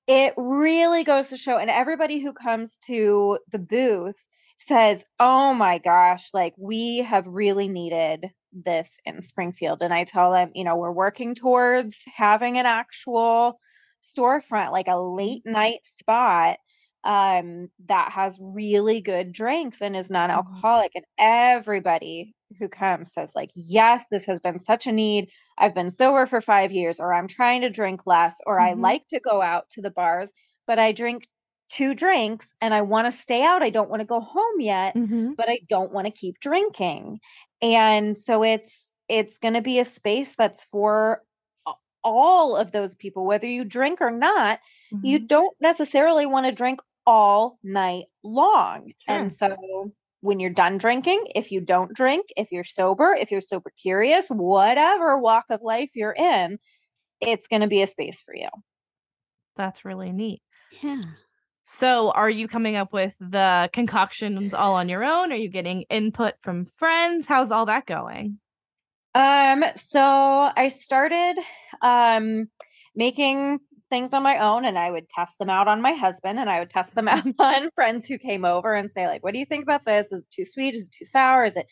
it 0.07 0.33
really 0.37 1.05
goes 1.05 1.29
to 1.29 1.37
show, 1.37 1.59
and 1.59 1.69
everybody 1.71 2.19
who 2.21 2.33
comes 2.33 2.77
to 2.87 3.39
the 3.51 3.59
booth 3.59 4.17
says, 4.57 5.05
Oh 5.21 5.53
my 5.55 5.79
gosh, 5.79 6.29
like 6.33 6.55
we 6.57 6.99
have 6.99 7.27
really 7.27 7.69
needed 7.69 8.31
this 8.53 8.99
in 9.05 9.21
Springfield. 9.21 9.83
And 9.83 9.93
I 9.93 10.05
tell 10.05 10.33
them, 10.33 10.51
you 10.55 10.65
know, 10.65 10.77
we're 10.77 10.93
working 10.93 11.35
towards 11.35 12.03
having 12.17 12.59
an 12.59 12.67
actual 12.67 13.61
storefront, 14.17 14.73
like 14.73 14.89
a 14.89 15.01
late 15.01 15.43
night 15.47 15.81
spot 15.87 16.59
um 17.05 17.69
that 17.87 18.11
has 18.11 18.37
really 18.41 19.01
good 19.01 19.33
drinks 19.33 19.81
and 19.81 19.97
is 19.97 20.11
non-alcoholic 20.11 20.91
and 20.97 21.05
everybody 21.17 22.35
who 22.59 22.69
comes 22.69 23.13
says 23.13 23.33
like 23.37 23.51
yes 23.55 24.07
this 24.11 24.27
has 24.27 24.41
been 24.41 24.59
such 24.59 24.85
a 24.87 24.93
need 24.93 25.31
I've 25.59 25.75
been 25.75 25.91
sober 25.91 26.27
for 26.27 26.41
five 26.41 26.71
years, 26.73 27.01
or 27.01 27.13
I'm 27.13 27.27
trying 27.27 27.63
to 27.63 27.71
drink 27.71 28.03
less, 28.07 28.37
or 28.47 28.61
I 28.61 28.75
Mhm. 28.75 28.75
like 28.75 29.09
to 29.09 29.19
go 29.21 29.43
out 29.43 29.69
to 29.71 29.83
the 29.83 29.91
bars, 29.91 30.33
but 30.69 30.79
I 30.79 30.93
drink 30.93 31.27
two 31.69 31.95
drinks 31.95 32.55
and 32.61 32.73
I 32.75 32.83
want 32.83 33.07
to 33.07 33.13
stay 33.13 33.43
out. 33.43 33.63
I 33.63 33.71
don't 33.71 33.91
want 33.91 34.01
to 34.01 34.07
go 34.07 34.21
home 34.21 34.61
yet, 34.61 34.95
Mhm. 34.95 35.37
but 35.37 35.49
I 35.49 35.59
don't 35.69 35.93
want 35.93 36.07
to 36.07 36.13
keep 36.13 36.39
drinking. 36.41 37.19
And 37.61 38.17
so 38.17 38.43
it's 38.45 38.93
it's 39.09 39.39
going 39.39 39.55
to 39.55 39.63
be 39.63 39.79
a 39.79 39.85
space 39.85 40.37
that's 40.37 40.65
for 40.65 41.23
all 42.09 42.57
of 42.57 42.73
those 42.73 42.95
people 42.95 43.27
whether 43.27 43.47
you 43.47 43.65
drink 43.65 44.01
or 44.01 44.11
not 44.11 44.59
you 45.03 45.19
Mhm. 45.21 45.29
don't 45.29 45.57
necessarily 45.61 46.25
want 46.27 46.47
to 46.47 46.53
drink 46.53 46.81
all 47.07 47.59
night 47.63 48.07
long. 48.25 48.93
And 49.07 49.33
so 49.33 49.57
when 50.21 50.41
you're 50.41 50.51
done 50.51 50.79
drinking, 50.79 51.27
if 51.35 51.51
you 51.53 51.61
don't 51.61 51.93
drink, 51.95 52.27
if 52.37 52.51
you're 52.51 52.65
sober, 52.65 53.15
if 53.15 53.31
you're 53.31 53.41
sober 53.41 53.71
curious, 53.81 54.29
whatever 54.29 55.19
walk 55.19 55.45
of 55.51 55.61
life 55.63 55.91
you're 55.95 56.13
in, 56.19 56.59
it's 57.21 57.47
going 57.49 57.63
to 57.63 57.69
be 57.69 57.83
a 57.83 57.87
space 57.87 58.21
for 58.23 58.35
you. 58.35 58.49
That's 59.57 59.85
really 59.85 60.13
neat. 60.13 60.43
yeah. 60.83 61.03
So, 61.71 62.11
are 62.13 62.31
you 62.31 62.49
coming 62.49 62.77
up 62.77 62.93
with 62.95 63.15
the 63.21 63.69
concoctions 63.75 64.55
all 64.55 64.75
on 64.75 64.89
your 64.89 65.05
own? 65.05 65.33
Are 65.33 65.37
you 65.37 65.51
getting 65.51 65.83
input 65.91 66.35
from 66.43 66.65
friends? 66.79 67.27
How's 67.27 67.51
all 67.53 67.67
that 67.67 67.85
going? 67.87 68.39
Um 69.19 69.65
so 69.75 70.01
I 70.01 70.69
started 70.69 71.37
um 71.83 72.49
making 72.95 73.59
things 73.91 74.15
on 74.15 74.23
my 74.23 74.39
own 74.39 74.65
and 74.65 74.79
I 74.79 74.91
would 74.93 75.09
test 75.09 75.39
them 75.41 75.51
out 75.51 75.67
on 75.67 75.83
my 75.83 75.93
husband 75.93 76.39
and 76.39 76.49
I 76.49 76.61
would 76.61 76.71
test 76.71 76.95
them 76.95 77.09
out 77.15 77.27
on 77.41 77.71
friends 77.75 78.07
who 78.07 78.17
came 78.19 78.45
over 78.45 78.75
and 78.75 78.91
say 78.93 79.09
like 79.09 79.25
what 79.25 79.35
do 79.35 79.41
you 79.41 79.47
think 79.47 79.65
about 79.65 79.85
this? 79.85 80.13
Is 80.13 80.23
it 80.23 80.31
too 80.31 80.45
sweet? 80.47 80.75
Is 80.75 80.85
it 80.85 80.93
too 80.97 81.05
sour? 81.05 81.45
Is 81.45 81.57
it 81.57 81.67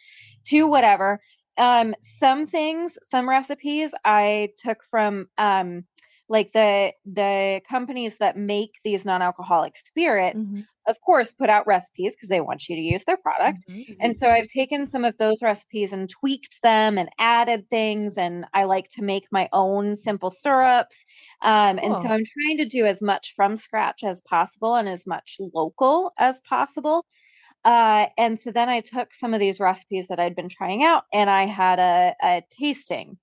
too 0.44 0.66
whatever? 0.66 1.20
Um 1.57 1.94
some 2.03 2.49
things 2.49 2.99
some 3.03 3.28
recipes 3.28 3.94
I 4.05 4.51
took 4.59 4.78
from 4.90 5.28
um 5.38 5.84
like 6.29 6.53
the 6.53 6.93
the 7.05 7.61
companies 7.68 8.18
that 8.18 8.37
make 8.37 8.72
these 8.85 9.05
non-alcoholic 9.05 9.77
spirits 9.77 10.51
Mhm. 10.51 10.66
of 10.89 10.97
course 11.05 11.33
put 11.33 11.51
out 11.51 11.66
recipes 11.66 12.14
because 12.14 12.29
they 12.29 12.41
want 12.41 12.68
you 12.68 12.77
to 12.77 12.83
use 12.83 13.05
their 13.05 13.16
product 13.16 13.64
Mhm. 13.66 13.87
and 14.01 14.14
so 14.20 14.29
I've 14.29 14.47
taken 14.47 14.87
some 14.87 15.05
of 15.05 15.16
those 15.18 15.43
recipes 15.43 15.93
and 15.93 16.09
tweaked 16.09 16.62
them 16.62 16.99
and 16.99 17.09
added 17.18 17.68
things. 17.70 18.18
And 18.18 18.45
I 18.55 18.64
like 18.64 18.89
to 18.91 19.03
make 19.03 19.27
my 19.33 19.49
own 19.53 19.95
simple 19.95 20.31
syrups. 20.31 21.05
Um, 21.43 21.79
And 21.83 21.97
so 21.97 22.09
I'm 22.11 22.24
trying 22.24 22.59
to 22.59 22.64
do 22.66 22.85
as 22.87 23.01
much 23.03 23.33
from 23.35 23.57
scratch 23.57 24.05
as 24.05 24.20
possible 24.20 24.74
and 24.77 24.89
as 24.89 25.07
much 25.07 25.39
local 25.55 26.12
as 26.18 26.41
possible. 26.41 27.05
Uh, 27.64 28.07
and 28.18 28.39
so 28.39 28.51
then 28.53 28.68
I 28.68 28.81
took 28.81 29.14
some 29.14 29.35
of 29.35 29.41
these 29.41 29.61
recipes 29.61 30.09
that 30.09 30.20
I'd 30.20 30.37
been 30.37 30.49
trying 30.49 30.85
out 30.85 31.05
and 31.12 31.31
I 31.31 31.47
had 31.47 31.79
a, 31.81 32.14
a 32.22 32.43
tasting. 32.51 33.18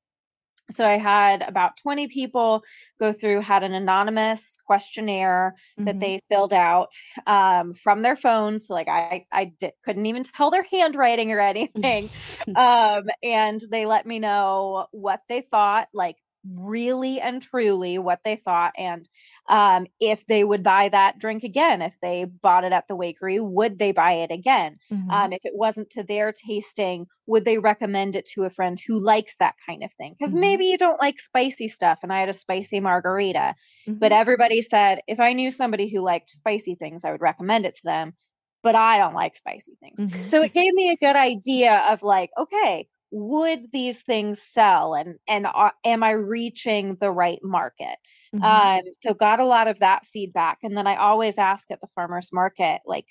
So 0.74 0.86
I 0.88 0.98
had 0.98 1.42
about 1.44 1.78
20 1.78 2.08
people 2.08 2.64
go 3.00 3.14
through, 3.14 3.42
had 3.42 3.64
an 3.64 3.74
anonymous 3.74 4.58
questionnaire 4.66 5.56
that 5.86 6.00
Mhm. 6.00 6.00
they 6.00 6.20
filled 6.30 6.54
out 6.54 6.92
um, 7.28 7.74
from 7.74 8.02
their 8.02 8.16
phones. 8.16 8.68
So 8.68 8.74
like 8.74 8.88
I 8.88 9.26
I 9.32 9.46
di- 9.46 9.74
couldn't 9.84 10.06
even 10.06 10.24
tell 10.24 10.52
their 10.52 10.64
handwriting 10.64 11.32
or 11.32 11.40
anything. 11.40 12.10
um, 12.56 13.04
and 13.22 13.62
they 13.72 13.86
let 13.86 14.06
me 14.06 14.20
know 14.20 14.88
what 14.92 15.22
they 15.30 15.42
thought, 15.42 15.88
like 15.94 16.18
really 16.46 17.20
and 17.22 17.42
truly 17.42 17.98
what 17.98 18.20
they 18.24 18.36
thought, 18.38 18.74
and 18.78 19.08
um, 19.50 19.88
if 20.00 20.26
they 20.28 20.44
would 20.44 20.64
buy 20.64 20.90
that 20.90 21.20
drink 21.20 21.44
again. 21.44 21.82
If 21.82 21.96
they 22.02 22.26
bought 22.26 22.66
it 22.66 22.72
at 22.74 22.88
the 22.88 22.96
Wakery, 22.96 23.40
would 23.42 23.80
they 23.80 23.92
buy 23.92 24.14
it 24.14 24.32
again? 24.32 24.78
Mhm. 24.90 25.14
Um, 25.14 25.34
if 25.34 25.42
it 25.44 25.54
wasn't 25.56 25.90
to 25.92 26.04
their 26.04 26.32
tasting, 26.34 27.08
would 27.28 27.46
they 27.46 27.58
recommend 27.58 28.16
it 28.16 28.28
to 28.34 28.44
a 28.46 28.50
friend 28.50 28.80
who 28.88 29.00
likes 29.00 29.36
that 29.38 29.56
kind 29.68 29.84
of 29.84 29.92
thing? 29.94 30.16
Because 30.18 30.34
Mhm. 30.34 30.36
maybe 30.36 30.66
you 30.66 30.78
don't 30.78 31.02
like 31.02 31.20
spicy 31.20 31.68
stuff, 31.68 32.00
and 32.04 32.12
I 32.14 32.20
had 32.22 32.30
a 32.30 32.34
spicy 32.34 32.80
margarita 32.80 33.56
but 34.00 34.12
Mhm. 34.12 34.12
everybody 34.12 34.62
said 34.62 35.00
if 35.08 35.20
I 35.20 35.34
knew 35.34 35.52
somebody 35.52 35.90
who 35.90 36.02
liked 36.02 36.30
spicy 36.32 36.76
things, 36.76 37.06
I 37.06 37.12
would 37.12 37.22
recommend 37.22 37.66
it 37.66 37.76
to 37.76 37.82
them. 37.84 38.14
But 38.62 38.76
I 38.76 38.98
don't 38.98 39.14
like 39.14 39.36
spicy 39.36 39.76
things. 39.82 40.00
Mhm. 40.00 40.24
So 40.24 40.42
it 40.42 40.54
gave 40.54 40.74
me 40.74 40.90
a 40.90 40.96
good 40.96 41.18
idea 41.18 41.80
of 41.90 42.02
like, 42.02 42.30
okay, 42.38 42.88
would 43.14 43.72
these 43.74 44.04
things 44.04 44.42
sell 44.44 44.96
and 44.96 45.20
and 45.30 45.48
are, 45.48 45.74
am 45.86 46.04
I 46.04 46.12
reaching 46.12 46.98
the 47.02 47.12
right 47.12 47.40
market? 47.44 47.98
Mhm. 48.34 48.44
Um, 48.44 48.82
so 49.04 49.14
got 49.16 49.40
a 49.42 49.46
lot 49.48 49.68
of 49.70 49.80
that 49.80 50.06
feedback, 50.08 50.60
and 50.64 50.78
then 50.78 50.88
I 50.88 50.98
always 50.98 51.38
ask 51.40 51.72
at 51.72 51.82
the 51.82 51.88
farmers 51.96 52.30
market, 52.34 52.82
like 52.88 53.06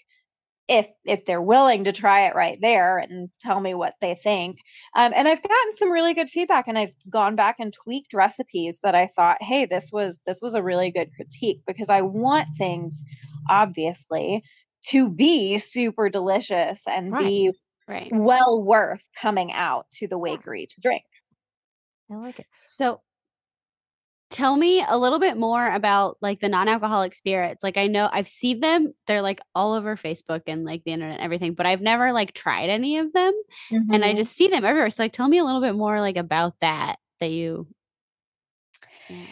if 0.69 0.89
if 1.05 1.25
they're 1.27 1.43
willing 1.43 1.85
to 1.85 1.93
try 1.93 2.27
it 2.27 2.35
right 2.35 2.59
there 2.63 2.99
and 2.99 3.31
tell 3.41 3.61
me 3.61 3.75
what 3.75 3.95
they 4.01 4.15
think. 4.15 4.59
Um, 4.97 5.13
and 5.15 5.29
I've 5.29 5.43
gotten 5.43 5.73
some 5.77 5.91
really 5.91 6.15
good 6.15 6.31
feedback, 6.31 6.69
and 6.69 6.79
I've 6.79 6.95
gone 7.11 7.37
back 7.37 7.57
and 7.59 7.73
tweaked 7.73 8.15
recipes 8.15 8.81
that 8.83 8.95
I 8.95 9.09
thought, 9.17 9.43
hey, 9.43 9.67
this 9.67 9.91
was 9.93 10.21
this 10.27 10.41
was 10.43 10.55
a 10.55 10.63
really 10.63 10.91
good 10.93 11.11
critique 11.17 11.61
because 11.67 11.91
I 11.91 12.03
want 12.03 12.49
things, 12.57 13.05
obviously, 13.49 14.43
to 14.89 15.11
be 15.11 15.59
super 15.59 16.09
delicious 16.09 16.87
and 16.87 17.17
Right. 17.17 17.17
be 17.17 17.53
right. 17.93 18.11
well 18.13 18.61
worth 18.63 19.03
coming 19.21 19.53
out 19.53 19.87
to 19.93 20.09
the 20.09 20.19
wakery 20.19 20.67
to 20.69 20.81
drink. 20.81 21.05
I 22.11 22.17
like 22.17 22.39
it. 22.41 22.47
So 22.67 23.01
tell 24.31 24.57
me 24.57 24.83
a 24.89 24.97
little 24.97 25.19
bit 25.19 25.37
more 25.37 25.71
about 25.71 26.17
like 26.23 26.41
the 26.41 26.49
non-alcoholic 26.49 27.15
spirits. 27.15 27.63
Like 27.63 27.77
I 27.77 27.87
know 27.87 28.09
I've 28.11 28.29
seen 28.29 28.61
them. 28.61 28.95
They're 29.07 29.21
like 29.21 29.41
all 29.55 29.75
over 29.75 29.95
Facebook 29.97 30.43
and 30.47 30.65
like 30.65 30.85
the 30.85 30.93
internet 30.93 31.17
and 31.17 31.25
everything, 31.25 31.53
but 31.55 31.67
I've 31.67 31.83
never 31.83 32.13
like 32.13 32.33
tried 32.33 32.71
any 32.71 32.99
of 32.99 33.13
them. 33.13 33.33
And 33.71 34.03
I 34.05 34.15
Mhm. 34.15 34.17
just 34.17 34.35
see 34.35 34.49
them 34.49 34.65
everywhere. 34.65 34.91
So 34.91 35.03
like 35.03 35.13
tell 35.13 35.29
me 35.29 35.39
a 35.39 35.45
little 35.45 35.61
bit 35.61 35.75
more 35.75 36.01
like 36.01 36.17
about 36.17 36.59
that 36.61 36.97
that 37.21 37.31
you 37.31 37.67
Yeah. 39.09 39.27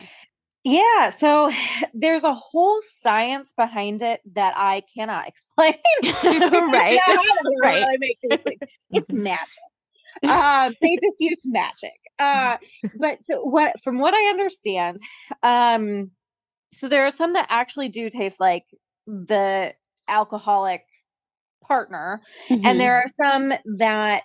Yeah, 0.65 1.09
so 1.09 1.51
there's 1.95 2.25
a 2.25 2.35
whole 2.35 2.81
science 3.01 3.53
behind 3.57 4.03
it 4.03 4.21
that 4.35 4.55
I 4.57 4.83
cannot 4.97 5.29
explain. 5.29 5.75
Right, 6.03 6.95
Yeah, 6.95 7.03
I 7.07 7.15
don't 7.15 7.27
know 7.27 7.61
right. 7.63 7.83
how 7.83 7.89
I 7.89 7.97
make 7.99 8.19
these. 8.23 8.57
It's 8.91 9.13
magic. 9.13 9.49
Um, 10.23 10.75
they 10.83 10.97
just 10.97 11.17
use 11.19 11.39
magic. 11.45 11.95
Uh, 12.19 12.57
but 12.99 13.19
what, 13.29 13.75
from 13.83 13.99
what 13.99 14.15
I 14.15 14.29
understand, 14.29 14.99
um, 15.43 16.11
so 16.73 16.89
there 16.89 17.07
are 17.07 17.11
some 17.11 17.33
that 17.33 17.47
actually 17.49 17.89
do 17.89 18.11
taste 18.11 18.41
like 18.41 18.65
the 19.07 19.75
alcoholic 20.09 20.85
partner, 21.61 22.23
Mhm. 22.51 22.61
and 22.65 22.81
there 22.81 22.97
are 22.97 23.07
some 23.25 23.53
that 23.79 24.25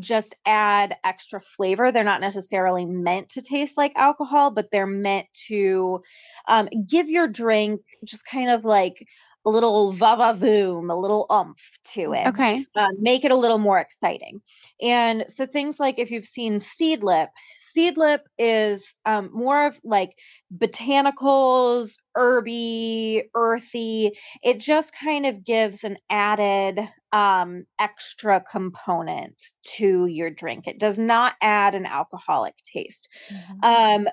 just 0.00 0.34
add 0.46 0.96
extra 1.04 1.40
flavor. 1.40 1.92
They're 1.92 2.04
not 2.04 2.20
necessarily 2.20 2.84
meant 2.86 3.28
to 3.30 3.42
taste 3.42 3.76
like 3.76 3.92
alcohol, 3.96 4.50
but 4.50 4.70
they're 4.70 4.86
meant 4.86 5.26
to 5.48 6.02
um, 6.48 6.68
give 6.88 7.08
your 7.08 7.28
drink 7.28 7.82
just 8.04 8.24
kind 8.24 8.50
of 8.50 8.64
like 8.64 9.06
a 9.44 9.50
little 9.50 9.92
va 9.92 10.16
va 10.16 10.32
voom, 10.34 10.90
a 10.90 10.96
little 10.96 11.26
umph 11.30 11.70
to 11.94 12.12
it. 12.12 12.28
Okay. 12.28 12.66
Uh, 12.76 12.86
make 12.98 13.24
it 13.24 13.30
a 13.32 13.36
little 13.36 13.58
more 13.58 13.78
exciting. 13.78 14.40
And 14.80 15.24
so 15.28 15.46
things 15.46 15.78
like 15.78 15.98
if 15.98 16.10
you've 16.10 16.26
seen 16.26 16.54
Seedlip, 16.54 17.28
Seedlip 17.76 18.20
is 18.38 18.96
um, 19.04 19.30
more 19.32 19.66
of 19.66 19.78
like 19.84 20.18
botanicals, 20.56 21.96
herby, 22.14 23.24
earthy. 23.34 24.12
It 24.42 24.58
just 24.60 24.92
kind 24.94 25.26
of 25.26 25.44
gives 25.44 25.84
an 25.84 25.96
added 26.10 26.80
um, 27.12 27.64
extra 27.78 28.40
component 28.50 29.42
to 29.76 30.06
your 30.06 30.30
drink. 30.30 30.66
It 30.66 30.78
does 30.78 30.98
not 30.98 31.34
add 31.42 31.74
an 31.74 31.84
alcoholic 31.84 32.56
taste. 32.64 33.08
Mhm. 33.30 33.58
Um, 33.62 34.08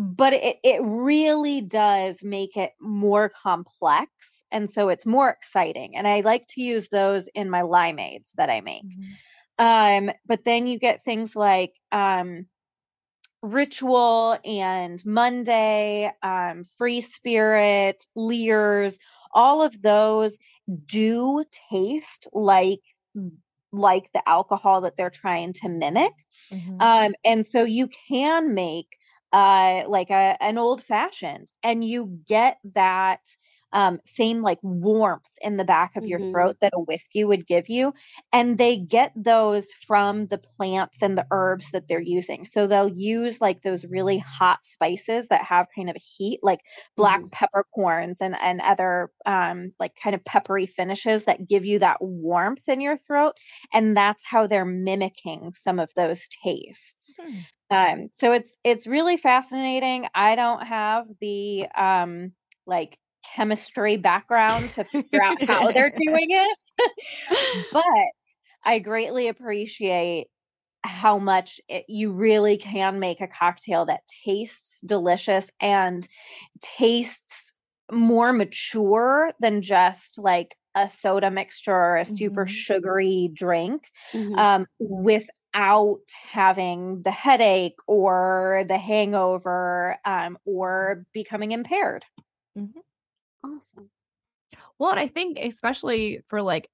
but 0.00 0.32
it, 0.32 0.58
it 0.62 0.80
really 0.82 1.60
does 1.60 2.22
make 2.22 2.56
it 2.56 2.72
more 2.80 3.28
complex. 3.30 4.44
And 4.52 4.70
so 4.70 4.88
it's 4.90 5.04
more 5.06 5.28
exciting. 5.28 5.96
And 5.96 6.06
I 6.06 6.20
like 6.20 6.46
to 6.50 6.62
use 6.62 6.88
those 6.90 7.28
in 7.34 7.50
my 7.50 7.62
limeades 7.62 8.32
that 8.36 8.48
I 8.48 8.60
make. 8.60 8.84
Mhm. 8.84 9.16
Um, 9.58 10.12
but 10.24 10.44
then 10.44 10.68
you 10.68 10.78
get 10.78 11.04
things 11.04 11.34
like 11.34 11.74
um 11.90 12.46
Ritual 13.42 14.38
and 14.44 15.04
Monday, 15.06 16.12
um, 16.22 16.64
Free 16.76 17.00
Spirit, 17.00 18.04
Lyre's, 18.16 18.98
all 19.32 19.62
of 19.62 19.82
those 19.82 20.38
do 20.86 21.44
taste 21.70 22.26
like 22.32 22.80
like 23.72 24.10
the 24.14 24.26
alcohol 24.28 24.80
that 24.82 24.96
they're 24.96 25.10
trying 25.10 25.52
to 25.54 25.68
mimic. 25.68 26.12
Mhm. 26.52 26.80
Um, 26.82 27.14
and 27.24 27.44
so 27.52 27.64
you 27.64 27.88
can 28.08 28.54
make 28.54 28.97
uh 29.32 29.82
like 29.88 30.10
a 30.10 30.36
an 30.42 30.58
old 30.58 30.82
fashioned 30.82 31.48
and 31.62 31.84
you 31.84 32.20
get 32.26 32.58
that 32.74 33.20
um 33.72 33.98
same 34.04 34.40
like 34.42 34.58
warmth 34.62 35.24
in 35.42 35.58
the 35.58 35.64
back 35.64 35.94
of 35.96 36.06
your 36.06 36.20
Mhm. 36.20 36.30
throat 36.32 36.56
that 36.60 36.72
a 36.74 36.80
whiskey 36.80 37.22
would 37.24 37.46
give 37.46 37.68
you 37.68 37.92
and 38.32 38.56
they 38.56 38.78
get 38.78 39.12
those 39.14 39.66
from 39.86 40.26
the 40.28 40.38
plants 40.38 41.02
and 41.02 41.18
the 41.18 41.26
herbs 41.30 41.70
that 41.72 41.86
they're 41.86 42.00
using 42.00 42.46
so 42.46 42.66
they'll 42.66 42.88
use 42.88 43.40
like 43.42 43.60
those 43.62 43.84
really 43.84 44.18
hot 44.18 44.64
spices 44.64 45.28
that 45.28 45.42
have 45.44 45.66
kind 45.76 45.90
of 45.90 45.96
a 45.96 45.98
heat 45.98 46.40
like 46.42 46.60
black 46.96 47.22
peppercorns 47.30 48.16
and 48.20 48.36
and 48.40 48.60
other 48.62 49.10
um 49.26 49.72
like 49.78 49.92
kind 50.02 50.14
of 50.14 50.24
peppery 50.24 50.66
finishes 50.66 51.26
that 51.26 51.46
give 51.46 51.64
you 51.64 51.78
that 51.78 51.98
warmth 52.00 52.66
in 52.68 52.80
your 52.80 52.96
throat 53.06 53.34
and 53.72 53.96
that's 53.96 54.24
how 54.24 54.46
they're 54.46 54.64
mimicking 54.64 55.52
some 55.54 55.78
of 55.78 55.90
those 55.94 56.26
tastes 56.42 57.20
Hmm. 57.20 57.40
Um 57.70 58.08
so 58.14 58.32
it's 58.32 58.56
it's 58.64 58.86
really 58.86 59.16
fascinating 59.16 60.06
i 60.14 60.34
don't 60.34 60.66
have 60.66 61.06
the 61.20 61.66
um 61.76 62.32
like 62.66 62.98
chemistry 63.36 63.96
background 63.96 64.70
to 64.70 64.84
figure 64.84 65.22
out 65.22 65.36
how 65.42 65.70
they're 65.72 65.92
doing 65.96 66.28
it 66.30 66.58
but 67.70 67.84
i 68.64 68.78
greatly 68.78 69.28
appreciate 69.28 70.28
how 70.84 71.18
much 71.18 71.60
it, 71.68 71.84
you 71.88 72.12
really 72.12 72.56
can 72.58 73.00
make 73.00 73.20
a 73.20 73.28
cocktail 73.28 73.86
that 73.86 74.02
tastes 74.24 74.80
delicious 74.82 75.50
and 75.60 76.08
tastes 76.60 77.52
more 77.92 78.32
mature 78.32 79.32
than 79.40 79.62
just 79.62 80.18
like 80.18 80.56
a 80.74 80.88
soda 80.88 81.30
mixture 81.30 81.74
or 81.74 81.96
a 81.96 82.04
super 82.04 82.46
Mhm. 82.46 82.48
sugary 82.48 83.30
drink 83.34 83.90
Mhm. 84.12 84.38
um, 84.38 84.66
without 85.58 86.00
having 86.30 87.02
the 87.02 87.10
headache 87.10 87.78
or 87.86 88.64
the 88.68 88.78
hangover 88.78 89.98
um, 90.04 90.38
or 90.44 91.04
becoming 91.12 91.52
impaired. 91.52 92.04
awesome. 93.44 93.90
Well, 94.78 94.90
and 94.90 95.00
I 95.00 95.08
think 95.08 95.38
especially 95.38 96.20
for 96.28 96.42
like 96.42 96.68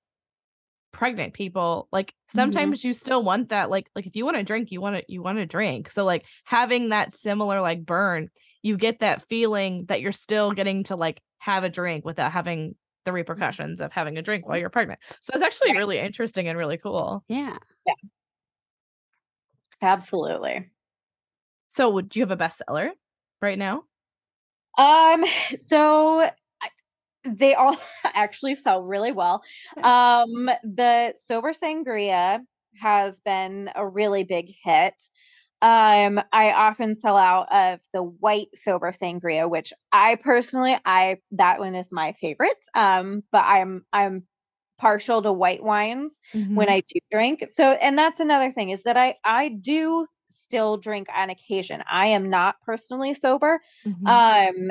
pregnant 0.93 1.35
people, 1.35 1.89
like 1.93 2.14
Mm-hmm. 2.35 2.35
sometimes 2.35 2.85
you 2.85 2.93
still 2.93 3.22
want 3.22 3.51
that 3.51 3.70
like 3.70 3.89
like 3.95 4.07
if 4.07 4.16
you 4.16 4.24
want 4.24 4.37
to 4.37 4.43
drink, 4.45 4.70
you 4.70 4.80
want 4.80 4.97
to 4.97 5.05
you 5.09 5.22
want 5.22 5.39
to 5.39 5.47
drink. 5.47 5.91
So 5.91 6.05
like 6.05 6.24
having 6.45 6.91
that 6.91 7.16
similar 7.16 7.61
like 7.61 7.85
burn, 7.85 8.28
you 8.62 8.76
get 8.76 9.01
that 9.01 9.26
feeling 9.28 9.87
that 9.89 10.01
you're 10.01 10.12
still 10.12 10.53
getting 10.53 10.85
to 10.85 10.97
like 10.97 11.20
have 11.39 11.64
a 11.64 11.70
drink 11.70 12.05
without 12.05 12.32
having 12.32 12.76
the 13.05 13.12
repercussions 13.12 13.80
of 13.80 13.93
having 13.93 14.18
a 14.18 14.22
drink 14.22 14.47
while 14.49 14.59
you're 14.59 14.70
pregnant. 14.70 15.01
So 15.20 15.32
it's 15.35 15.43
actually 15.43 15.74
really 15.74 15.99
interesting 15.99 16.49
and 16.49 16.59
really 16.59 16.78
cool. 16.78 17.24
Yeah. 17.28 17.59
Yeah. 17.87 17.95
Absolutely. 19.85 20.70
So 21.68 21.91
would 21.91 22.16
you 22.16 22.22
have 22.22 22.30
a 22.30 22.37
bestseller 22.37 22.91
right 23.43 23.59
now? 23.59 23.85
Um, 24.78 25.24
so 25.66 26.28
they 27.24 27.55
all 27.55 27.76
actually 28.05 28.55
sell 28.55 28.82
really 28.82 29.12
well. 29.12 29.43
Um, 29.82 30.51
the 30.62 31.14
Sober 31.22 31.53
Sangria 31.53 32.41
has 32.80 33.20
been 33.20 33.70
a 33.74 33.87
really 33.87 34.24
big 34.24 34.53
hit. 34.62 34.95
Um, 35.62 36.20
I 36.32 36.53
often 36.53 36.95
sell 36.95 37.16
out 37.16 37.51
of 37.51 37.80
the 37.95 38.03
white 38.03 38.49
sober 38.55 38.93
sangria, 38.93 39.49
which 39.49 39.72
I 39.93 40.16
personally, 40.16 40.76
I 40.85 41.18
that 41.30 41.59
one 41.59 41.74
is 41.74 41.89
my 41.91 42.14
favorite. 42.20 42.62
Um, 42.74 43.22
but 43.32 43.45
I'm 43.47 43.87
I'm 43.91 44.24
partial 44.85 45.22
to 45.22 45.32
white 45.32 45.62
wines 45.62 46.20
when 46.55 46.68
I 46.68 46.80
do 46.89 46.99
drink. 47.11 47.45
So, 47.53 47.72
and 47.87 47.97
that's 47.99 48.20
another 48.20 48.53
thing 48.53 48.70
is 48.70 48.82
that 48.85 48.97
I 48.97 49.16
I 49.24 49.49
do 49.49 50.07
still 50.28 50.76
drink 50.76 51.09
on 51.16 51.30
occasion. 51.30 51.82
I 51.91 52.07
am 52.09 52.28
not 52.30 52.57
personally 52.66 53.14
sober. 53.14 53.61
Mhm. 53.85 54.07
Um, 54.07 54.70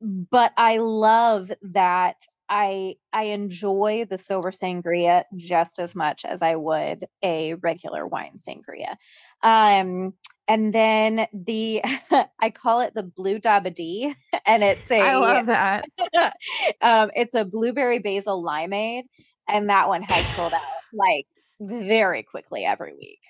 but 0.00 0.52
I 0.56 0.76
love 0.78 1.50
that 1.62 2.16
I 2.48 2.96
I 3.12 3.24
enjoy 3.24 4.06
the 4.08 4.18
sober 4.18 4.50
sangria 4.52 5.24
just 5.36 5.78
as 5.78 5.96
much 5.96 6.24
as 6.24 6.42
I 6.42 6.54
would 6.56 7.06
a 7.22 7.54
regular 7.54 8.06
wine 8.06 8.36
sangria. 8.38 8.96
Um, 9.42 10.14
and 10.48 10.72
then 10.72 11.26
the 11.32 11.82
I 12.40 12.50
call 12.50 12.80
it 12.80 12.94
the 12.94 13.02
blue 13.02 13.38
dabadi, 13.38 14.14
and 14.46 14.62
it's 14.62 14.90
a 14.90 15.00
I 15.00 15.16
love 15.16 15.46
that. 15.46 15.86
um, 16.82 17.10
it's 17.14 17.34
a 17.34 17.44
blueberry 17.44 17.98
basil 17.98 18.42
limeade, 18.42 19.04
and 19.48 19.70
that 19.70 19.88
one 19.88 20.02
has 20.02 20.26
sold 20.36 20.52
out 20.52 20.60
like 20.92 21.26
very 21.60 22.22
quickly 22.22 22.64
every 22.64 22.94
week. 22.94 23.20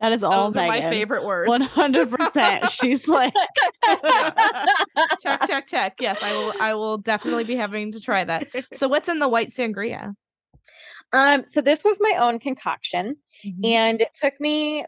That 0.00 0.12
is 0.12 0.24
all 0.24 0.50
Those 0.50 0.56
are 0.60 0.66
my 0.66 0.80
favorite 0.80 1.24
words. 1.24 1.48
One 1.48 1.60
hundred 1.60 2.10
percent. 2.10 2.68
She's 2.70 3.06
like, 3.06 3.32
check, 5.22 5.46
check, 5.46 5.68
check. 5.68 5.94
Yes, 6.00 6.20
I 6.20 6.32
will. 6.32 6.52
I 6.58 6.74
will 6.74 6.98
definitely 6.98 7.44
be 7.44 7.54
having 7.54 7.92
to 7.92 8.00
try 8.00 8.24
that. 8.24 8.48
So, 8.72 8.88
what's 8.88 9.08
in 9.08 9.20
the 9.20 9.28
white 9.28 9.52
sangria? 9.52 10.14
Um, 11.12 11.44
so 11.46 11.60
this 11.60 11.84
was 11.84 11.96
my 12.00 12.16
own 12.18 12.38
concoction. 12.38 13.16
Mm-hmm. 13.44 13.64
and 13.64 14.00
it 14.00 14.10
took 14.14 14.38
me 14.40 14.84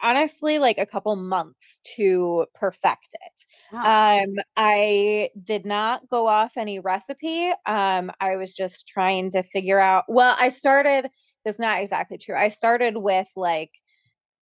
honestly 0.00 0.60
like 0.60 0.78
a 0.78 0.86
couple 0.86 1.16
months 1.16 1.80
to 1.96 2.46
perfect 2.54 3.08
it 3.14 3.46
wow. 3.72 4.20
um 4.20 4.36
i 4.56 5.28
did 5.42 5.66
not 5.66 6.08
go 6.08 6.28
off 6.28 6.52
any 6.56 6.78
recipe 6.78 7.50
um 7.66 8.12
i 8.20 8.36
was 8.36 8.52
just 8.54 8.86
trying 8.86 9.28
to 9.32 9.42
figure 9.42 9.80
out 9.80 10.04
well 10.06 10.36
i 10.38 10.48
started 10.50 11.10
that's 11.44 11.58
not 11.58 11.80
exactly 11.80 12.16
true 12.16 12.36
i 12.36 12.46
started 12.46 12.96
with 12.96 13.26
like 13.34 13.72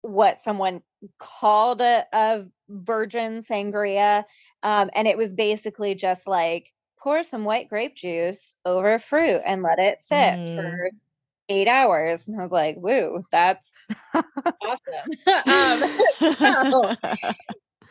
what 0.01 0.37
someone 0.37 0.81
called 1.17 1.81
a, 1.81 2.05
a 2.13 2.43
virgin 2.69 3.41
sangria 3.43 4.23
um 4.61 4.91
and 4.93 5.07
it 5.07 5.17
was 5.17 5.33
basically 5.33 5.95
just 5.95 6.27
like 6.27 6.71
pour 6.99 7.23
some 7.23 7.43
white 7.43 7.69
grape 7.69 7.95
juice 7.95 8.53
over 8.65 8.99
fruit 8.99 9.41
and 9.47 9.63
let 9.63 9.79
it 9.79 9.99
sit 9.99 10.15
Mm. 10.15 10.55
for 10.61 10.89
eight 11.49 11.67
hours 11.67 12.27
and 12.27 12.39
i 12.39 12.43
was 12.43 12.51
like 12.51 12.75
woo 12.77 13.23
that's 13.31 13.71
awesome. 14.13 15.11
Um 15.47 15.99
so- 16.19 16.95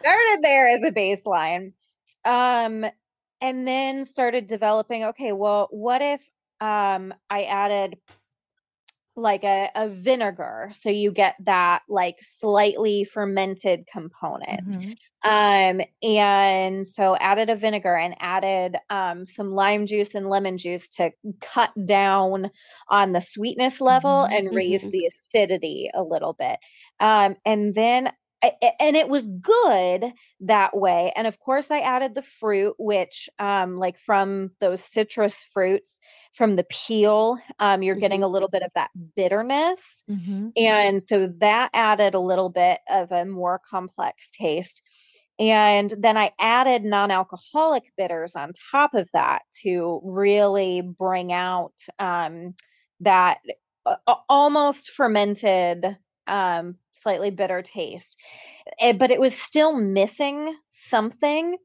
started 0.01 0.39
there 0.43 0.69
as 0.69 0.81
a 0.87 0.91
baseline 0.93 1.73
um 2.25 2.85
and 3.41 3.67
then 3.67 4.05
started 4.05 4.47
developing 4.47 5.05
okay 5.05 5.33
well 5.33 5.69
what 5.71 6.03
if 6.03 6.21
um 6.61 7.13
i 7.31 7.43
added 7.45 7.97
like 9.17 9.45
a, 9.45 9.71
a 9.75 9.89
vinegar 9.89 10.71
so 10.73 10.91
you 10.91 11.11
get 11.13 11.35
that 11.41 11.83
like 11.89 12.17
slightly 12.21 13.05
fermented 13.05 13.87
component 13.91 14.51
Mhm. 14.51 14.97
um 15.25 15.81
and 16.03 16.87
so 16.87 17.17
added 17.17 17.49
a 17.51 17.57
vinegar 17.57 17.97
and 17.97 18.15
added 18.21 18.77
um 18.91 19.25
some 19.27 19.51
lime 19.53 19.87
juice 19.87 20.15
and 20.15 20.29
lemon 20.29 20.59
juice 20.59 20.89
to 20.89 21.11
cut 21.41 21.73
down 21.87 22.51
on 22.89 23.13
the 23.13 23.21
sweetness 23.21 23.81
level 23.81 24.25
Mhm, 24.25 24.31
and 24.31 24.55
raise 24.55 24.85
mhm. 24.85 24.93
the 24.93 25.07
acidity 25.07 25.91
a 25.95 26.03
little 26.03 26.35
bit 26.35 26.59
um 27.01 27.37
and 27.45 27.75
then 27.75 28.13
I- 28.43 28.73
and 28.81 28.97
it 28.97 29.09
was 29.09 29.27
good 29.27 30.13
that 30.41 30.77
way 30.77 31.13
and 31.17 31.27
of 31.27 31.39
course 31.41 31.71
i 31.71 31.79
added 31.81 32.15
the 32.15 32.23
fruit 32.23 32.75
which 32.79 33.29
um 33.39 33.79
like 33.79 33.99
from 33.99 34.51
those 34.61 34.83
citrus 34.85 35.45
fruits 35.53 35.99
from 36.35 36.57
the 36.57 36.65
peel 36.65 37.39
um 37.61 37.83
you're 37.83 37.97
getting 37.97 38.23
a 38.23 38.29
little 38.29 38.49
bit 38.49 38.63
of 38.63 38.71
that 38.75 38.91
bitterness 39.17 40.05
Mhm. 40.11 40.53
and 40.57 41.03
so 41.09 41.29
that 41.39 41.71
added 41.73 42.15
a 42.15 42.21
little 42.21 42.51
bit 42.51 42.81
of 42.91 43.11
a 43.13 43.25
more 43.25 43.61
complex 43.71 44.29
taste. 44.31 44.83
And 45.39 45.93
then 45.99 46.17
I 46.17 46.33
added 46.41 46.85
non 46.85 47.11
alcoholic 47.11 47.85
bitters 47.99 48.35
on 48.37 48.53
top 48.73 48.95
of 48.95 49.11
that 49.13 49.43
to 49.63 50.01
really 50.03 50.81
bring 50.81 51.31
out 51.33 51.75
um, 51.99 52.55
that 53.01 53.39
a- 53.87 53.97
almost 54.31 54.91
fermented, 54.93 55.97
um, 56.29 56.77
slightly 56.93 57.31
bitter 57.31 57.63
taste. 57.63 58.17
Eh, 58.81 58.93
But 58.93 59.11
it 59.11 59.21
was 59.21 59.35
still 59.37 59.75
missing 59.77 60.57
something. 60.69 61.59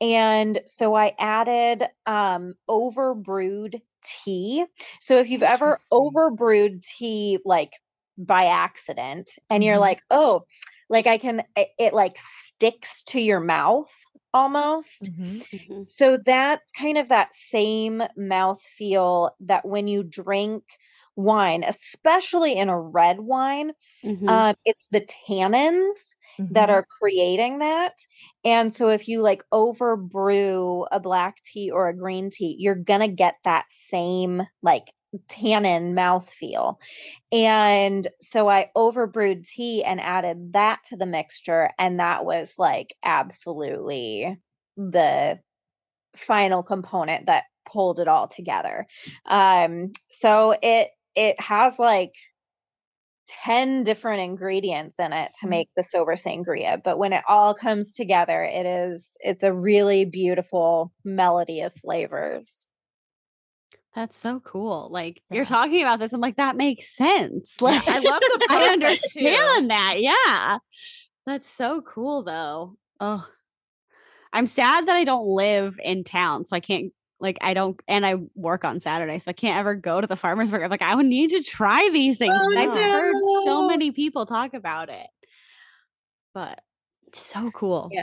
And 0.00 0.60
so 0.66 0.94
I 0.94 1.14
added 1.18 1.84
um, 2.06 2.54
over 2.68 3.14
brewed 3.14 3.80
tea. 4.04 4.64
So 5.00 5.16
if 5.18 5.28
you've 5.28 5.42
ever 5.42 5.80
over 5.90 6.30
brewed 6.30 6.82
tea, 6.82 7.38
like 7.44 7.72
by 8.18 8.46
accident 8.46 9.30
and 9.50 9.62
you're 9.62 9.78
Mhm. 9.78 9.78
like 9.78 10.00
oh 10.10 10.42
like 10.88 11.06
i 11.06 11.18
can 11.18 11.42
it, 11.54 11.68
it 11.78 11.92
like 11.92 12.16
sticks 12.16 13.02
to 13.02 13.20
your 13.20 13.40
mouth 13.40 13.90
almost 14.32 15.10
Mhm. 15.10 15.46
Mhm. 15.52 15.86
so 15.92 16.18
that 16.26 16.60
kind 16.78 16.98
of 16.98 17.08
that 17.08 17.34
same 17.34 18.02
mouth 18.16 18.60
feel 18.62 19.34
that 19.40 19.64
when 19.66 19.88
you 19.88 20.02
drink 20.02 20.64
wine 21.16 21.64
especially 21.64 22.54
in 22.56 22.68
a 22.68 22.78
red 22.80 23.20
wine 23.20 23.72
Mhm. 24.02 24.28
um 24.28 24.54
it's 24.64 24.88
the 24.88 25.00
tannins 25.02 26.14
that 26.50 26.70
Mhm. 26.70 26.70
are 26.70 26.86
creating 27.00 27.58
that. 27.58 27.94
And 28.44 28.72
so 28.72 28.88
if 28.88 29.08
you 29.08 29.20
like 29.22 29.42
over 29.52 29.96
brew 29.96 30.86
a 30.92 31.00
black 31.00 31.42
tea 31.44 31.70
or 31.70 31.88
a 31.88 31.96
green 31.96 32.30
tea, 32.30 32.56
you're 32.58 32.74
gonna 32.76 33.08
get 33.08 33.36
that 33.44 33.66
same 33.70 34.42
like 34.62 34.92
tannin 35.28 35.94
mouthfeel. 35.94 36.76
And 37.32 38.08
so 38.20 38.48
I 38.48 38.70
overbrewed 38.76 39.44
tea 39.48 39.84
and 39.84 40.00
added 40.00 40.52
that 40.54 40.84
to 40.86 40.96
the 40.96 41.06
mixture, 41.06 41.70
and 41.78 42.00
that 42.00 42.24
was 42.24 42.56
like 42.58 42.96
absolutely 43.04 44.38
the 44.76 45.40
final 46.16 46.62
component 46.62 47.26
that 47.26 47.44
pulled 47.66 47.98
it 48.00 48.08
all 48.08 48.28
together. 48.28 48.86
Um, 49.26 49.92
so 50.10 50.56
it 50.62 50.90
it 51.16 51.40
has 51.40 51.78
like 51.78 52.12
10 53.28 53.82
different 53.82 54.20
ingredients 54.20 54.96
in 55.00 55.12
it 55.12 55.32
to 55.40 55.46
Mhm. 55.46 55.50
make 55.50 55.68
the 55.76 55.82
sober 55.82 56.14
sangria 56.14 56.80
but 56.82 56.98
when 56.98 57.12
it 57.12 57.24
all 57.28 57.54
comes 57.54 57.92
together 57.92 58.44
it 58.44 58.66
is 58.66 59.16
it's 59.20 59.42
a 59.42 59.52
really 59.52 60.04
beautiful 60.04 60.92
melody 61.04 61.60
of 61.60 61.74
flavors 61.74 62.66
That's 63.94 64.16
so 64.16 64.40
cool. 64.40 64.88
Like 64.90 65.22
Yeah. 65.30 65.36
you're 65.36 65.44
talking 65.46 65.82
about 65.82 66.00
this, 66.00 66.12
I'm 66.12 66.20
like, 66.20 66.36
that 66.36 66.56
makes 66.56 66.94
sense. 66.94 67.56
Like 67.60 67.86
I 67.88 67.98
love 67.98 68.22
the 68.26 68.40
I 68.48 68.60
too. 68.60 68.68
understand 68.68 69.70
that. 69.70 69.96
Yeah. 70.00 70.58
That's 71.26 71.48
so 71.48 71.82
cool 71.82 72.22
though. 72.22 72.76
Oh. 73.00 73.26
I'm 74.32 74.46
sad 74.46 74.86
that 74.86 74.96
I 74.96 75.04
don't 75.04 75.26
live 75.26 75.78
in 75.82 76.04
town, 76.04 76.44
so 76.44 76.54
I 76.56 76.60
can't 76.60 76.92
like 77.20 77.38
I 77.40 77.54
don't 77.54 77.80
and 77.88 78.04
I 78.06 78.16
work 78.34 78.64
on 78.64 78.80
Saturday, 78.80 79.18
so 79.18 79.30
I 79.30 79.32
can't 79.32 79.58
ever 79.58 79.74
go 79.74 80.00
to 80.00 80.06
the 80.06 80.16
farmers 80.16 80.50
market. 80.50 80.64
I'm 80.66 80.70
like, 80.70 80.82
I 80.82 80.94
would 80.94 81.06
need 81.06 81.30
to 81.30 81.42
try 81.42 81.88
these 81.92 82.18
things. 82.18 82.34
Oh, 82.36 82.58
I've 82.58 82.70
heard 82.70 83.14
so 83.44 83.66
many 83.66 83.90
people 83.90 84.26
talk 84.26 84.54
about 84.54 84.88
it. 84.88 85.06
But 86.34 86.60
so 87.12 87.50
cool. 87.52 87.88
Yeah. 87.92 88.02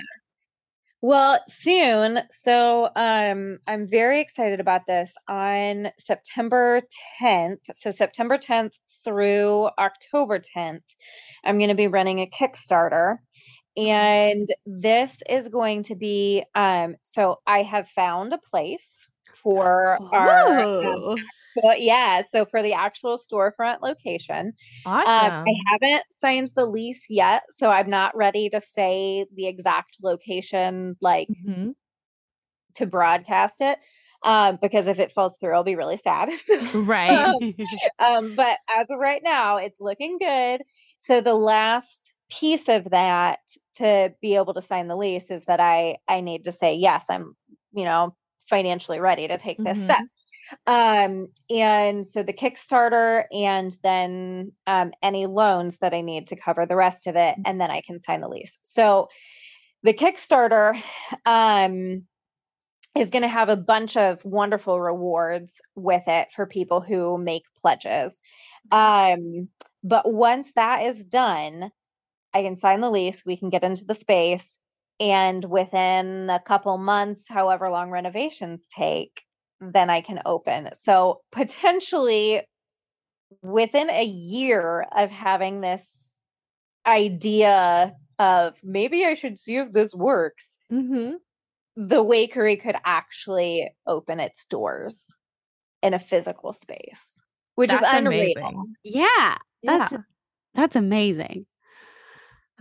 well 1.01 1.39
soon 1.49 2.19
so 2.31 2.89
um 2.95 3.59
i'm 3.67 3.87
very 3.89 4.19
excited 4.21 4.59
about 4.59 4.87
this 4.87 5.13
on 5.27 5.89
september 5.99 6.81
10th 7.21 7.57
so 7.75 7.91
september 7.91 8.37
10th 8.37 8.73
through 9.03 9.69
october 9.77 10.39
10th 10.39 10.79
i'm 11.43 11.57
going 11.57 11.69
to 11.69 11.75
be 11.75 11.87
running 11.87 12.19
a 12.19 12.29
kickstarter 12.29 13.17
and 13.75 14.47
this 14.65 15.23
is 15.29 15.47
going 15.47 15.83
to 15.83 15.95
be 15.95 16.43
um 16.55 16.95
so 17.03 17.39
i 17.47 17.63
have 17.63 17.87
found 17.87 18.33
a 18.33 18.37
place 18.37 19.09
for 19.41 19.99
our 20.11 20.65
well, 21.55 21.77
yeah 21.77 22.21
so 22.33 22.45
for 22.45 22.61
the 22.61 22.73
actual 22.73 23.17
storefront 23.17 23.81
location 23.81 24.53
Awesome. 24.85 25.25
um, 25.25 25.43
i 25.47 25.53
haven't 25.71 26.03
signed 26.21 26.51
the 26.55 26.65
lease 26.65 27.05
yet 27.09 27.43
so 27.49 27.69
i'm 27.69 27.89
not 27.89 28.15
ready 28.15 28.49
to 28.49 28.61
say 28.61 29.25
the 29.35 29.47
exact 29.47 29.97
location 30.03 30.95
like 31.01 31.29
Mhm. 31.47 31.73
to 32.75 32.85
broadcast 32.85 33.55
it 33.59 33.79
um 34.23 34.57
because 34.61 34.87
if 34.87 34.99
it 34.99 35.11
falls 35.11 35.37
through 35.37 35.53
i'll 35.53 35.63
be 35.63 35.75
really 35.75 35.97
sad 35.97 36.29
Right. 36.73 37.09
Um, 37.09 37.53
um, 37.99 38.35
but 38.35 38.57
as 38.73 38.87
of 38.89 38.97
right 38.99 39.21
now, 39.23 39.57
it's 39.57 39.79
looking 39.79 40.17
good. 40.17 40.61
So 40.99 41.21
the 41.21 41.33
last 41.33 42.12
piece 42.39 42.69
of 42.69 42.89
that 42.91 43.39
to 43.75 44.13
be 44.21 44.35
able 44.35 44.53
to 44.55 44.61
sign 44.61 44.87
the 44.87 44.95
lease 44.97 45.29
is 45.31 45.45
that 45.45 45.59
I 45.59 45.97
I 46.07 46.21
need 46.21 46.45
to 46.45 46.51
say 46.51 46.73
yes, 46.75 47.05
I'm 47.09 47.35
you 47.73 47.85
know 47.85 48.15
financially 48.49 48.99
ready 48.99 49.27
to 49.27 49.37
take 49.37 49.63
this 49.63 49.79
Mhm. 49.79 49.83
step. 49.83 50.03
Um, 50.67 51.29
and 51.49 52.05
so 52.07 52.23
the 52.23 52.33
Kickstarter 52.33 53.25
and 53.33 53.77
then 53.83 54.51
um, 54.67 54.91
any 55.03 55.25
loans 55.27 55.79
that 55.79 55.93
I 55.93 56.01
need 56.01 56.27
to 56.27 56.35
cover 56.35 56.65
the 56.65 56.75
rest 56.75 57.07
of 57.07 57.15
it, 57.15 57.37
and 57.45 57.61
then 57.61 57.71
I 57.71 57.81
can 57.81 57.99
sign 57.99 58.21
the 58.21 58.29
lease. 58.29 58.57
So 58.63 59.09
the 59.83 59.93
Kickstarter 59.93 60.81
um 61.25 62.07
is 62.95 63.09
going 63.09 63.23
to 63.23 63.27
have 63.27 63.49
a 63.49 63.55
bunch 63.57 63.97
of 63.97 64.23
wonderful 64.23 64.79
rewards 64.79 65.59
with 65.75 66.03
it 66.07 66.31
for 66.31 66.45
people 66.45 66.79
who 66.81 67.17
make 67.17 67.43
pledges. 67.59 68.21
Um, 68.71 69.49
but 69.83 70.13
once 70.13 70.53
that 70.53 70.83
is 70.83 71.03
done, 71.03 71.71
I 72.33 72.41
can 72.43 72.55
sign 72.55 72.81
the 72.81 72.89
lease, 72.89 73.23
we 73.25 73.37
can 73.37 73.49
get 73.49 73.63
into 73.63 73.85
the 73.85 73.95
space, 73.95 74.57
and 74.99 75.45
within 75.45 76.29
a 76.29 76.39
couple 76.39 76.77
months, 76.77 77.29
however 77.29 77.69
long 77.69 77.89
renovations 77.91 78.67
take, 78.67 79.21
then 79.61 79.89
I 79.89 80.01
can 80.01 80.21
open. 80.25 80.69
So 80.73 81.21
potentially 81.31 82.41
within 83.41 83.89
a 83.89 84.03
year 84.05 84.85
of 84.95 85.09
having 85.11 85.61
this 85.61 86.13
idea 86.85 87.93
of 88.19 88.55
maybe 88.63 89.05
I 89.05 89.13
should 89.15 89.39
see 89.39 89.57
if 89.57 89.73
this 89.73 89.93
works 89.95 90.57
Mhm. 90.71 91.15
the 91.75 92.03
Wakery 92.03 92.61
could 92.61 92.75
actually 92.85 93.69
open 93.87 94.19
its 94.19 94.45
doors 94.45 95.07
in 95.81 95.93
a 95.93 95.99
physical 95.99 96.53
space, 96.53 97.19
which 97.55 97.69
That's 97.71 97.83
is 97.83 97.93
unreal. 97.99 98.33
amazing. 98.37 98.75
yeah. 98.83 99.37
That's 99.63 99.91
Yeah. 99.91 99.99
that's 100.55 100.75
amazing. 100.75 101.45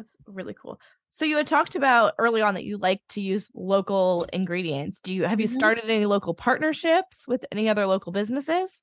That's 0.03 0.16
really 0.26 0.55
cool. 0.55 0.80
So 1.11 1.24
you 1.24 1.36
had 1.36 1.46
talked 1.46 1.76
about 1.76 2.14
early 2.18 2.42
on 2.42 2.55
that 2.55 2.64
you 2.64 2.76
like 2.76 3.00
to 3.11 3.20
use 3.20 3.48
local 3.55 4.26
ingredients. 4.32 5.00
Do 5.00 5.14
you 5.14 5.24
have 5.24 5.40
you 5.40 5.46
Mhm. 5.46 5.46
started 5.46 5.84
any 5.84 6.07
local 6.07 6.34
partnerships 6.34 7.28
with 7.28 7.44
any 7.53 7.68
other 7.68 7.86
local 7.86 8.11
businesses? 8.11 8.82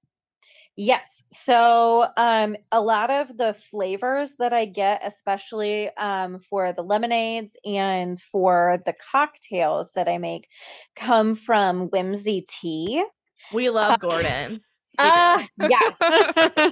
Yes. 0.76 1.24
So 1.32 2.08
um 2.18 2.56
a 2.72 2.80
lot 2.82 3.12
of 3.12 3.38
the 3.38 3.54
flavors 3.54 4.38
that 4.38 4.54
I 4.54 4.66
get, 4.66 5.02
especially 5.04 5.90
um 5.98 6.40
for 6.40 6.72
the 6.74 6.84
lemonades 6.84 7.58
and 7.66 8.20
for 8.22 8.80
the 8.86 8.94
cocktails 8.94 9.94
that 9.94 10.08
I 10.08 10.18
make, 10.18 10.48
come 10.96 11.36
from 11.36 11.90
Whimsy 11.90 12.46
Tea. 12.48 13.04
We 13.52 13.70
love 13.70 14.00
Gordon. 14.00 14.62
Ah, 15.00 15.48
yes. 15.58 16.02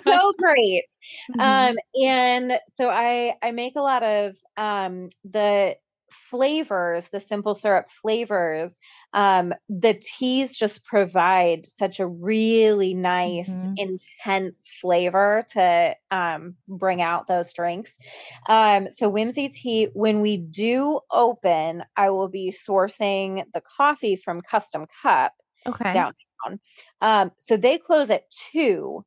so 0.08 0.34
great. 0.40 0.86
Mhm. 1.30 1.70
um 1.70 1.76
and 2.02 2.60
so 2.80 2.90
i 2.90 3.36
i 3.44 3.52
make 3.52 3.76
a 3.76 3.82
lot 3.82 4.04
of 4.04 4.36
um 4.58 5.10
the 5.24 5.76
flavors 6.12 7.10
the 7.10 7.20
simple 7.20 7.54
syrup 7.54 7.88
flavors 8.02 8.80
um 9.14 9.54
the 9.70 9.94
teas 9.94 10.58
just 10.58 10.86
provide 10.86 11.66
such 11.68 12.00
a 12.00 12.08
really 12.08 12.94
nice 12.94 13.68
Mhm. 13.68 13.78
intense 13.78 14.70
flavor 14.82 15.44
to 15.50 15.96
um 16.12 16.56
bring 16.68 17.02
out 17.02 17.28
those 17.28 17.54
drinks 17.54 17.98
um 18.50 18.90
so 18.90 19.10
whimsy 19.10 19.50
tea 19.50 19.86
when 19.94 20.22
we 20.22 20.38
do 20.38 21.00
open 21.12 21.84
i 21.98 22.10
will 22.10 22.30
be 22.30 22.52
sourcing 22.52 23.44
the 23.54 23.62
coffee 23.62 24.16
from 24.16 24.42
custom 24.42 24.86
cup 25.04 25.34
okay. 25.66 25.92
downtown. 25.92 26.60
Um, 27.02 27.32
so 27.38 27.58
they 27.58 27.78
close 27.78 28.10
at 28.10 28.30
two. 28.32 29.04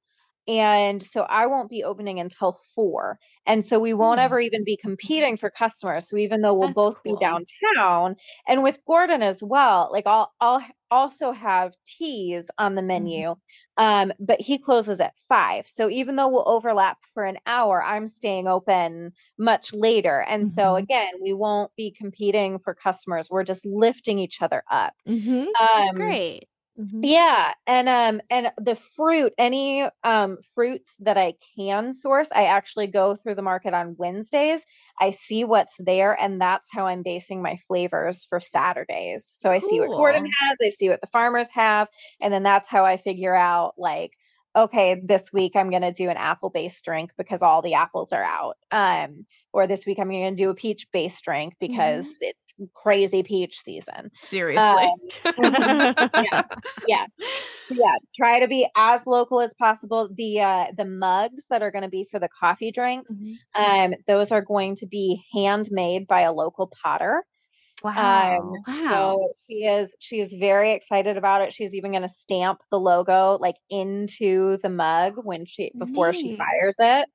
And 0.49 1.03
so 1.03 1.23
I 1.25 1.47
won't 1.47 1.71
be 1.71 1.85
opening 1.85 2.19
until 2.19 2.59
four. 2.75 3.19
And 3.47 3.65
so 3.65 3.79
we 3.79 3.93
won't 3.95 4.19
Hmm. 4.19 4.21
ever 4.21 4.41
even 4.41 4.65
be 4.65 4.77
competing 4.77 5.37
for 5.37 5.51
customers. 5.51 6.09
So 6.09 6.17
even 6.17 6.41
though 6.41 6.55
we'll 6.55 6.67
That's 6.67 6.87
both 6.87 7.01
cool. 7.05 7.05
be 7.05 7.17
downtown 7.17 8.17
and 8.49 8.63
with 8.63 8.81
Gordon 8.87 9.23
as 9.23 9.43
well, 9.43 9.89
like 9.93 10.07
I'll 10.07 10.33
I'll 10.41 10.63
also 10.91 11.31
have 11.31 11.75
teas 11.87 12.51
on 12.59 12.75
the 12.75 12.83
menu. 12.83 13.37
Um, 13.77 14.13
but 14.19 14.41
he 14.41 14.59
closes 14.59 15.01
at 15.01 15.15
five. 15.29 15.69
So 15.69 15.89
even 15.89 16.17
though 16.17 16.29
we'll 16.29 16.49
overlap 16.49 16.99
for 17.15 17.25
an 17.25 17.39
hour, 17.47 17.83
I'm 17.85 18.09
staying 18.09 18.49
open 18.49 19.13
much 19.39 19.73
later. 19.73 20.23
And 20.29 20.49
so 20.49 20.75
Mhm. 20.75 20.77
again, 20.77 21.13
we 21.23 21.33
won't 21.33 21.75
be 21.77 21.91
competing 21.93 22.59
for 22.59 22.75
customers. 22.75 23.29
We're 23.31 23.45
just 23.45 23.65
lifting 23.65 24.19
each 24.19 24.43
other 24.43 24.65
up. 24.71 24.95
Mhm. 25.07 25.47
That's 25.77 25.93
Um, 25.93 25.93
great. 25.93 26.49
Mhm. 26.81 27.03
yeah, 27.03 27.55
and 27.67 27.89
um 27.89 28.21
and 28.31 28.53
the 28.59 28.75
fruit, 28.77 29.33
any 29.39 29.89
um 30.05 30.39
fruits 30.55 30.97
that 31.01 31.17
I 31.19 31.35
can 31.57 31.93
source, 31.93 32.29
I 32.35 32.45
actually 32.45 32.87
go 32.89 33.17
through 33.17 33.37
the 33.37 33.43
market 33.43 33.75
on 33.75 33.97
Wednesdays. 33.99 34.67
I 35.01 35.11
see 35.11 35.45
what's 35.45 35.79
there 35.79 36.21
and 36.21 36.41
that's 36.41 36.69
how 36.73 36.87
I'm 36.87 37.03
basing 37.03 37.43
my 37.43 37.57
flavors 37.67 38.27
for 38.29 38.41
Saturdays. 38.41 39.29
So 39.33 39.51
I 39.51 39.59
see 39.61 39.81
what 39.81 39.95
Gordon 39.95 40.25
has, 40.41 40.59
I 40.63 40.71
see 40.79 40.91
what 40.91 41.01
the 41.01 41.07
farmers 41.09 41.49
have, 41.53 41.89
and 42.21 42.33
then 42.35 42.43
that's 42.43 42.69
how 42.69 42.85
I 42.85 42.97
figure 42.99 43.35
out 43.35 43.75
like 43.79 44.13
okay, 44.57 45.01
this 45.05 45.31
week 45.33 45.57
I'm 45.57 45.71
going 45.71 45.83
to 45.83 45.93
do 45.93 46.09
an 46.11 46.17
apple-based 46.17 46.85
drink 46.85 47.13
because 47.17 47.43
all 47.43 47.63
the 47.63 47.75
apples 47.75 48.13
are 48.13 48.25
out. 48.25 48.57
Um 48.71 49.27
or 49.53 49.67
this 49.67 49.85
week 49.87 49.99
I'm 49.99 50.09
going 50.09 50.37
to 50.37 50.43
do 50.43 50.51
a 50.51 50.55
peach-based 50.55 51.25
drink 51.25 51.55
because 51.59 52.17
it's 52.21 52.39
crazy 52.75 53.23
peach 53.23 53.61
season. 53.61 54.11
Seriously. 54.29 54.63
Um, 54.65 54.91
mhm. 55.39 56.11
Yeah. 56.33 56.43
yeah 56.87 57.05
yeah 57.71 57.95
try 58.17 58.41
to 58.41 58.49
be 58.49 58.69
as 58.77 59.07
local 59.07 59.41
as 59.41 59.55
possible 59.55 60.09
the 60.17 60.41
uh 60.41 60.67
the 60.77 60.85
mugs 60.85 61.45
that 61.51 61.63
are 61.63 61.71
going 61.71 61.83
to 61.85 61.89
be 61.89 62.07
for 62.11 62.19
the 62.19 62.29
coffee 62.29 62.71
drinks 62.73 63.13
Mhm. 63.13 63.37
um 63.55 63.95
those 64.09 64.33
are 64.33 64.43
going 64.43 64.75
to 64.77 64.87
be 64.87 65.23
handmade 65.33 66.07
by 66.07 66.23
a 66.23 66.33
local 66.33 66.67
potter 66.83 67.25
Wow. 67.83 67.95
um 67.97 68.65
Wow. 68.67 69.19
so 69.19 69.33
she 69.49 69.65
is 69.65 69.95
she 70.01 70.21
is 70.21 70.35
very 70.35 70.73
excited 70.73 71.17
about 71.17 71.43
it 71.43 71.53
she's 71.53 71.75
even 71.75 71.91
going 71.93 72.03
to 72.03 72.09
stamp 72.09 72.61
the 72.71 72.79
logo 72.81 73.39
like 73.41 73.57
into 73.71 74.59
the 74.59 74.69
mug 74.71 75.15
when 75.25 75.45
she 75.47 75.73
before 75.79 76.13
she 76.13 76.33
fires 76.33 76.77
it 76.79 77.09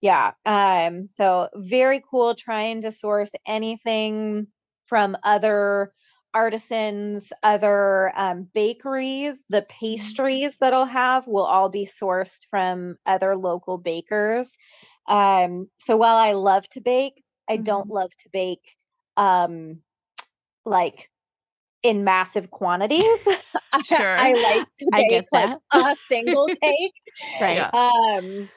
yeah. 0.00 0.32
Um, 0.44 1.08
so 1.08 1.48
very 1.56 2.02
cool 2.10 2.34
trying 2.34 2.80
to 2.82 2.92
source 2.92 3.30
anything 3.46 4.46
from 4.86 5.16
other 5.24 5.92
artisans, 6.34 7.32
other 7.42 8.12
um, 8.18 8.48
bakeries. 8.54 9.44
The 9.48 9.62
Mm-hmm. 9.98 10.16
pastries 10.18 10.58
that 10.58 10.74
I'll 10.74 10.84
have 10.86 11.26
will 11.26 11.44
all 11.44 11.68
be 11.68 11.86
sourced 11.86 12.40
from 12.50 12.96
other 13.06 13.36
local 13.36 13.78
bakers. 13.78 14.56
Um, 15.08 15.68
so 15.78 15.96
while 15.96 16.16
I 16.16 16.32
love 16.32 16.68
to 16.70 16.80
bake, 16.80 17.22
I 17.48 17.56
don't 17.56 17.88
love 17.90 18.10
to 18.20 18.28
bake 18.32 18.76
um 19.16 19.80
like 20.66 21.08
in 21.82 22.04
massive 22.04 22.50
quantities. 22.50 23.26
I- 23.72 23.82
Sure. 23.84 24.16
I 24.18 24.32
like 24.32 24.66
to 24.78 24.86
I 24.92 25.02
bake 25.02 25.10
get 25.10 25.24
like 25.32 25.58
a 25.72 25.96
single 26.10 26.46
cake. 26.62 26.92
right. 27.40 27.72
Um 27.72 28.48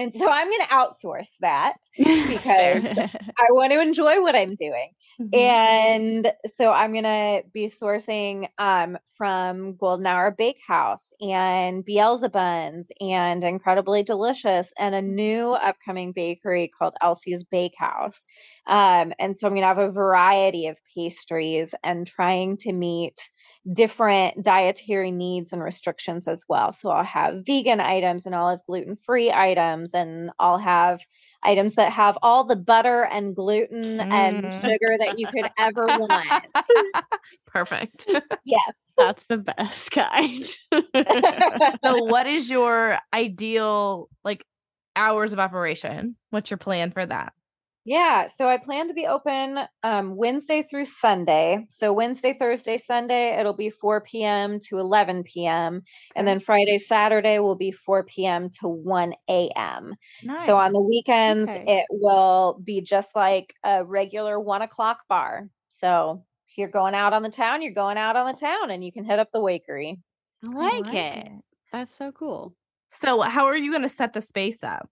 and 0.00 0.12
so 0.16 0.28
I'm 0.30 0.48
going 0.48 0.60
to 0.62 0.74
outsource 0.74 1.30
that 1.40 1.74
because 1.98 2.82
I 2.96 3.46
want 3.50 3.72
to 3.72 3.80
enjoy 3.80 4.20
what 4.20 4.34
I'm 4.34 4.54
doing. 4.54 4.90
Mhm. 5.20 5.34
And 5.36 6.32
so 6.56 6.72
I'm 6.72 6.94
gonna 6.94 7.42
be 7.52 7.66
sourcing 7.66 8.48
um, 8.58 8.96
from 9.16 9.76
Golden 9.76 10.06
Hour 10.06 10.30
Bakehouse 10.30 11.12
and 11.20 11.84
Beelzebuns 11.84 12.86
and 13.00 13.44
Incredibly 13.44 14.02
Delicious 14.02 14.72
and 14.78 14.94
a 14.94 15.02
new 15.02 15.52
upcoming 15.52 16.12
bakery 16.12 16.70
called 16.78 16.94
Elsie's 17.02 17.44
Bakehouse. 17.44 18.24
Um, 18.66 19.12
and 19.18 19.36
so 19.36 19.46
I'm 19.46 19.54
gonna 19.54 19.66
have 19.66 19.78
a 19.78 19.90
variety 19.90 20.66
of 20.68 20.78
pastries 20.96 21.74
and 21.84 22.06
trying 22.06 22.56
to 22.58 22.72
meet 22.72 23.30
different 23.72 24.42
dietary 24.44 25.10
needs 25.10 25.52
and 25.52 25.62
restrictions 25.62 26.26
as 26.28 26.44
well. 26.48 26.72
So 26.72 26.90
I'll 26.90 27.04
have 27.04 27.44
vegan 27.46 27.80
items 27.80 28.26
and 28.26 28.34
I'll 28.34 28.50
have 28.50 28.60
gluten-free 28.66 29.32
items 29.32 29.92
and 29.94 30.30
I'll 30.38 30.58
have 30.58 31.00
items 31.42 31.74
that 31.76 31.92
have 31.92 32.16
all 32.22 32.44
the 32.44 32.56
butter 32.56 33.04
and 33.04 33.34
gluten 33.36 34.00
and 34.10 34.44
Mm. 34.44 34.54
sugar 34.60 34.96
that 34.98 35.18
you 35.18 35.26
could 35.28 35.48
ever 35.58 35.86
want. 35.88 36.26
Perfect. 37.46 38.06
Yeah. 38.44 38.58
That's 38.98 39.24
the 39.28 39.38
best 39.38 39.90
kind. 39.92 40.46
so 41.84 42.04
what 42.04 42.26
is 42.26 42.50
your 42.50 42.98
ideal 43.14 44.08
like 44.24 44.44
hours 44.96 45.32
of 45.32 45.38
operation? 45.38 46.16
What's 46.30 46.50
your 46.50 46.58
plan 46.58 46.90
for 46.90 47.04
that? 47.06 47.32
Yeah, 47.84 48.28
so 48.28 48.46
I 48.46 48.58
plan 48.58 48.88
to 48.88 48.94
be 48.94 49.06
open 49.06 49.60
um, 49.82 50.14
Wednesday 50.14 50.62
through 50.62 50.84
Sunday. 50.84 51.64
So 51.70 51.92
Wednesday, 51.92 52.34
Thursday, 52.38 52.76
Sunday, 52.76 53.38
it'll 53.38 53.54
be 53.54 53.70
4 53.70 54.02
p.m. 54.02 54.60
to 54.68 54.78
11 54.78 55.24
p.m. 55.24 55.82
And 56.14 56.28
then 56.28 56.40
Friday, 56.40 56.76
Saturday 56.78 57.38
will 57.38 57.56
be 57.56 57.72
4 57.72 58.04
p.m. 58.04 58.50
to 58.60 58.68
1 58.68 59.14
a.m. 59.28 59.94
So 60.46 60.56
on 60.56 60.72
the 60.72 60.80
weekends, 60.80 61.48
Okay. 61.48 61.64
it 61.66 61.86
will 61.90 62.60
be 62.62 62.82
just 62.82 63.16
like 63.16 63.54
a 63.64 63.84
regular 63.84 64.38
one 64.38 64.62
o'clock 64.62 65.04
bar. 65.08 65.48
So 65.68 66.24
if 66.48 66.58
you're 66.58 66.68
going 66.68 66.94
out 66.94 67.14
on 67.14 67.22
the 67.22 67.30
town, 67.30 67.62
you're 67.62 67.72
going 67.72 67.96
out 67.96 68.16
on 68.16 68.26
the 68.26 68.38
town 68.38 68.70
and 68.70 68.84
you 68.84 68.92
can 68.92 69.04
hit 69.04 69.18
up 69.18 69.30
the 69.32 69.40
wakery. 69.40 69.96
I 70.44 70.48
like, 70.48 70.94
it. 70.94 71.28
That's 71.72 71.96
so 71.96 72.12
cool. 72.12 72.54
So 72.90 73.20
how 73.22 73.46
are 73.46 73.56
you 73.56 73.70
going 73.70 73.82
to 73.82 73.88
set 73.88 74.12
the 74.12 74.20
space 74.20 74.62
up? 74.62 74.90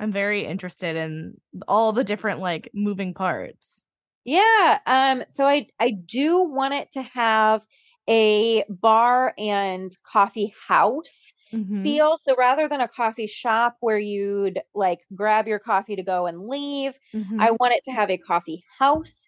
I'm 0.00 0.12
very 0.12 0.44
interested 0.44 0.96
in 0.96 1.40
all 1.66 1.92
the 1.92 2.04
different 2.04 2.40
like 2.40 2.70
moving 2.74 3.14
parts. 3.14 3.84
Yeah. 4.24 4.80
Um, 4.86 5.24
so 5.28 5.46
I 5.46 5.68
I 5.80 5.90
do 5.92 6.40
want 6.42 6.74
it 6.74 6.92
to 6.92 7.02
have 7.02 7.62
a 8.08 8.64
bar 8.68 9.34
and 9.38 9.90
coffee 10.10 10.54
house 10.66 11.32
Mhm. 11.52 11.98
feel. 11.98 12.18
So 12.26 12.34
rather 12.36 12.68
than 12.68 12.80
a 12.80 12.88
coffee 12.88 13.26
shop 13.26 13.76
where 13.80 13.98
you'd 13.98 14.60
like 14.74 15.00
grab 15.14 15.46
your 15.46 15.58
coffee 15.58 15.96
to 15.96 16.02
go 16.02 16.26
and 16.26 16.46
leave, 16.46 16.94
Mhm. 17.12 17.38
I 17.38 17.52
want 17.52 17.74
it 17.74 17.84
to 17.84 17.92
have 17.92 18.10
a 18.10 18.18
coffee 18.18 18.64
house 18.78 19.26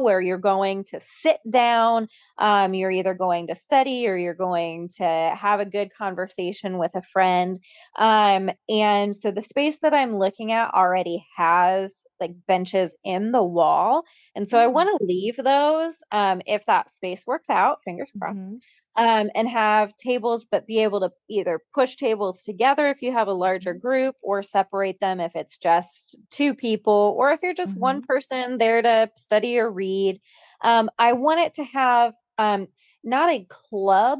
where 0.00 0.20
you're 0.20 0.38
going 0.38 0.84
to 0.84 1.00
sit 1.00 1.38
down. 1.50 2.08
Um, 2.38 2.74
you're 2.74 2.90
either 2.90 3.14
going 3.14 3.46
to 3.48 3.54
study 3.54 4.06
or 4.08 4.16
you're 4.16 4.34
going 4.34 4.88
to 4.96 5.04
have 5.38 5.60
a 5.60 5.64
good 5.66 5.92
conversation 5.96 6.78
with 6.78 6.90
a 6.94 7.02
friend. 7.02 7.58
Um, 7.98 8.50
and 8.68 9.14
so 9.14 9.30
the 9.30 9.42
space 9.42 9.80
that 9.80 9.94
I'm 9.94 10.16
looking 10.18 10.52
at 10.52 10.72
already 10.74 11.24
has 11.36 12.04
like 12.20 12.32
benches 12.46 12.94
in 13.04 13.32
the 13.32 13.44
wall. 13.44 14.02
And 14.34 14.48
so 14.48 14.58
I 14.58 14.66
Mm. 14.66 14.68
want 14.68 14.88
to 14.98 15.04
leave 15.06 15.36
those 15.36 15.96
um, 16.12 16.42
if 16.46 16.66
that 16.66 16.90
space 16.90 17.24
works 17.26 17.48
out, 17.50 17.78
fingers 17.84 18.12
crossed 18.18 18.40
Mhm. 18.40 18.60
Um, 18.98 19.30
and 19.36 19.48
have 19.48 19.96
tables, 19.96 20.44
but 20.50 20.66
be 20.66 20.82
able 20.82 20.98
to 21.00 21.10
either 21.30 21.60
push 21.72 21.94
tables 21.94 22.42
together 22.42 22.88
if 22.88 23.00
you 23.00 23.12
have 23.12 23.28
a 23.28 23.32
larger 23.32 23.72
group 23.72 24.16
or 24.22 24.42
separate 24.42 24.98
them 25.00 25.20
if 25.20 25.30
it's 25.36 25.56
just 25.56 26.16
two 26.30 26.52
people 26.52 27.14
or 27.16 27.30
if 27.30 27.38
you're 27.42 27.54
just 27.54 27.76
one 27.78 28.02
person 28.02 28.58
there 28.58 28.82
to 28.82 29.08
study 29.16 29.56
or 29.56 29.70
read. 29.70 30.20
Um, 30.64 30.90
I 30.98 31.12
want 31.12 31.38
it 31.40 31.54
to 31.54 31.64
have 31.64 32.12
um, 32.38 32.66
not 33.04 33.30
a 33.30 33.46
club 33.48 34.18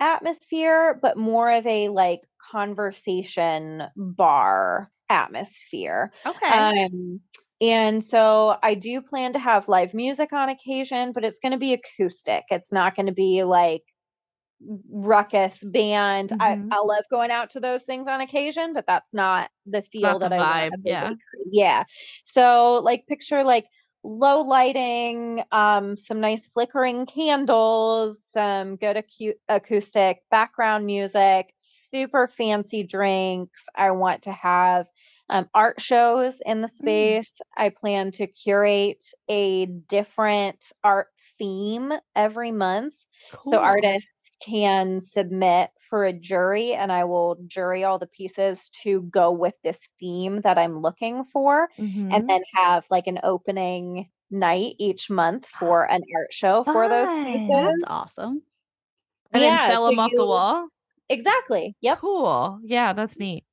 atmosphere, 0.00 0.98
but 1.00 1.16
more 1.16 1.48
of 1.52 1.64
a 1.64 1.88
like 1.88 2.22
conversation 2.50 3.84
bar 3.96 4.90
atmosphere. 5.08 6.12
Okay. 6.26 6.48
Um, 6.48 7.20
and 7.60 8.02
so 8.02 8.56
I 8.62 8.74
do 8.74 9.00
plan 9.02 9.34
to 9.34 9.38
have 9.38 9.68
live 9.68 9.94
music 9.94 10.32
on 10.32 10.48
occasion, 10.48 11.12
but 11.12 11.24
it's 11.24 11.38
going 11.38 11.52
to 11.52 11.58
be 11.58 11.74
acoustic. 11.74 12.44
It's 12.50 12.72
not 12.72 12.96
going 12.96 13.06
to 13.06 13.12
be 13.12 13.44
like 13.44 13.82
ruckus 14.90 15.58
band. 15.64 16.32
I, 16.40 16.56
Mhm. 16.56 16.68
I 16.72 16.78
love 16.80 17.04
going 17.10 17.30
out 17.30 17.50
to 17.50 17.60
those 17.60 17.84
things 17.84 18.06
on 18.08 18.20
occasion, 18.20 18.72
but 18.72 18.86
that's 18.86 19.14
not 19.14 19.50
the 19.66 19.82
feel 19.82 20.02
Not 20.02 20.20
the 20.20 20.28
that 20.28 20.40
I 20.40 20.68
vibe, 20.70 20.82
the 20.84 20.90
yeah. 20.90 21.10
Yeah. 21.50 21.84
So 22.24 22.80
like 22.84 23.06
picture 23.06 23.42
like 23.44 23.66
low 24.02 24.40
lighting, 24.40 25.42
um, 25.52 25.96
some 25.96 26.20
nice 26.20 26.46
flickering 26.48 27.06
candles, 27.06 28.22
some 28.30 28.76
good 28.76 28.96
acu- 28.96 29.34
acoustic 29.48 30.18
background 30.30 30.86
music, 30.86 31.54
super 31.58 32.28
fancy 32.28 32.82
drinks. 32.82 33.64
I 33.76 33.90
want 33.90 34.22
to 34.22 34.32
have 34.32 34.86
um, 35.28 35.48
art 35.54 35.80
shows 35.80 36.40
in 36.46 36.60
the 36.60 36.68
space. 36.68 37.32
I 37.56 37.68
plan 37.70 38.10
to 38.12 38.26
curate 38.26 39.04
a 39.28 39.66
different 39.66 40.72
art 40.82 41.08
theme 41.40 41.92
every 42.16 42.52
month. 42.52 42.94
So 43.42 43.58
artists 43.60 44.30
can 44.46 45.00
submit 45.00 45.70
for 45.90 46.04
a 46.04 46.12
jury, 46.14 46.74
and 46.74 46.92
I 46.92 47.04
will 47.04 47.36
jury 47.48 47.84
all 47.84 47.98
the 47.98 48.06
pieces 48.08 48.70
to 48.84 49.02
go 49.04 49.32
with 49.32 49.54
this 49.64 49.88
theme 50.00 50.42
that 50.42 50.58
I'm 50.58 50.80
looking 50.82 51.24
for, 51.24 51.68
Mhm. 51.78 52.14
and 52.14 52.28
then 52.28 52.42
have 52.54 52.84
like 52.90 53.08
an 53.08 53.20
opening 53.24 54.10
night 54.30 54.76
each 54.78 55.10
month 55.10 55.46
for 55.58 55.90
an 55.90 56.02
art 56.16 56.32
show 56.32 56.64
for 56.64 56.88
those 56.88 57.08
pieces. 57.24 57.48
That's 57.48 57.84
awesome. 57.88 58.42
and 59.32 59.42
yeah, 59.42 59.58
then 59.58 59.68
sell 59.70 59.86
so 59.86 59.90
them 59.90 59.98
off 60.00 60.12
the 60.16 60.26
wall. 60.26 60.68
Exactly. 61.08 61.76
Yep. 61.80 61.98
Cool. 62.00 62.60
Yeah, 62.64 62.92
that's 62.92 63.18
neat. 63.18 63.44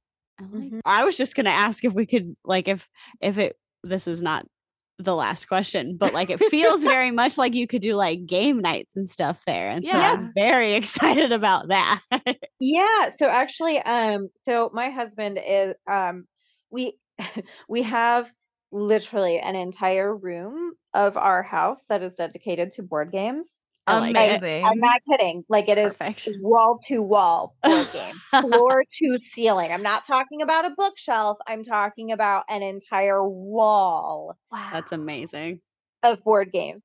Mhm. 0.41 0.81
I 0.85 1.03
was 1.03 1.17
just 1.17 1.35
gonna 1.35 1.49
ask 1.49 1.83
if 1.83 1.93
we 1.93 2.05
could 2.05 2.35
like 2.45 2.67
if 2.67 2.89
if 3.21 3.38
it 3.38 3.57
this 3.83 4.07
is 4.07 4.21
not 4.21 4.45
the 4.99 5.15
last 5.15 5.47
question, 5.47 5.97
but 5.97 6.13
like 6.13 6.29
it 6.29 6.39
feels 6.49 6.83
very 6.83 7.11
much 7.11 7.37
like 7.37 7.53
you 7.53 7.67
could 7.67 7.81
do 7.81 7.95
like 7.95 8.25
game 8.25 8.59
nights 8.59 8.95
and 8.95 9.09
stuff 9.09 9.41
there. 9.45 9.69
And 9.69 9.85
so 9.85 9.97
I'm 9.97 10.31
very 10.33 10.73
excited 10.75 11.31
about 11.31 11.67
that. 11.69 12.01
Yeah. 12.59 13.09
So 13.19 13.27
actually, 13.27 13.79
um, 13.79 14.29
so 14.43 14.69
my 14.73 14.89
husband 14.89 15.39
is 15.45 15.75
um 15.89 16.25
we 16.69 16.97
we 17.69 17.83
have 17.83 18.31
literally 18.71 19.39
an 19.39 19.55
entire 19.55 20.15
room 20.15 20.73
of 20.93 21.15
our 21.15 21.43
house 21.43 21.85
that 21.87 22.03
is 22.03 22.15
dedicated 22.15 22.71
to 22.71 22.83
board 22.83 23.11
games. 23.11 23.61
I 23.88 23.99
like 23.99 24.15
it. 24.15 24.38
Amazing. 24.38 24.65
I'm 24.65 24.79
not 24.79 25.01
kidding. 25.09 25.43
Like 25.49 25.69
it 25.69 25.77
is 25.77 25.97
wall 26.41 26.79
to 26.88 27.01
wall 27.01 27.55
board 27.63 27.88
game, 27.93 28.15
floor 28.41 28.83
to 28.95 29.17
ceiling. 29.17 29.71
I'm 29.71 29.83
not 29.83 30.05
talking 30.05 30.41
about 30.41 30.65
a 30.65 30.71
bookshelf. 30.77 31.38
I'm 31.47 31.63
talking 31.63 32.11
about 32.11 32.43
an 32.49 32.61
entire 32.61 33.27
wall 33.27 34.38
wow. 34.51 34.69
That's 34.73 34.91
amazing. 34.91 35.61
of 36.03 36.23
board 36.23 36.51
games. 36.51 36.81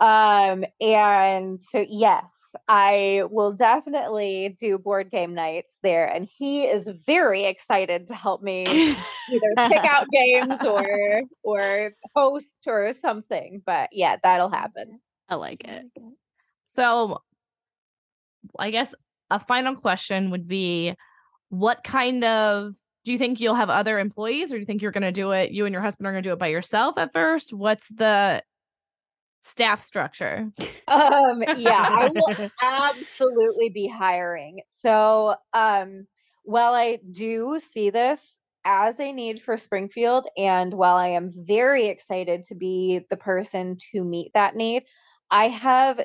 Um, 0.00 0.64
and 0.80 1.60
so 1.60 1.84
yes, 1.88 2.32
I 2.68 3.22
will 3.30 3.52
definitely 3.52 4.56
do 4.58 4.78
board 4.78 5.10
game 5.10 5.34
nights 5.34 5.78
there. 5.82 6.06
And 6.06 6.28
he 6.38 6.64
is 6.64 6.88
very 7.06 7.44
excited 7.44 8.06
to 8.08 8.14
help 8.14 8.42
me 8.42 8.64
either 8.66 9.52
pick 9.68 9.84
out 9.84 10.06
games 10.12 10.54
or 10.64 11.22
or 11.42 11.92
host 12.14 12.48
or 12.66 12.92
something. 12.92 13.62
But 13.64 13.90
yeah, 13.92 14.16
that'll 14.22 14.50
happen. 14.50 15.00
I 15.28 15.36
like 15.36 15.64
it. 15.64 15.86
So, 16.66 17.22
I 18.58 18.70
guess 18.70 18.94
a 19.30 19.40
final 19.40 19.74
question 19.74 20.30
would 20.30 20.46
be 20.46 20.94
what 21.48 21.82
kind 21.82 22.24
of 22.24 22.74
do 23.04 23.12
you 23.12 23.18
think 23.18 23.40
you'll 23.40 23.54
have 23.54 23.70
other 23.70 23.98
employees 23.98 24.50
or 24.50 24.56
do 24.56 24.60
you 24.60 24.66
think 24.66 24.82
you're 24.82 24.92
going 24.92 25.02
to 25.02 25.12
do 25.12 25.32
it 25.32 25.50
you 25.50 25.66
and 25.66 25.72
your 25.72 25.82
husband 25.82 26.06
are 26.06 26.12
going 26.12 26.22
to 26.22 26.28
do 26.28 26.32
it 26.32 26.38
by 26.38 26.48
yourself 26.48 26.98
at 26.98 27.12
first? 27.12 27.52
What's 27.52 27.88
the 27.88 28.42
staff 29.42 29.82
structure? 29.82 30.50
Um, 30.88 31.42
yeah, 31.56 31.88
I 31.90 32.10
will 32.14 32.50
absolutely 32.62 33.70
be 33.70 33.88
hiring. 33.88 34.60
So, 34.76 35.36
um, 35.52 36.06
while 36.44 36.74
I 36.74 36.98
do 37.10 37.58
see 37.60 37.88
this 37.90 38.38
as 38.64 38.98
a 38.98 39.12
need 39.12 39.42
for 39.42 39.56
Springfield. 39.56 40.26
And 40.36 40.74
while 40.74 40.96
I 40.96 41.08
am 41.08 41.30
very 41.34 41.86
excited 41.86 42.44
to 42.44 42.54
be 42.54 43.02
the 43.10 43.16
person 43.16 43.76
to 43.92 44.04
meet 44.04 44.32
that 44.34 44.56
need, 44.56 44.84
I 45.30 45.48
have 45.48 46.00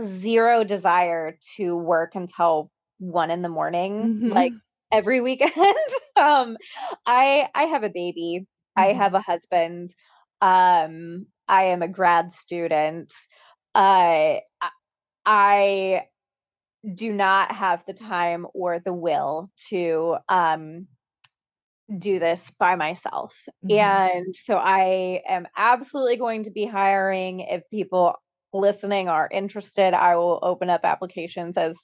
zero 0.00 0.64
desire 0.64 1.38
to 1.56 1.76
work 1.76 2.14
until 2.14 2.70
one 2.98 3.30
in 3.30 3.42
the 3.42 3.48
morning, 3.48 4.12
Mhm. 4.20 4.30
like 4.30 4.54
every 4.92 5.20
weekend. 5.20 5.52
um, 6.16 6.56
I 7.06 7.48
I 7.54 7.64
have 7.64 7.82
a 7.84 7.90
baby. 7.90 8.46
I 8.76 8.92
Mhm. 8.92 8.92
have 8.92 9.14
a 9.14 9.20
husband. 9.20 9.90
Um, 10.40 11.26
I 11.48 11.64
am 11.64 11.82
a 11.82 11.88
grad 11.88 12.32
student. 12.32 13.12
Uh, 13.74 14.38
I- 14.62 14.70
I 15.26 16.06
do 16.94 17.12
not 17.12 17.52
have 17.52 17.84
the 17.86 17.94
time 17.94 18.46
or 18.54 18.78
the 18.80 18.92
will 18.94 19.50
to 19.70 20.18
um 20.28 20.88
do 21.98 22.18
this 22.18 22.52
by 22.58 22.76
myself. 22.76 23.34
Mhm. 23.62 24.00
And 24.08 24.34
so 24.36 24.56
I 24.56 25.22
am 25.26 25.46
absolutely 25.56 26.16
going 26.16 26.44
to 26.44 26.50
be 26.50 26.64
hiring 26.66 27.40
if 27.40 27.62
people 27.70 28.14
listening 28.52 29.08
are 29.08 29.28
interested, 29.30 29.94
I 29.94 30.16
will 30.16 30.38
open 30.42 30.70
up 30.70 30.80
applications 30.84 31.56
as 31.56 31.76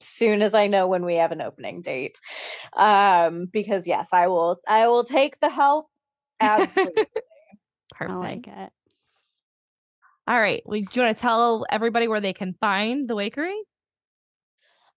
soon 0.00 0.42
as 0.42 0.54
I 0.54 0.66
know 0.66 0.88
when 0.88 1.04
we 1.04 1.16
have 1.16 1.32
an 1.32 1.42
opening 1.42 1.82
date. 1.82 2.18
Um 2.76 3.46
because 3.52 3.86
yes, 3.86 4.08
I 4.12 4.28
will 4.28 4.58
I 4.66 4.88
will 4.88 5.04
take 5.04 5.38
the 5.40 5.50
help 5.50 5.86
absolutely. 6.40 7.06
Perfect. 7.92 8.10
I 8.10 8.14
like 8.16 8.46
it. 8.46 8.70
All 10.26 10.40
right. 10.40 10.62
We, 10.64 10.82
do 10.82 10.88
you 10.94 11.02
want 11.02 11.16
to 11.16 11.20
tell 11.20 11.66
everybody 11.70 12.08
where 12.08 12.20
they 12.20 12.32
can 12.32 12.54
find 12.60 13.08
the 13.08 13.14
Wakery? 13.14 13.56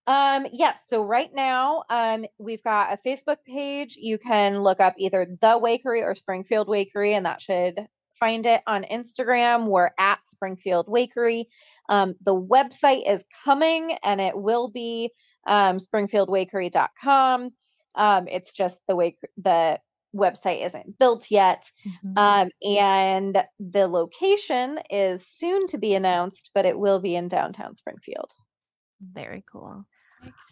Um, 0.05 0.45
yes. 0.51 0.79
So 0.87 1.03
right 1.03 1.29
now, 1.33 1.83
um, 1.89 2.25
we've 2.37 2.63
got 2.63 2.93
a 2.93 3.07
Facebook 3.07 3.37
page. 3.47 3.95
You 3.99 4.17
can 4.17 4.61
look 4.61 4.79
up 4.79 4.93
either 4.97 5.25
the 5.25 5.59
Wakery 5.59 6.03
or 6.03 6.13
Springfield 6.13 6.67
Wakery, 6.67 7.13
and 7.13 7.25
that 7.25 7.41
should 7.41 7.79
find 8.23 8.45
it 8.45 8.61
on 8.67 8.85
Instagram. 8.85 9.67
We're 9.67 9.91
at 9.99 10.19
Springfield 10.25 10.87
Wakery. 10.87 11.43
Um, 11.89 12.15
the 12.23 12.33
website 12.33 13.03
is 13.05 13.25
coming 13.43 13.97
and 14.01 14.21
it 14.21 14.37
will 14.37 14.69
be 14.69 15.11
um 15.45 15.77
springfieldwakery.com. 15.77 17.49
Um, 17.95 18.27
it's 18.29 18.53
just 18.53 18.77
the 18.87 18.95
wake 18.95 19.17
the 19.35 19.79
website 20.15 20.65
isn't 20.65 20.97
built 20.99 21.29
yet. 21.29 21.69
Mhm. 21.85 22.17
Um, 22.17 22.49
and 22.63 23.43
the 23.59 23.87
location 23.87 24.79
is 24.89 25.27
soon 25.27 25.67
to 25.67 25.77
be 25.77 25.93
announced, 25.93 26.51
but 26.55 26.65
it 26.65 26.79
will 26.79 27.01
be 27.01 27.15
in 27.15 27.27
downtown 27.27 27.75
Springfield. 27.75 28.31
Very 29.01 29.43
cool. 29.51 29.85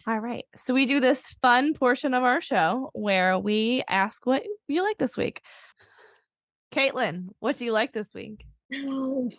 All 0.06 0.18
right. 0.18 0.44
So 0.56 0.74
we 0.74 0.84
do 0.84 1.00
this 1.00 1.26
fun 1.40 1.72
portion 1.72 2.12
of 2.12 2.22
our 2.22 2.42
show 2.42 2.90
where 2.92 3.38
we 3.38 3.82
ask 3.88 4.26
what 4.26 4.42
you 4.68 4.82
like 4.82 4.98
this 4.98 5.16
week. 5.16 5.40
Caitlin, 6.72 7.28
what 7.40 7.56
do 7.56 7.64
you 7.64 7.72
like 7.72 7.92
this 7.92 8.12
week? 8.14 8.44
No. 8.70 9.30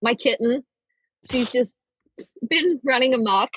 My 0.00 0.14
kitten, 0.14 0.64
she's 1.30 1.50
just 1.52 1.76
been 2.48 2.80
running 2.84 3.14
amok 3.14 3.50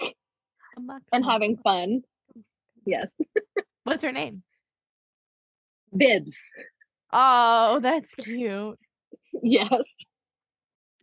and 1.11 1.26
having 1.26 1.57
fun. 1.57 2.01
Yes. 2.86 3.09
What's 3.84 4.03
her 4.03 4.11
name? 4.11 4.43
Bibs. 5.95 6.36
Oh, 7.13 7.80
that's 7.82 8.13
cute. 8.16 8.78
Yes. 9.41 9.70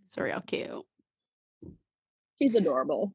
It's 0.07 0.19
real 0.19 0.43
cute. 0.47 0.85
She's 2.39 2.55
adorable. 2.55 3.13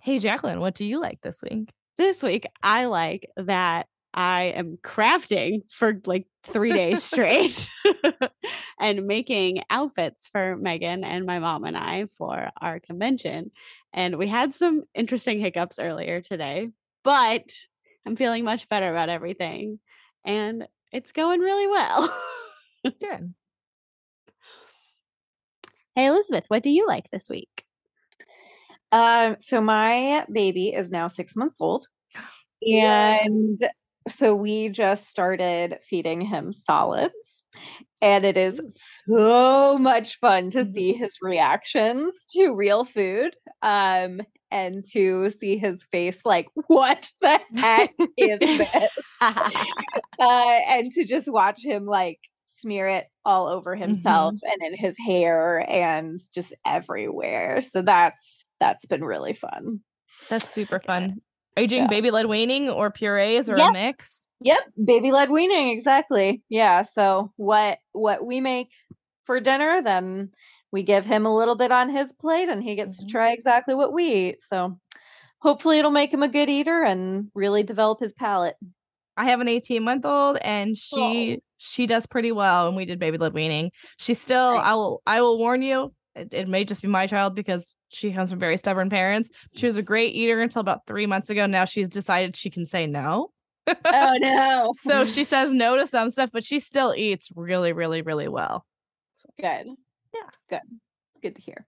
Hey, 0.00 0.18
Jacqueline, 0.18 0.60
what 0.60 0.74
do 0.74 0.86
you 0.86 1.00
like 1.00 1.20
this 1.20 1.40
week? 1.42 1.70
This 1.98 2.22
week, 2.22 2.46
I 2.62 2.86
like 2.86 3.28
that 3.36 3.86
I 4.14 4.44
am 4.56 4.78
crafting 4.82 5.62
for 5.70 6.00
like 6.06 6.26
three 6.42 6.72
days 6.72 7.04
straight 7.04 7.68
and 8.80 9.06
making 9.06 9.62
outfits 9.70 10.26
for 10.26 10.56
Megan 10.56 11.04
and 11.04 11.26
my 11.26 11.38
mom 11.38 11.64
and 11.64 11.76
I 11.76 12.06
for 12.16 12.50
our 12.60 12.80
convention. 12.80 13.50
And 13.92 14.16
we 14.16 14.26
had 14.26 14.54
some 14.54 14.84
interesting 14.94 15.40
hiccups 15.40 15.78
earlier 15.78 16.20
today, 16.20 16.70
but 17.04 17.50
I'm 18.06 18.16
feeling 18.16 18.44
much 18.44 18.68
better 18.68 18.90
about 18.90 19.08
everything. 19.08 19.78
And 20.24 20.66
it's 20.92 21.12
going 21.12 21.40
really 21.40 21.66
well. 21.66 22.14
Good. 22.84 23.34
hey, 25.94 26.06
Elizabeth, 26.06 26.44
what 26.48 26.62
do 26.62 26.70
you 26.70 26.86
like 26.86 27.10
this 27.10 27.28
week? 27.28 27.64
Um, 28.90 29.36
so 29.40 29.60
my 29.60 30.24
baby 30.32 30.68
is 30.68 30.90
now 30.90 31.08
six 31.08 31.36
months 31.36 31.56
old, 31.60 31.86
and 32.62 33.58
so 34.08 34.34
we 34.34 34.68
just 34.68 35.08
started 35.08 35.78
feeding 35.88 36.20
him 36.20 36.52
solids, 36.52 37.44
and 38.00 38.24
it 38.24 38.36
is 38.36 38.60
so 39.08 39.78
much 39.78 40.18
fun 40.18 40.50
to 40.50 40.64
see 40.64 40.92
his 40.92 41.16
reactions 41.22 42.24
to 42.34 42.54
real 42.54 42.84
food. 42.84 43.36
Um, 43.62 44.20
and 44.50 44.82
to 44.92 45.30
see 45.30 45.58
his 45.58 45.84
face 45.84 46.24
like, 46.24 46.48
what 46.68 47.10
the 47.20 47.38
heck 47.56 47.92
is 48.16 48.38
this? 48.40 48.90
uh, 49.20 49.42
and 50.18 50.90
to 50.92 51.04
just 51.04 51.30
watch 51.30 51.64
him 51.64 51.84
like 51.84 52.18
smear 52.58 52.88
it 52.88 53.06
all 53.24 53.48
over 53.48 53.76
himself 53.76 54.34
and 54.42 54.72
in 54.72 54.76
his 54.76 54.96
hair 54.98 55.64
and 55.68 56.18
just 56.34 56.52
everywhere. 56.66 57.60
So 57.60 57.82
that's 57.82 58.44
that's 58.60 58.86
been 58.86 59.04
really 59.04 59.34
fun. 59.34 59.80
That's 60.28 60.48
super 60.48 60.80
fun. 60.80 61.20
Are 61.56 61.62
you 61.62 61.68
doing 61.68 61.82
Yeah. 61.82 61.88
baby 61.88 62.10
led 62.10 62.26
weaning 62.26 62.68
or 62.68 62.90
purees 62.90 63.50
or 63.50 63.58
Yep. 63.58 63.68
a 63.70 63.72
mix? 63.72 64.26
Yep, 64.40 64.60
baby 64.84 65.10
led 65.12 65.30
weaning 65.30 65.70
exactly. 65.70 66.42
Yeah, 66.48 66.82
so 66.82 67.32
what 67.36 67.78
what 67.92 68.24
we 68.24 68.40
make 68.40 68.70
for 69.24 69.40
dinner 69.40 69.82
then 69.82 70.30
we 70.70 70.82
give 70.82 71.04
him 71.04 71.26
a 71.26 71.34
little 71.34 71.54
bit 71.56 71.72
on 71.72 71.88
his 71.90 72.12
plate 72.12 72.48
and 72.48 72.62
he 72.62 72.74
gets 72.76 72.96
Mhm. 72.96 73.06
to 73.06 73.12
try 73.12 73.32
exactly 73.32 73.74
what 73.74 73.92
we 73.92 74.04
eat. 74.28 74.42
So 74.42 74.78
hopefully 75.40 75.78
it'll 75.78 75.90
make 75.90 76.12
him 76.12 76.22
a 76.22 76.28
good 76.28 76.48
eater 76.50 76.82
and 76.84 77.30
really 77.34 77.62
develop 77.62 78.00
his 78.00 78.12
palate. 78.12 78.56
I 79.16 79.24
have 79.26 79.40
an 79.40 79.48
18 79.48 79.82
month 79.82 80.04
old 80.06 80.38
and 80.42 80.76
she 80.76 81.40
she 81.58 81.86
does 81.86 82.06
pretty 82.06 82.30
well 82.32 82.68
and 82.68 82.76
we 82.76 82.84
did 82.84 83.00
baby 83.00 83.18
led 83.18 83.34
weaning. 83.34 83.72
She's 83.98 84.20
still 84.20 84.54
Nice. 84.54 84.64
I 84.64 84.74
will 84.74 85.02
I 85.06 85.20
will 85.22 85.38
warn 85.38 85.62
you, 85.62 85.92
it, 86.18 86.28
it 86.32 86.48
may 86.48 86.64
just 86.64 86.82
be 86.82 86.88
my 86.88 87.06
child 87.06 87.34
because 87.34 87.74
she 87.88 88.12
comes 88.12 88.30
from 88.30 88.38
very 88.38 88.56
stubborn 88.56 88.90
parents. 88.90 89.30
She 89.54 89.66
was 89.66 89.76
a 89.76 89.82
great 89.82 90.14
eater 90.14 90.40
until 90.40 90.60
about 90.60 90.86
three 90.86 91.06
months 91.06 91.30
ago. 91.30 91.46
Now 91.46 91.64
she's 91.64 91.88
decided 91.88 92.36
she 92.36 92.50
can 92.50 92.66
say 92.66 92.86
no. 92.86 93.30
Oh 93.66 94.16
no. 94.20 94.72
So 94.82 95.06
she 95.06 95.24
says 95.24 95.52
no 95.52 95.76
to 95.76 95.86
some 95.86 96.10
stuff, 96.10 96.30
but 96.32 96.44
she 96.44 96.60
still 96.60 96.94
eats 96.96 97.28
really, 97.34 97.72
really, 97.72 98.02
really 98.02 98.28
well. 98.28 98.66
good. 99.40 99.66
Yeah. 100.14 100.30
Good. 100.50 100.60
It's 101.10 101.20
good 101.22 101.36
to 101.36 101.42
hear. 101.42 101.66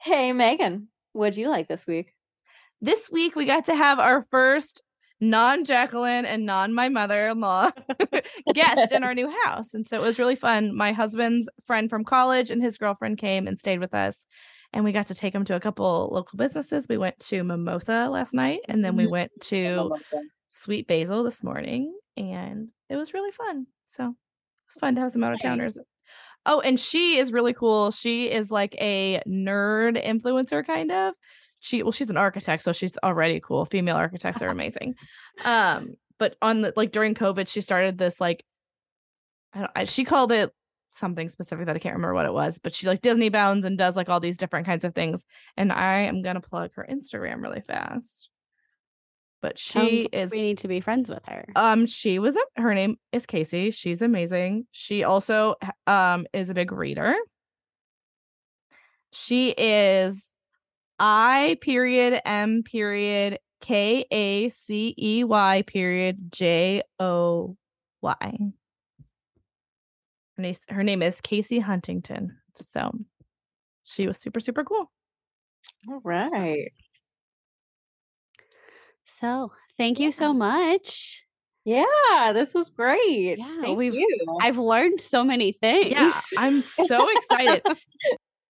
Hey 0.00 0.32
Megan, 0.32 0.88
what'd 1.12 1.36
you 1.36 1.48
like 1.48 1.68
this 1.68 1.86
week? 1.86 2.14
This 2.80 3.10
week 3.10 3.36
we 3.36 3.44
got 3.44 3.66
to 3.66 3.76
have 3.76 3.98
our 3.98 4.26
first 4.30 4.82
non 5.20 5.64
Jacqueline 5.64 6.24
and 6.24 6.46
non 6.46 6.72
my 6.72 6.88
mother 6.88 7.28
in 7.28 7.40
law 7.40 7.70
guest 8.54 8.92
in 8.92 9.04
our 9.04 9.14
new 9.14 9.30
house. 9.44 9.74
And 9.74 9.88
so 9.88 9.96
it 9.96 10.02
was 10.02 10.18
really 10.18 10.36
fun. 10.36 10.74
My 10.74 10.92
husband's 10.92 11.48
friend 11.66 11.90
from 11.90 12.04
college 12.04 12.50
and 12.50 12.62
his 12.62 12.78
girlfriend 12.78 13.18
came 13.18 13.46
and 13.46 13.58
stayed 13.58 13.80
with 13.80 13.94
us. 13.94 14.26
And 14.72 14.84
we 14.84 14.92
got 14.92 15.08
to 15.08 15.14
take 15.14 15.32
them 15.32 15.44
to 15.46 15.56
a 15.56 15.60
couple 15.60 16.08
local 16.12 16.36
businesses. 16.36 16.86
We 16.88 16.96
went 16.98 17.18
to 17.20 17.42
Mimosa 17.42 18.08
last 18.10 18.32
night 18.34 18.60
and 18.68 18.84
then 18.84 18.96
we 18.96 19.06
Mhm. 19.06 19.10
went 19.10 19.32
to 19.42 19.90
Sweet 20.48 20.86
Basil 20.86 21.22
this 21.24 21.42
morning. 21.42 21.98
And 22.16 22.68
it 22.88 22.96
was 22.96 23.14
really 23.14 23.32
fun. 23.32 23.66
So 23.86 24.04
it 24.04 24.14
was 24.68 24.76
fun 24.80 24.94
to 24.96 25.00
have 25.02 25.12
some 25.12 25.24
out 25.24 25.32
of 25.34 25.40
towners. 25.40 25.78
Oh, 26.46 26.60
and 26.60 26.80
she 26.80 27.18
is 27.18 27.32
really 27.32 27.52
cool. 27.52 27.90
She 27.90 28.30
is 28.30 28.50
like 28.50 28.74
a 28.80 29.20
nerd 29.28 30.02
influencer, 30.04 30.66
kind 30.66 30.90
of. 30.92 31.14
She 31.60 31.82
well, 31.82 31.92
she's 31.92 32.10
an 32.10 32.16
architect, 32.16 32.62
so 32.62 32.72
she's 32.72 32.96
already 33.02 33.40
cool. 33.40 33.66
Female 33.66 33.96
architects 33.96 34.42
are 34.42 34.48
amazing. 34.50 34.94
Um, 35.44 35.94
but 36.18 36.36
on 36.42 36.62
the 36.62 36.72
like 36.76 36.92
during 36.92 37.14
COVID, 37.14 37.48
she 37.48 37.60
started 37.60 37.98
this 37.98 38.20
like 38.20 38.44
I 39.52 39.58
don't 39.60 39.70
I, 39.74 39.84
she 39.84 40.04
called 40.04 40.32
it 40.32 40.52
something 40.90 41.28
specific 41.28 41.66
that 41.66 41.76
I 41.76 41.78
can't 41.78 41.94
remember 41.94 42.14
what 42.14 42.26
it 42.26 42.32
was, 42.32 42.58
but 42.58 42.74
she 42.74 42.86
like 42.86 43.00
Disney 43.00 43.28
bounds 43.28 43.64
and 43.64 43.78
does 43.78 43.96
like 43.96 44.08
all 44.08 44.20
these 44.20 44.36
different 44.36 44.66
kinds 44.66 44.84
of 44.84 44.94
things. 44.94 45.24
And 45.56 45.70
I 45.70 46.00
am 46.02 46.22
gonna 46.22 46.40
plug 46.40 46.70
her 46.74 46.86
Instagram 46.90 47.42
really 47.42 47.60
fast. 47.60 48.28
But 49.42 49.58
she 49.58 50.02
like 50.02 50.08
is 50.12 50.30
we 50.30 50.40
need 50.42 50.58
to 50.58 50.68
be 50.68 50.80
friends 50.80 51.08
with 51.08 51.24
her. 51.26 51.46
um, 51.56 51.86
she 51.86 52.18
was 52.18 52.36
a, 52.36 52.60
her 52.60 52.74
name 52.74 52.96
is 53.12 53.24
Casey. 53.24 53.70
She's 53.70 54.02
amazing. 54.02 54.66
She 54.70 55.04
also 55.04 55.54
um 55.86 56.26
is 56.32 56.50
a 56.50 56.54
big 56.54 56.72
reader. 56.72 57.14
She 59.12 59.50
is 59.50 60.29
I 61.00 61.56
period 61.62 62.20
M 62.26 62.62
period 62.62 63.38
K 63.62 64.04
A 64.10 64.48
C 64.50 64.94
E 64.98 65.24
Y 65.24 65.62
period 65.66 66.30
J 66.30 66.82
O 67.00 67.56
Y. 68.02 68.38
Her 70.36 70.42
name, 70.42 70.54
her 70.68 70.82
name 70.82 71.02
is 71.02 71.20
Casey 71.20 71.58
Huntington. 71.58 72.36
So 72.56 72.92
she 73.84 74.06
was 74.06 74.18
super, 74.18 74.40
super 74.40 74.62
cool. 74.62 74.90
All 75.88 76.00
right. 76.04 76.72
So 79.04 79.52
thank 79.76 79.98
you 80.00 80.12
so 80.12 80.32
much. 80.32 81.22
Yeah, 81.64 82.32
this 82.32 82.54
was 82.54 82.70
great. 82.70 83.38
Yeah, 83.38 83.60
Thank 83.60 83.78
we've- 83.78 83.96
you. 83.96 84.38
I've 84.40 84.56
learned 84.58 85.00
so 85.00 85.22
many 85.24 85.52
things. 85.52 85.90
Yeah, 85.92 86.18
I'm 86.38 86.60
so 86.62 87.06
excited. 87.16 87.62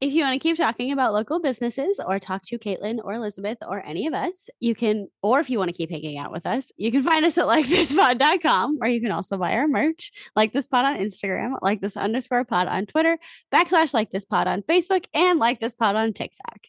If 0.01 0.15
you 0.15 0.23
want 0.23 0.33
to 0.33 0.39
keep 0.39 0.57
talking 0.57 0.93
about 0.93 1.13
local 1.13 1.41
businesses 1.41 2.01
or 2.03 2.19
talk 2.19 2.43
to 2.47 2.59
Caitlin 2.59 3.01
or 3.05 3.13
Elizabeth 3.13 3.59
or 3.61 3.85
any 3.85 4.07
of 4.07 4.15
us, 4.15 4.49
you 4.59 4.75
can, 4.75 5.09
or 5.23 5.41
if 5.41 5.51
you 5.51 5.59
want 5.59 5.69
to 5.69 5.77
keep 5.77 5.91
hanging 5.91 6.17
out 6.17 6.33
with 6.33 6.47
us, 6.47 6.73
you 6.79 6.91
can 6.91 7.03
find 7.11 7.23
us 7.23 7.37
at 7.37 7.45
likethispod.com 7.45 8.79
or 8.81 8.89
you 8.89 9.03
can 9.03 9.11
also 9.13 9.37
buy 9.37 9.53
our 9.53 9.69
merch, 9.69 10.11
like 10.35 10.55
this 10.55 10.67
pod 10.67 10.87
on 10.87 10.97
Instagram, 10.97 11.53
like 11.61 11.83
this 11.83 11.99
underscore 11.99 12.47
pod 12.47 12.67
on 12.67 12.87
Twitter, 12.87 13.19
backslash 13.55 13.93
like 13.93 14.11
this 14.11 14.25
pod 14.25 14.47
on 14.47 14.63
Facebook, 14.63 15.05
and 15.13 15.39
like 15.39 15.61
this 15.61 15.75
pod 15.75 15.97
on 15.97 16.15
TikTok. 16.15 16.61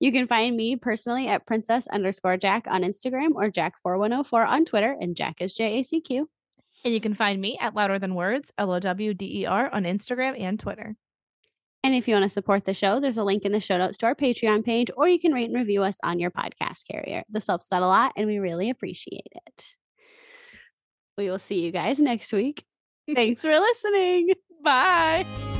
You 0.00 0.10
can 0.10 0.26
find 0.26 0.56
me 0.56 0.74
personally 0.74 1.28
at 1.28 1.46
princess 1.46 1.86
underscore 1.86 2.38
Jack 2.38 2.64
on 2.68 2.82
Instagram 2.82 3.34
or 3.36 3.50
Jack4104 3.50 4.48
on 4.48 4.64
Twitter, 4.64 4.96
and 5.00 5.14
Jack 5.14 5.36
is 5.40 5.54
J 5.54 5.78
A 5.78 5.84
C 5.84 6.00
Q. 6.00 6.28
and 6.84 6.92
you 6.92 7.00
can 7.00 7.14
find 7.14 7.40
me 7.40 7.56
at 7.60 7.76
Louder 7.76 8.00
Than 8.00 8.16
Words, 8.16 8.52
L 8.58 8.72
O 8.72 8.80
W 8.80 9.14
D 9.14 9.42
E 9.42 9.46
R, 9.46 9.72
on 9.72 9.84
Instagram 9.84 10.40
and 10.40 10.58
Twitter. 10.58 10.96
And 11.82 11.94
if 11.94 12.06
you 12.06 12.14
want 12.14 12.24
to 12.24 12.28
support 12.28 12.66
the 12.66 12.74
show, 12.74 13.00
there's 13.00 13.16
a 13.16 13.24
link 13.24 13.44
in 13.44 13.52
the 13.52 13.60
show 13.60 13.78
notes 13.78 13.96
to 13.98 14.06
our 14.06 14.14
Patreon 14.14 14.64
page, 14.64 14.88
or 14.96 15.08
you 15.08 15.18
can 15.18 15.32
rate 15.32 15.48
and 15.48 15.58
review 15.58 15.82
us 15.82 15.96
on 16.02 16.18
your 16.18 16.30
podcast 16.30 16.82
carrier. 16.90 17.24
This 17.28 17.46
helps 17.46 17.72
out 17.72 17.82
a 17.82 17.86
lot, 17.86 18.12
and 18.16 18.26
we 18.26 18.38
really 18.38 18.68
appreciate 18.68 19.32
it. 19.46 19.64
We 21.16 21.30
will 21.30 21.38
see 21.38 21.60
you 21.60 21.72
guys 21.72 21.98
next 21.98 22.32
week. 22.32 22.64
Thanks 23.14 23.42
for 23.42 23.58
listening. 23.58 24.30
Bye. 24.64 25.58